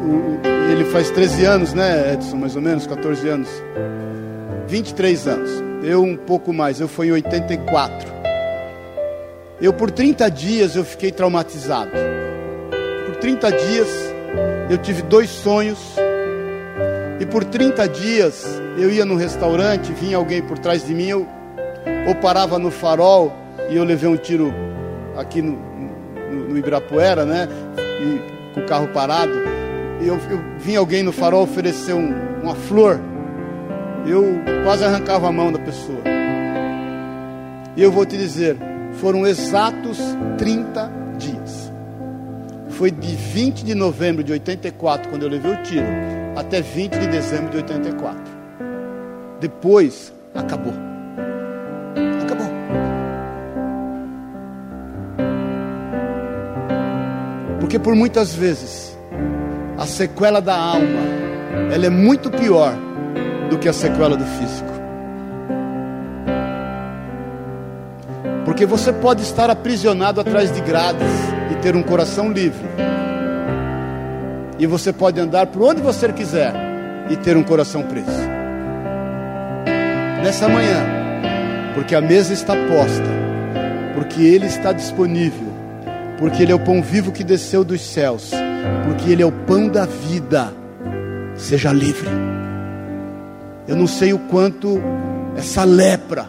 ele 0.72 0.86
faz 0.92 1.10
13 1.10 1.46
anos, 1.46 1.74
né, 1.74 2.14
Edson? 2.14 2.38
Mais 2.38 2.56
ou 2.56 2.62
menos, 2.62 2.86
14 2.86 3.28
anos. 3.28 3.50
23 4.68 5.28
anos. 5.28 5.50
Eu 5.84 6.04
um 6.04 6.16
pouco 6.16 6.54
mais, 6.54 6.80
eu 6.80 6.88
fui 6.88 7.08
em 7.08 7.14
84. 7.14 8.08
Eu 9.60 9.74
por 9.74 9.90
30 9.90 10.30
dias 10.30 10.76
eu 10.76 10.86
fiquei 10.86 11.12
traumatizado. 11.12 11.90
Por 13.08 13.16
30 13.16 13.52
dias 13.52 13.88
eu 14.70 14.78
tive 14.78 15.02
dois 15.02 15.32
sonhos. 15.32 15.80
E 17.20 17.26
por 17.26 17.44
30 17.44 17.90
dias 17.90 18.46
eu 18.78 18.92
ia 18.92 19.06
no 19.06 19.16
restaurante, 19.16 19.92
vinha 19.92 20.18
alguém 20.18 20.40
por 20.40 20.60
trás 20.60 20.86
de 20.86 20.94
mim, 20.94 21.08
eu 21.08 21.28
ou 22.08 22.14
parava 22.14 22.60
no 22.60 22.70
farol 22.70 23.36
e 23.72 23.76
eu 23.76 23.84
levei 23.84 24.08
um 24.08 24.18
tiro 24.18 24.54
aqui 25.18 25.42
no, 25.42 25.54
no, 26.32 26.50
no 26.50 26.58
Ibirapuera, 26.60 27.26
né? 27.26 27.50
E, 28.00 28.37
com 28.58 28.62
o 28.62 28.66
carro 28.66 28.88
parado 28.88 29.48
eu, 30.02 30.20
eu 30.30 30.40
vi 30.60 30.76
alguém 30.76 31.04
no 31.04 31.12
farol 31.12 31.44
oferecer 31.44 31.94
um, 31.94 32.14
uma 32.42 32.56
flor, 32.56 33.00
eu 34.06 34.24
quase 34.64 34.84
arrancava 34.84 35.28
a 35.28 35.32
mão 35.32 35.52
da 35.52 35.60
pessoa. 35.60 36.02
E 37.76 37.82
eu 37.82 37.92
vou 37.92 38.06
te 38.06 38.18
dizer, 38.18 38.58
foram 38.94 39.26
exatos 39.26 40.00
30 40.38 40.92
dias. 41.18 41.72
Foi 42.70 42.92
de 42.92 43.16
20 43.16 43.64
de 43.64 43.74
novembro 43.74 44.24
de 44.24 44.32
84, 44.32 45.10
quando 45.10 45.24
eu 45.24 45.30
levei 45.30 45.52
o 45.52 45.64
tiro, 45.64 45.86
até 46.36 46.62
20 46.62 46.94
de 46.94 47.08
dezembro 47.08 47.50
de 47.50 47.58
84. 47.58 48.24
Depois. 49.40 50.14
Acabou. 50.36 50.97
Porque 57.78 57.90
por 57.90 57.96
muitas 57.96 58.34
vezes 58.34 58.98
a 59.78 59.86
sequela 59.86 60.42
da 60.42 60.56
alma, 60.56 61.00
ela 61.72 61.86
é 61.86 61.92
muito 61.92 62.32
pior 62.32 62.74
do 63.52 63.60
que 63.60 63.70
a 63.70 63.74
sequela 63.74 64.18
do 64.18 64.26
físico. 64.26 64.72
Porque 68.46 68.66
você 68.66 68.92
pode 68.92 69.22
estar 69.22 69.52
aprisionado 69.52 70.20
atrás 70.20 70.52
de 70.52 70.60
grades 70.60 71.08
e 71.52 71.56
ter 71.62 71.76
um 71.76 71.84
coração 71.84 72.32
livre. 72.32 72.68
E 74.58 74.66
você 74.66 74.92
pode 74.92 75.20
andar 75.20 75.46
por 75.46 75.62
onde 75.62 75.80
você 75.80 76.12
quiser 76.12 76.56
e 77.12 77.16
ter 77.16 77.38
um 77.38 77.44
coração 77.44 77.84
preso. 77.84 78.10
Nessa 80.24 80.50
manhã, 80.50 80.84
porque 81.76 81.94
a 81.94 82.02
mesa 82.02 82.34
está 82.34 82.56
posta, 82.56 83.06
porque 83.94 84.24
Ele 84.24 84.48
está 84.48 84.72
disponível, 84.72 85.47
porque 86.18 86.44
Ele 86.44 86.52
é 86.52 86.56
o 86.56 86.60
pão 86.60 86.82
vivo 86.82 87.12
que 87.12 87.24
desceu 87.24 87.64
dos 87.64 87.82
céus, 87.82 88.32
porque 88.86 89.12
Ele 89.12 89.22
é 89.22 89.26
o 89.26 89.32
pão 89.32 89.68
da 89.68 89.86
vida. 89.86 90.54
Seja 91.36 91.72
livre. 91.72 92.10
Eu 93.68 93.76
não 93.76 93.86
sei 93.86 94.14
o 94.14 94.20
quanto 94.20 94.82
essa 95.36 95.64
lepra 95.64 96.28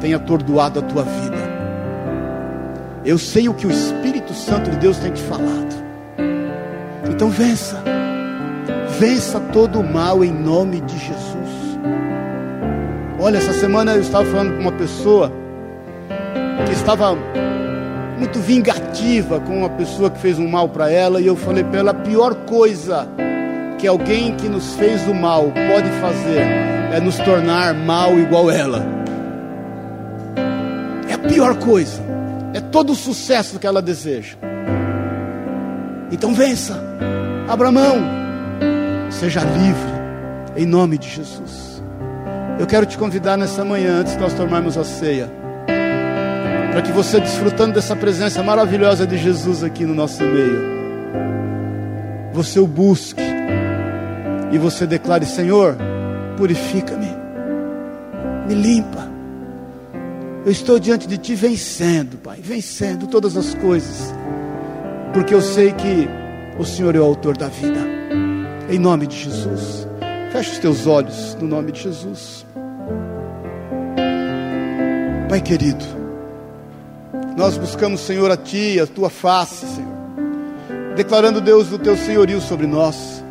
tem 0.00 0.14
atordoado 0.14 0.78
a 0.78 0.82
tua 0.82 1.02
vida. 1.02 1.50
Eu 3.04 3.18
sei 3.18 3.48
o 3.48 3.54
que 3.54 3.66
o 3.66 3.70
Espírito 3.70 4.32
Santo 4.32 4.70
de 4.70 4.76
Deus 4.76 4.98
tem 4.98 5.12
te 5.12 5.22
falado. 5.22 5.74
Então 7.10 7.28
vença. 7.28 7.82
Vença 8.98 9.40
todo 9.52 9.80
o 9.80 9.84
mal 9.84 10.24
em 10.24 10.32
nome 10.32 10.80
de 10.80 10.98
Jesus. 10.98 11.78
Olha, 13.18 13.36
essa 13.36 13.52
semana 13.52 13.92
eu 13.92 14.00
estava 14.00 14.24
falando 14.26 14.54
com 14.54 14.62
uma 14.62 14.72
pessoa 14.72 15.30
que 16.66 16.72
estava 16.72 17.16
muito 18.20 18.38
vingativa 18.38 19.40
com 19.40 19.56
uma 19.56 19.70
pessoa 19.70 20.10
que 20.10 20.18
fez 20.18 20.38
um 20.38 20.46
mal 20.46 20.68
para 20.68 20.90
ela, 20.90 21.22
e 21.22 21.26
eu 21.26 21.34
falei 21.34 21.64
para 21.64 21.78
ela: 21.78 21.90
a 21.92 21.94
pior 21.94 22.34
coisa 22.44 23.08
que 23.78 23.86
alguém 23.86 24.36
que 24.36 24.46
nos 24.46 24.74
fez 24.74 25.08
o 25.08 25.14
mal 25.14 25.44
pode 25.44 25.88
fazer 26.00 26.42
é 26.92 27.00
nos 27.00 27.16
tornar 27.16 27.72
mal 27.72 28.18
igual 28.18 28.50
ela. 28.50 28.84
É 31.08 31.14
a 31.14 31.18
pior 31.18 31.56
coisa, 31.56 32.02
é 32.52 32.60
todo 32.60 32.92
o 32.92 32.94
sucesso 32.94 33.58
que 33.58 33.66
ela 33.66 33.80
deseja. 33.80 34.36
Então 36.12 36.34
vença, 36.34 36.78
abra 37.48 37.72
mão, 37.72 37.96
seja 39.08 39.40
livre, 39.40 39.90
em 40.56 40.66
nome 40.66 40.98
de 40.98 41.08
Jesus. 41.08 41.82
Eu 42.58 42.66
quero 42.66 42.84
te 42.84 42.98
convidar 42.98 43.38
nessa 43.38 43.64
manhã, 43.64 44.00
antes 44.00 44.12
de 44.12 44.20
nós 44.20 44.34
tomarmos 44.34 44.76
a 44.76 44.84
ceia 44.84 45.39
para 46.70 46.82
que 46.82 46.92
você, 46.92 47.20
desfrutando 47.20 47.74
dessa 47.74 47.96
presença 47.96 48.42
maravilhosa 48.42 49.06
de 49.06 49.18
Jesus 49.18 49.64
aqui 49.64 49.84
no 49.84 49.94
nosso 49.94 50.22
meio, 50.22 50.62
você 52.32 52.60
o 52.60 52.66
busque 52.66 53.22
e 54.52 54.58
você 54.58 54.86
declare: 54.86 55.26
Senhor, 55.26 55.76
purifica-me, 56.36 57.08
me 58.46 58.54
limpa. 58.54 59.08
Eu 60.44 60.52
estou 60.52 60.78
diante 60.78 61.06
de 61.06 61.18
Ti 61.18 61.34
vencendo, 61.34 62.16
Pai, 62.18 62.38
vencendo 62.40 63.06
todas 63.06 63.36
as 63.36 63.54
coisas, 63.54 64.14
porque 65.12 65.34
eu 65.34 65.42
sei 65.42 65.72
que 65.72 66.08
o 66.58 66.64
Senhor 66.64 66.94
é 66.94 67.00
o 67.00 67.04
autor 67.04 67.36
da 67.36 67.48
vida, 67.48 67.80
em 68.70 68.78
nome 68.78 69.06
de 69.06 69.16
Jesus. 69.16 69.86
Feche 70.32 70.52
os 70.52 70.58
teus 70.58 70.86
olhos, 70.86 71.36
no 71.40 71.48
nome 71.48 71.72
de 71.72 71.82
Jesus. 71.82 72.46
Pai 75.28 75.40
querido, 75.40 75.84
nós 77.40 77.56
buscamos, 77.56 78.02
Senhor, 78.02 78.30
a 78.30 78.36
Ti, 78.36 78.78
a 78.78 78.86
Tua 78.86 79.08
face, 79.08 79.64
Senhor, 79.64 79.88
declarando, 80.94 81.40
Deus, 81.40 81.72
o 81.72 81.78
Teu 81.78 81.96
senhorio 81.96 82.38
sobre 82.38 82.66
nós. 82.66 83.24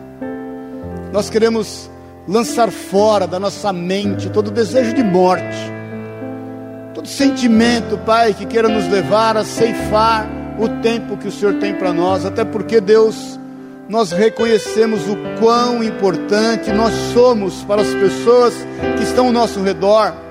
Nós 1.13 1.29
queremos 1.29 1.87
lançar 2.27 2.71
fora 2.71 3.27
da 3.27 3.39
nossa 3.39 3.71
mente 3.71 4.27
todo 4.31 4.49
desejo 4.49 4.95
de 4.95 5.03
morte, 5.03 5.55
todo 6.95 7.07
sentimento, 7.07 7.99
Pai, 7.99 8.33
que 8.33 8.47
queira 8.47 8.67
nos 8.67 8.87
levar 8.87 9.37
a 9.37 9.45
ceifar 9.45 10.27
o 10.57 10.67
tempo 10.81 11.15
que 11.15 11.27
o 11.27 11.31
Senhor 11.31 11.59
tem 11.59 11.75
para 11.75 11.93
nós, 11.93 12.25
até 12.25 12.43
porque, 12.43 12.81
Deus, 12.81 13.39
nós 13.87 14.11
reconhecemos 14.11 15.07
o 15.07 15.15
quão 15.39 15.83
importante 15.83 16.71
nós 16.71 16.95
somos 17.13 17.63
para 17.63 17.83
as 17.83 17.93
pessoas 17.93 18.55
que 18.97 19.03
estão 19.03 19.27
ao 19.27 19.31
nosso 19.31 19.61
redor 19.61 20.28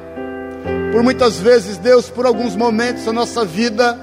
por 0.93 1.03
muitas 1.03 1.39
vezes, 1.39 1.77
Deus, 1.79 2.09
por 2.09 2.27
alguns 2.27 2.57
momentos, 2.57 3.07
a 3.07 3.13
nossa 3.13 3.45
vida 3.45 3.99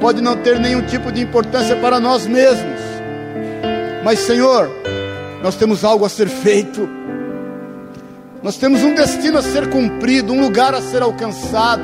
pode 0.00 0.20
não 0.20 0.36
ter 0.36 0.58
nenhum 0.58 0.82
tipo 0.82 1.12
de 1.12 1.20
importância 1.20 1.76
para 1.76 2.00
nós 2.00 2.26
mesmos. 2.26 2.80
Mas, 4.04 4.18
Senhor, 4.20 4.70
nós 5.42 5.54
temos 5.56 5.84
algo 5.84 6.04
a 6.04 6.08
ser 6.08 6.28
feito. 6.28 6.88
Nós 8.42 8.56
temos 8.56 8.82
um 8.82 8.94
destino 8.94 9.38
a 9.38 9.42
ser 9.42 9.70
cumprido, 9.70 10.32
um 10.32 10.40
lugar 10.40 10.74
a 10.74 10.82
ser 10.82 11.02
alcançado. 11.02 11.82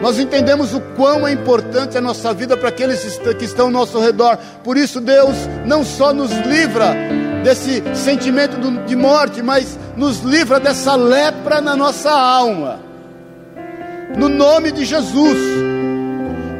Nós 0.00 0.18
entendemos 0.18 0.74
o 0.74 0.80
quão 0.96 1.26
é 1.26 1.32
importante 1.32 1.98
a 1.98 2.00
nossa 2.00 2.32
vida 2.32 2.56
para 2.56 2.68
aqueles 2.68 3.18
que 3.38 3.44
estão 3.44 3.66
ao 3.66 3.72
nosso 3.72 3.98
redor. 3.98 4.38
Por 4.62 4.76
isso, 4.76 5.00
Deus 5.00 5.36
não 5.66 5.84
só 5.84 6.12
nos 6.12 6.30
livra 6.30 6.94
desse 7.42 7.82
sentimento 7.94 8.56
de 8.86 8.96
morte, 8.96 9.42
mas 9.42 9.78
nos 9.96 10.20
livra 10.20 10.60
dessa 10.60 10.94
lepra 10.94 11.60
na 11.60 11.76
nossa 11.76 12.10
alma. 12.10 12.80
No 14.16 14.28
nome 14.28 14.72
de 14.72 14.84
Jesus, 14.84 15.36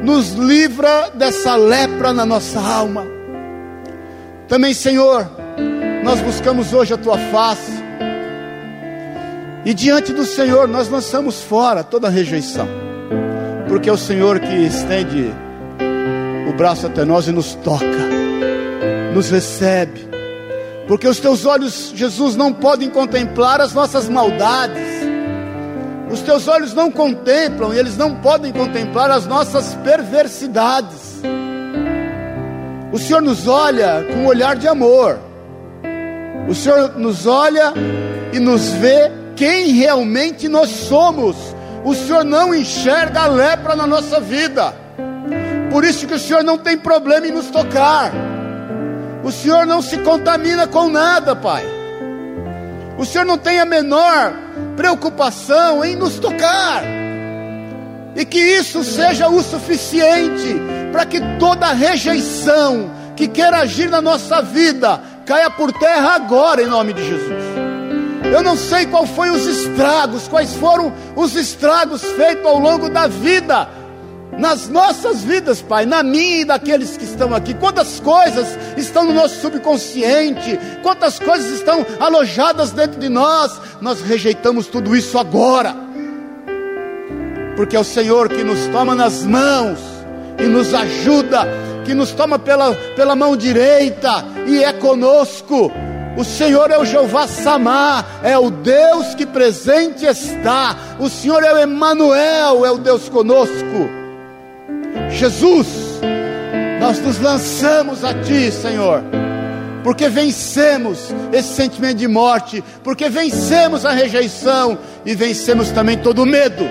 nos 0.02 0.32
livra 0.32 1.10
dessa 1.14 1.56
lepra 1.56 2.12
na 2.12 2.24
nossa 2.24 2.60
alma. 2.60 3.06
Também, 4.46 4.72
Senhor, 4.72 5.30
nós 6.02 6.20
buscamos 6.20 6.72
hoje 6.72 6.94
a 6.94 6.96
tua 6.96 7.18
face, 7.18 7.72
e 9.64 9.74
diante 9.74 10.12
do 10.12 10.24
Senhor 10.24 10.66
nós 10.66 10.88
lançamos 10.88 11.42
fora 11.42 11.84
toda 11.84 12.08
rejeição, 12.08 12.68
porque 13.68 13.90
é 13.90 13.92
o 13.92 13.98
Senhor 13.98 14.40
que 14.40 14.54
estende 14.54 15.30
o 16.48 16.52
braço 16.54 16.86
até 16.86 17.04
nós 17.04 17.28
e 17.28 17.32
nos 17.32 17.54
toca, 17.56 17.84
nos 19.12 19.28
recebe, 19.30 20.08
porque 20.88 21.06
os 21.06 21.20
teus 21.20 21.44
olhos, 21.44 21.92
Jesus, 21.94 22.34
não 22.34 22.50
podem 22.50 22.88
contemplar 22.88 23.60
as 23.60 23.74
nossas 23.74 24.08
maldades, 24.08 24.82
os 26.10 26.22
teus 26.22 26.48
olhos 26.48 26.72
não 26.72 26.90
contemplam 26.90 27.74
e 27.74 27.78
eles 27.78 27.94
não 27.98 28.14
podem 28.14 28.50
contemplar 28.50 29.10
as 29.10 29.26
nossas 29.26 29.74
perversidades. 29.84 31.20
O 32.90 32.98
Senhor 32.98 33.20
nos 33.20 33.46
olha 33.46 34.02
com 34.10 34.20
um 34.20 34.26
olhar 34.26 34.56
de 34.56 34.66
amor. 34.66 35.18
O 36.48 36.54
Senhor 36.54 36.98
nos 36.98 37.26
olha 37.26 37.74
e 38.32 38.38
nos 38.38 38.70
vê 38.70 39.12
quem 39.36 39.72
realmente 39.72 40.48
nós 40.48 40.70
somos. 40.70 41.36
O 41.84 41.94
Senhor 41.94 42.24
não 42.24 42.54
enxerga 42.54 43.24
a 43.24 43.26
lepra 43.26 43.76
na 43.76 43.86
nossa 43.86 44.18
vida. 44.18 44.74
Por 45.70 45.84
isso 45.84 46.06
que 46.06 46.14
o 46.14 46.18
Senhor 46.18 46.42
não 46.42 46.56
tem 46.56 46.78
problema 46.78 47.26
em 47.26 47.32
nos 47.32 47.48
tocar. 47.48 48.10
O 49.28 49.30
Senhor 49.30 49.66
não 49.66 49.82
se 49.82 49.98
contamina 49.98 50.66
com 50.66 50.88
nada, 50.88 51.36
Pai. 51.36 51.62
O 52.96 53.04
Senhor 53.04 53.26
não 53.26 53.36
tem 53.36 53.60
a 53.60 53.66
menor 53.66 54.32
preocupação 54.74 55.84
em 55.84 55.94
nos 55.94 56.18
tocar. 56.18 56.82
E 58.16 58.24
que 58.24 58.38
isso 58.38 58.82
seja 58.82 59.28
o 59.28 59.42
suficiente 59.42 60.56
para 60.90 61.04
que 61.04 61.20
toda 61.38 61.74
rejeição 61.74 62.90
que 63.14 63.28
queira 63.28 63.58
agir 63.58 63.90
na 63.90 64.00
nossa 64.00 64.40
vida 64.40 64.98
caia 65.26 65.50
por 65.50 65.74
terra 65.74 66.14
agora 66.14 66.62
em 66.62 66.66
nome 66.66 66.94
de 66.94 67.06
Jesus. 67.06 67.44
Eu 68.32 68.42
não 68.42 68.56
sei 68.56 68.86
qual 68.86 69.04
foi 69.04 69.28
os 69.28 69.44
estragos, 69.44 70.26
quais 70.26 70.54
foram 70.54 70.90
os 71.14 71.36
estragos 71.36 72.02
feitos 72.02 72.46
ao 72.46 72.58
longo 72.58 72.88
da 72.88 73.06
vida 73.06 73.68
nas 74.38 74.68
nossas 74.68 75.22
vidas, 75.22 75.60
Pai, 75.60 75.84
na 75.84 76.02
minha 76.02 76.42
e 76.42 76.44
daqueles 76.44 76.96
que 76.96 77.04
estão 77.04 77.34
aqui. 77.34 77.52
Quantas 77.54 77.98
coisas 77.98 78.46
estão 78.76 79.04
no 79.04 79.12
nosso 79.12 79.40
subconsciente, 79.40 80.58
quantas 80.82 81.18
coisas 81.18 81.50
estão 81.50 81.84
alojadas 81.98 82.70
dentro 82.70 83.00
de 83.00 83.08
nós. 83.08 83.60
Nós 83.80 84.00
rejeitamos 84.00 84.68
tudo 84.68 84.96
isso 84.96 85.18
agora, 85.18 85.74
porque 87.56 87.76
é 87.76 87.80
o 87.80 87.84
Senhor 87.84 88.28
que 88.28 88.44
nos 88.44 88.66
toma 88.68 88.94
nas 88.94 89.24
mãos 89.24 89.80
e 90.38 90.44
nos 90.44 90.72
ajuda, 90.72 91.46
que 91.84 91.92
nos 91.92 92.12
toma 92.12 92.38
pela, 92.38 92.72
pela 92.94 93.16
mão 93.16 93.36
direita 93.36 94.24
e 94.46 94.62
é 94.62 94.72
conosco. 94.72 95.72
O 96.16 96.24
Senhor 96.24 96.70
é 96.70 96.78
o 96.78 96.84
Jeová 96.84 97.28
Samá, 97.28 98.04
é 98.22 98.36
o 98.36 98.50
Deus 98.50 99.14
que 99.14 99.24
presente 99.24 100.04
está. 100.04 100.76
O 100.98 101.08
Senhor 101.08 101.42
é 101.44 101.52
o 101.52 101.58
Emanuel, 101.58 102.66
é 102.66 102.70
o 102.70 102.78
Deus 102.78 103.08
conosco. 103.08 103.97
Jesus, 105.10 106.00
nós 106.80 107.00
nos 107.00 107.18
lançamos 107.18 108.04
a 108.04 108.14
Ti, 108.14 108.50
Senhor, 108.52 109.02
porque 109.82 110.08
vencemos 110.08 111.14
esse 111.32 111.54
sentimento 111.54 111.96
de 111.96 112.08
morte, 112.08 112.62
porque 112.82 113.08
vencemos 113.08 113.84
a 113.84 113.92
rejeição 113.92 114.78
e 115.04 115.14
vencemos 115.14 115.70
também 115.70 115.98
todo 115.98 116.24
medo. 116.26 116.64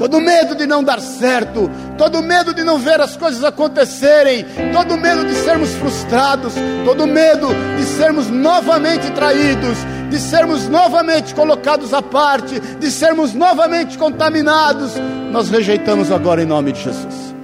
Todo 0.00 0.18
medo 0.18 0.54
de 0.54 0.64
não 0.64 0.82
dar 0.82 0.98
certo, 0.98 1.70
todo 1.98 2.22
medo 2.22 2.54
de 2.54 2.64
não 2.64 2.78
ver 2.78 3.02
as 3.02 3.18
coisas 3.18 3.44
acontecerem, 3.44 4.46
todo 4.72 4.96
medo 4.96 5.26
de 5.26 5.34
sermos 5.34 5.74
frustrados, 5.74 6.54
todo 6.86 7.06
medo 7.06 7.48
de 7.76 7.84
sermos 7.84 8.30
novamente 8.30 9.10
traídos, 9.10 9.76
de 10.10 10.18
sermos 10.18 10.68
novamente 10.68 11.34
colocados 11.34 11.94
à 11.94 12.02
parte, 12.02 12.58
de 12.58 12.90
sermos 12.90 13.32
novamente 13.32 13.96
contaminados, 13.96 14.92
nós 15.30 15.48
rejeitamos 15.48 16.10
agora 16.10 16.42
em 16.42 16.46
nome 16.46 16.72
de 16.72 16.82
Jesus. 16.82 17.34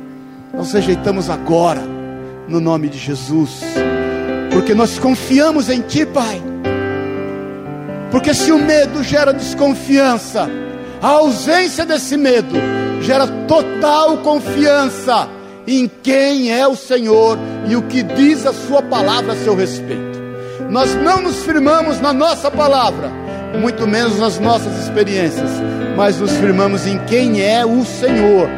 Nós 0.53 0.73
rejeitamos 0.73 1.31
agora 1.31 1.83
no 2.49 2.61
nome 2.61 2.89
de 2.89 2.99
Jesus, 2.99 3.61
porque 4.53 4.75
nós 4.75 4.99
confiamos 4.99 5.71
em 5.71 5.81
Ti, 5.81 6.05
Pai. 6.05 6.43
Porque 8.11 8.35
se 8.35 8.51
o 8.51 8.59
medo 8.59 9.03
gera 9.03 9.33
desconfiança, 9.33 10.49
a 11.01 11.09
ausência 11.09 11.85
desse 11.85 12.17
medo 12.17 12.57
gera 13.01 13.27
total 13.47 14.19
confiança 14.19 15.29
em 15.67 15.91
quem 16.03 16.53
é 16.53 16.67
o 16.67 16.77
Senhor 16.77 17.39
e 17.69 17.77
o 17.77 17.83
que 17.83 18.03
diz 18.03 18.47
a 18.47 18.53
Sua 18.53 18.83
palavra 18.83 19.35
a 19.35 19.37
seu 19.37 19.55
respeito. 19.55 20.16
Nós 20.71 20.95
não 20.97 21.23
nos 21.23 21.45
firmamos 21.45 22.01
na 22.01 22.13
nossa 22.13 22.51
palavra, 22.51 23.11
muito 23.61 23.87
menos 23.87 24.19
nas 24.19 24.39
nossas 24.39 24.83
experiências, 24.83 25.51
mas 25.97 26.19
nos 26.21 26.33
firmamos 26.33 26.87
em 26.87 26.99
quem 27.07 27.41
é 27.41 27.65
o 27.65 27.85
Senhor, 27.85 28.49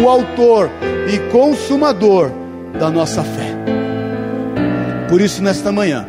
o 0.00 0.08
Autor 0.08 0.70
e 1.12 1.18
Consumador 1.30 2.30
da 2.78 2.90
nossa 2.90 3.22
fé. 3.22 3.54
Por 5.08 5.20
isso, 5.20 5.42
nesta 5.42 5.72
manhã, 5.72 6.06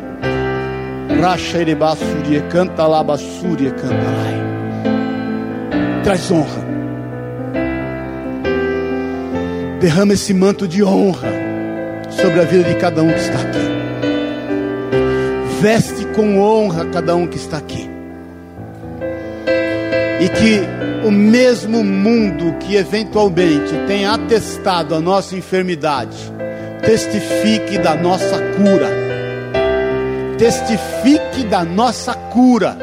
Racherebassurie, 1.20 2.42
canta 2.50 2.86
lá, 2.86 3.04
canta 3.04 3.94
lá. 3.94 4.28
Traz 6.04 6.30
honra. 6.30 6.68
Derrama 9.80 10.14
esse 10.14 10.32
manto 10.34 10.66
de 10.66 10.82
honra 10.82 11.28
sobre 12.10 12.40
a 12.40 12.44
vida 12.44 12.64
de 12.64 12.74
cada 12.76 13.02
um 13.02 13.12
que 13.12 13.20
está 13.20 13.40
aqui. 13.40 13.77
Veste 15.60 16.06
com 16.14 16.38
honra 16.38 16.84
cada 16.86 17.16
um 17.16 17.26
que 17.26 17.36
está 17.36 17.58
aqui. 17.58 17.90
E 20.20 20.28
que 20.28 21.06
o 21.06 21.10
mesmo 21.10 21.82
mundo 21.82 22.56
que 22.58 22.76
eventualmente 22.76 23.72
tenha 23.86 24.12
atestado 24.12 24.94
a 24.94 25.00
nossa 25.00 25.36
enfermidade, 25.36 26.16
testifique 26.84 27.78
da 27.78 27.94
nossa 27.94 28.36
cura. 28.56 28.88
Testifique 30.36 31.44
da 31.48 31.64
nossa 31.64 32.14
cura 32.14 32.76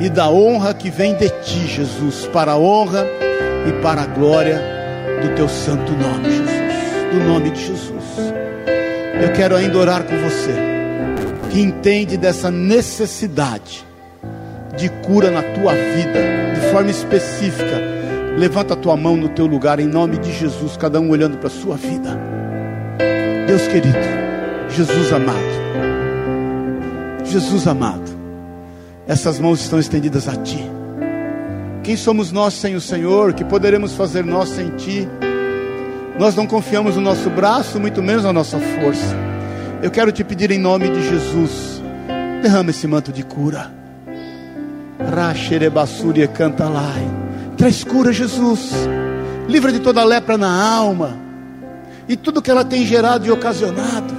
e 0.00 0.08
da 0.08 0.30
honra 0.30 0.72
que 0.72 0.90
vem 0.90 1.14
de 1.14 1.28
ti, 1.42 1.66
Jesus, 1.66 2.26
para 2.32 2.52
a 2.52 2.58
honra 2.58 3.06
e 3.68 3.82
para 3.82 4.02
a 4.02 4.06
glória 4.06 4.60
do 5.22 5.34
teu 5.34 5.48
santo 5.48 5.92
nome, 5.92 6.30
Jesus, 6.30 7.12
do 7.12 7.20
nome 7.28 7.50
de 7.50 7.60
Jesus. 7.60 8.32
Eu 9.22 9.32
quero 9.32 9.56
ainda 9.56 9.76
orar 9.76 10.04
com 10.04 10.16
você, 10.16 10.54
que 11.50 11.60
entende 11.60 12.16
dessa 12.16 12.50
necessidade 12.50 13.84
de 14.76 14.88
cura 15.04 15.30
na 15.30 15.42
tua 15.42 15.74
vida, 15.74 16.54
de 16.54 16.70
forma 16.70 16.90
específica. 16.90 17.80
Levanta 18.36 18.74
a 18.74 18.76
tua 18.76 18.96
mão 18.96 19.16
no 19.16 19.28
teu 19.28 19.46
lugar, 19.46 19.80
em 19.80 19.86
nome 19.86 20.16
de 20.18 20.32
Jesus, 20.32 20.76
cada 20.76 21.00
um 21.00 21.10
olhando 21.10 21.36
para 21.38 21.48
a 21.48 21.50
sua 21.50 21.76
vida. 21.76 22.18
Deus 23.46 23.66
querido, 23.66 23.98
Jesus 24.68 25.12
amado, 25.12 25.38
Jesus 27.24 27.66
amado, 27.66 28.10
essas 29.06 29.40
mãos 29.40 29.60
estão 29.60 29.78
estendidas 29.78 30.28
a 30.28 30.36
ti. 30.36 30.70
Quem 31.82 31.96
somos 31.96 32.30
nós 32.30 32.54
sem 32.54 32.76
o 32.76 32.80
Senhor? 32.80 33.32
Que 33.32 33.44
poderemos 33.44 33.94
fazer 33.94 34.24
nós 34.24 34.50
sem 34.50 34.70
Ti? 34.76 35.08
Nós 36.18 36.36
não 36.36 36.46
confiamos 36.46 36.96
no 36.96 37.00
nosso 37.00 37.30
braço, 37.30 37.80
muito 37.80 38.02
menos 38.02 38.22
na 38.22 38.32
nossa 38.32 38.58
força. 38.58 39.29
Eu 39.82 39.90
quero 39.90 40.12
te 40.12 40.22
pedir 40.22 40.50
em 40.50 40.58
nome 40.58 40.88
de 40.90 41.08
Jesus, 41.08 41.82
derrama 42.42 42.70
esse 42.70 42.86
manto 42.86 43.12
de 43.12 43.22
cura. 43.22 43.72
Racherebassúria 44.98 46.28
canta 46.28 46.68
lá. 46.68 46.94
Traz 47.56 47.82
cura, 47.82 48.12
Jesus. 48.12 48.72
Livra 49.48 49.72
de 49.72 49.80
toda 49.80 50.04
lepra 50.04 50.36
na 50.36 50.50
alma. 50.50 51.16
E 52.06 52.16
tudo 52.16 52.42
que 52.42 52.50
ela 52.50 52.64
tem 52.64 52.84
gerado 52.84 53.26
e 53.26 53.30
ocasionado. 53.30 54.14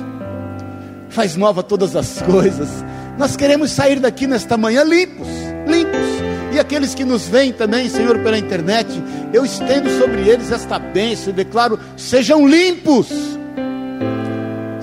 Faz 1.10 1.36
nova 1.36 1.62
todas 1.62 1.96
as 1.96 2.22
coisas. 2.22 2.70
Nós 3.18 3.36
queremos 3.36 3.72
sair 3.72 4.00
daqui 4.00 4.26
nesta 4.26 4.58
manhã 4.58 4.84
limpos, 4.84 5.28
limpos 5.68 6.22
e 6.54 6.60
aqueles 6.60 6.94
que 6.94 7.06
nos 7.06 7.28
veem 7.28 7.54
também, 7.54 7.88
Senhor, 7.88 8.20
pela 8.20 8.38
internet, 8.38 8.88
eu 9.32 9.46
estendo 9.46 9.90
sobre 9.98 10.28
eles 10.28 10.52
esta 10.52 10.78
bênção 10.78 11.32
e 11.32 11.36
declaro: 11.36 11.80
sejam 11.96 12.46
limpos, 12.46 13.08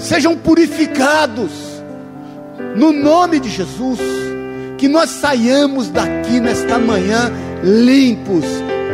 sejam 0.09 0.35
purificados, 0.35 1.51
no 2.75 2.93
nome 2.93 3.39
de 3.39 3.51
Jesus, 3.51 4.01
que 4.79 4.89
nós 4.89 5.11
saiamos 5.11 5.91
daqui 5.91 6.41
nesta 6.41 6.79
manhã 6.79 7.31
limpos, 7.63 8.45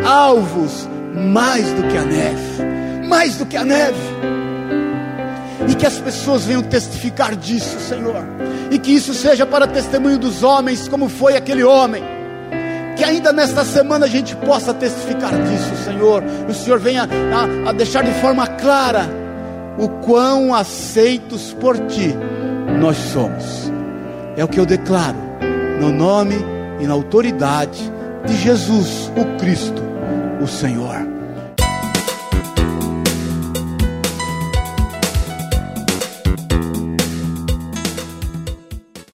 alvos, 0.04 0.88
mais 1.14 1.64
do 1.70 1.84
que 1.84 1.96
a 1.96 2.04
neve, 2.04 3.06
mais 3.08 3.36
do 3.36 3.46
que 3.46 3.56
a 3.56 3.64
neve. 3.64 4.14
E 5.68 5.74
que 5.76 5.86
as 5.86 5.98
pessoas 6.00 6.44
venham 6.44 6.62
testificar 6.62 7.36
disso, 7.36 7.78
Senhor, 7.78 8.24
e 8.72 8.78
que 8.78 8.90
isso 8.90 9.14
seja 9.14 9.46
para 9.46 9.68
testemunho 9.68 10.18
dos 10.18 10.42
homens, 10.42 10.88
como 10.88 11.08
foi 11.08 11.36
aquele 11.36 11.62
homem. 11.62 12.02
Que 12.96 13.04
ainda 13.04 13.32
nesta 13.32 13.64
semana 13.64 14.06
a 14.06 14.08
gente 14.08 14.34
possa 14.36 14.74
testificar 14.74 15.30
disso, 15.30 15.84
Senhor. 15.84 16.24
O 16.48 16.54
Senhor 16.54 16.78
venha 16.80 17.02
a, 17.04 17.70
a 17.70 17.72
deixar 17.72 18.02
de 18.02 18.12
forma 18.20 18.46
clara 18.46 19.23
o 19.78 19.88
quão 20.04 20.54
aceitos 20.54 21.52
por 21.54 21.76
Ti 21.86 22.14
nós 22.80 22.96
somos. 22.96 23.72
É 24.36 24.44
o 24.44 24.48
que 24.48 24.58
eu 24.58 24.66
declaro, 24.66 25.18
no 25.80 25.92
nome 25.92 26.36
e 26.80 26.86
na 26.86 26.94
autoridade 26.94 27.92
de 28.26 28.36
Jesus, 28.36 29.10
o 29.16 29.38
Cristo, 29.38 29.82
o 30.42 30.46
Senhor. 30.46 31.03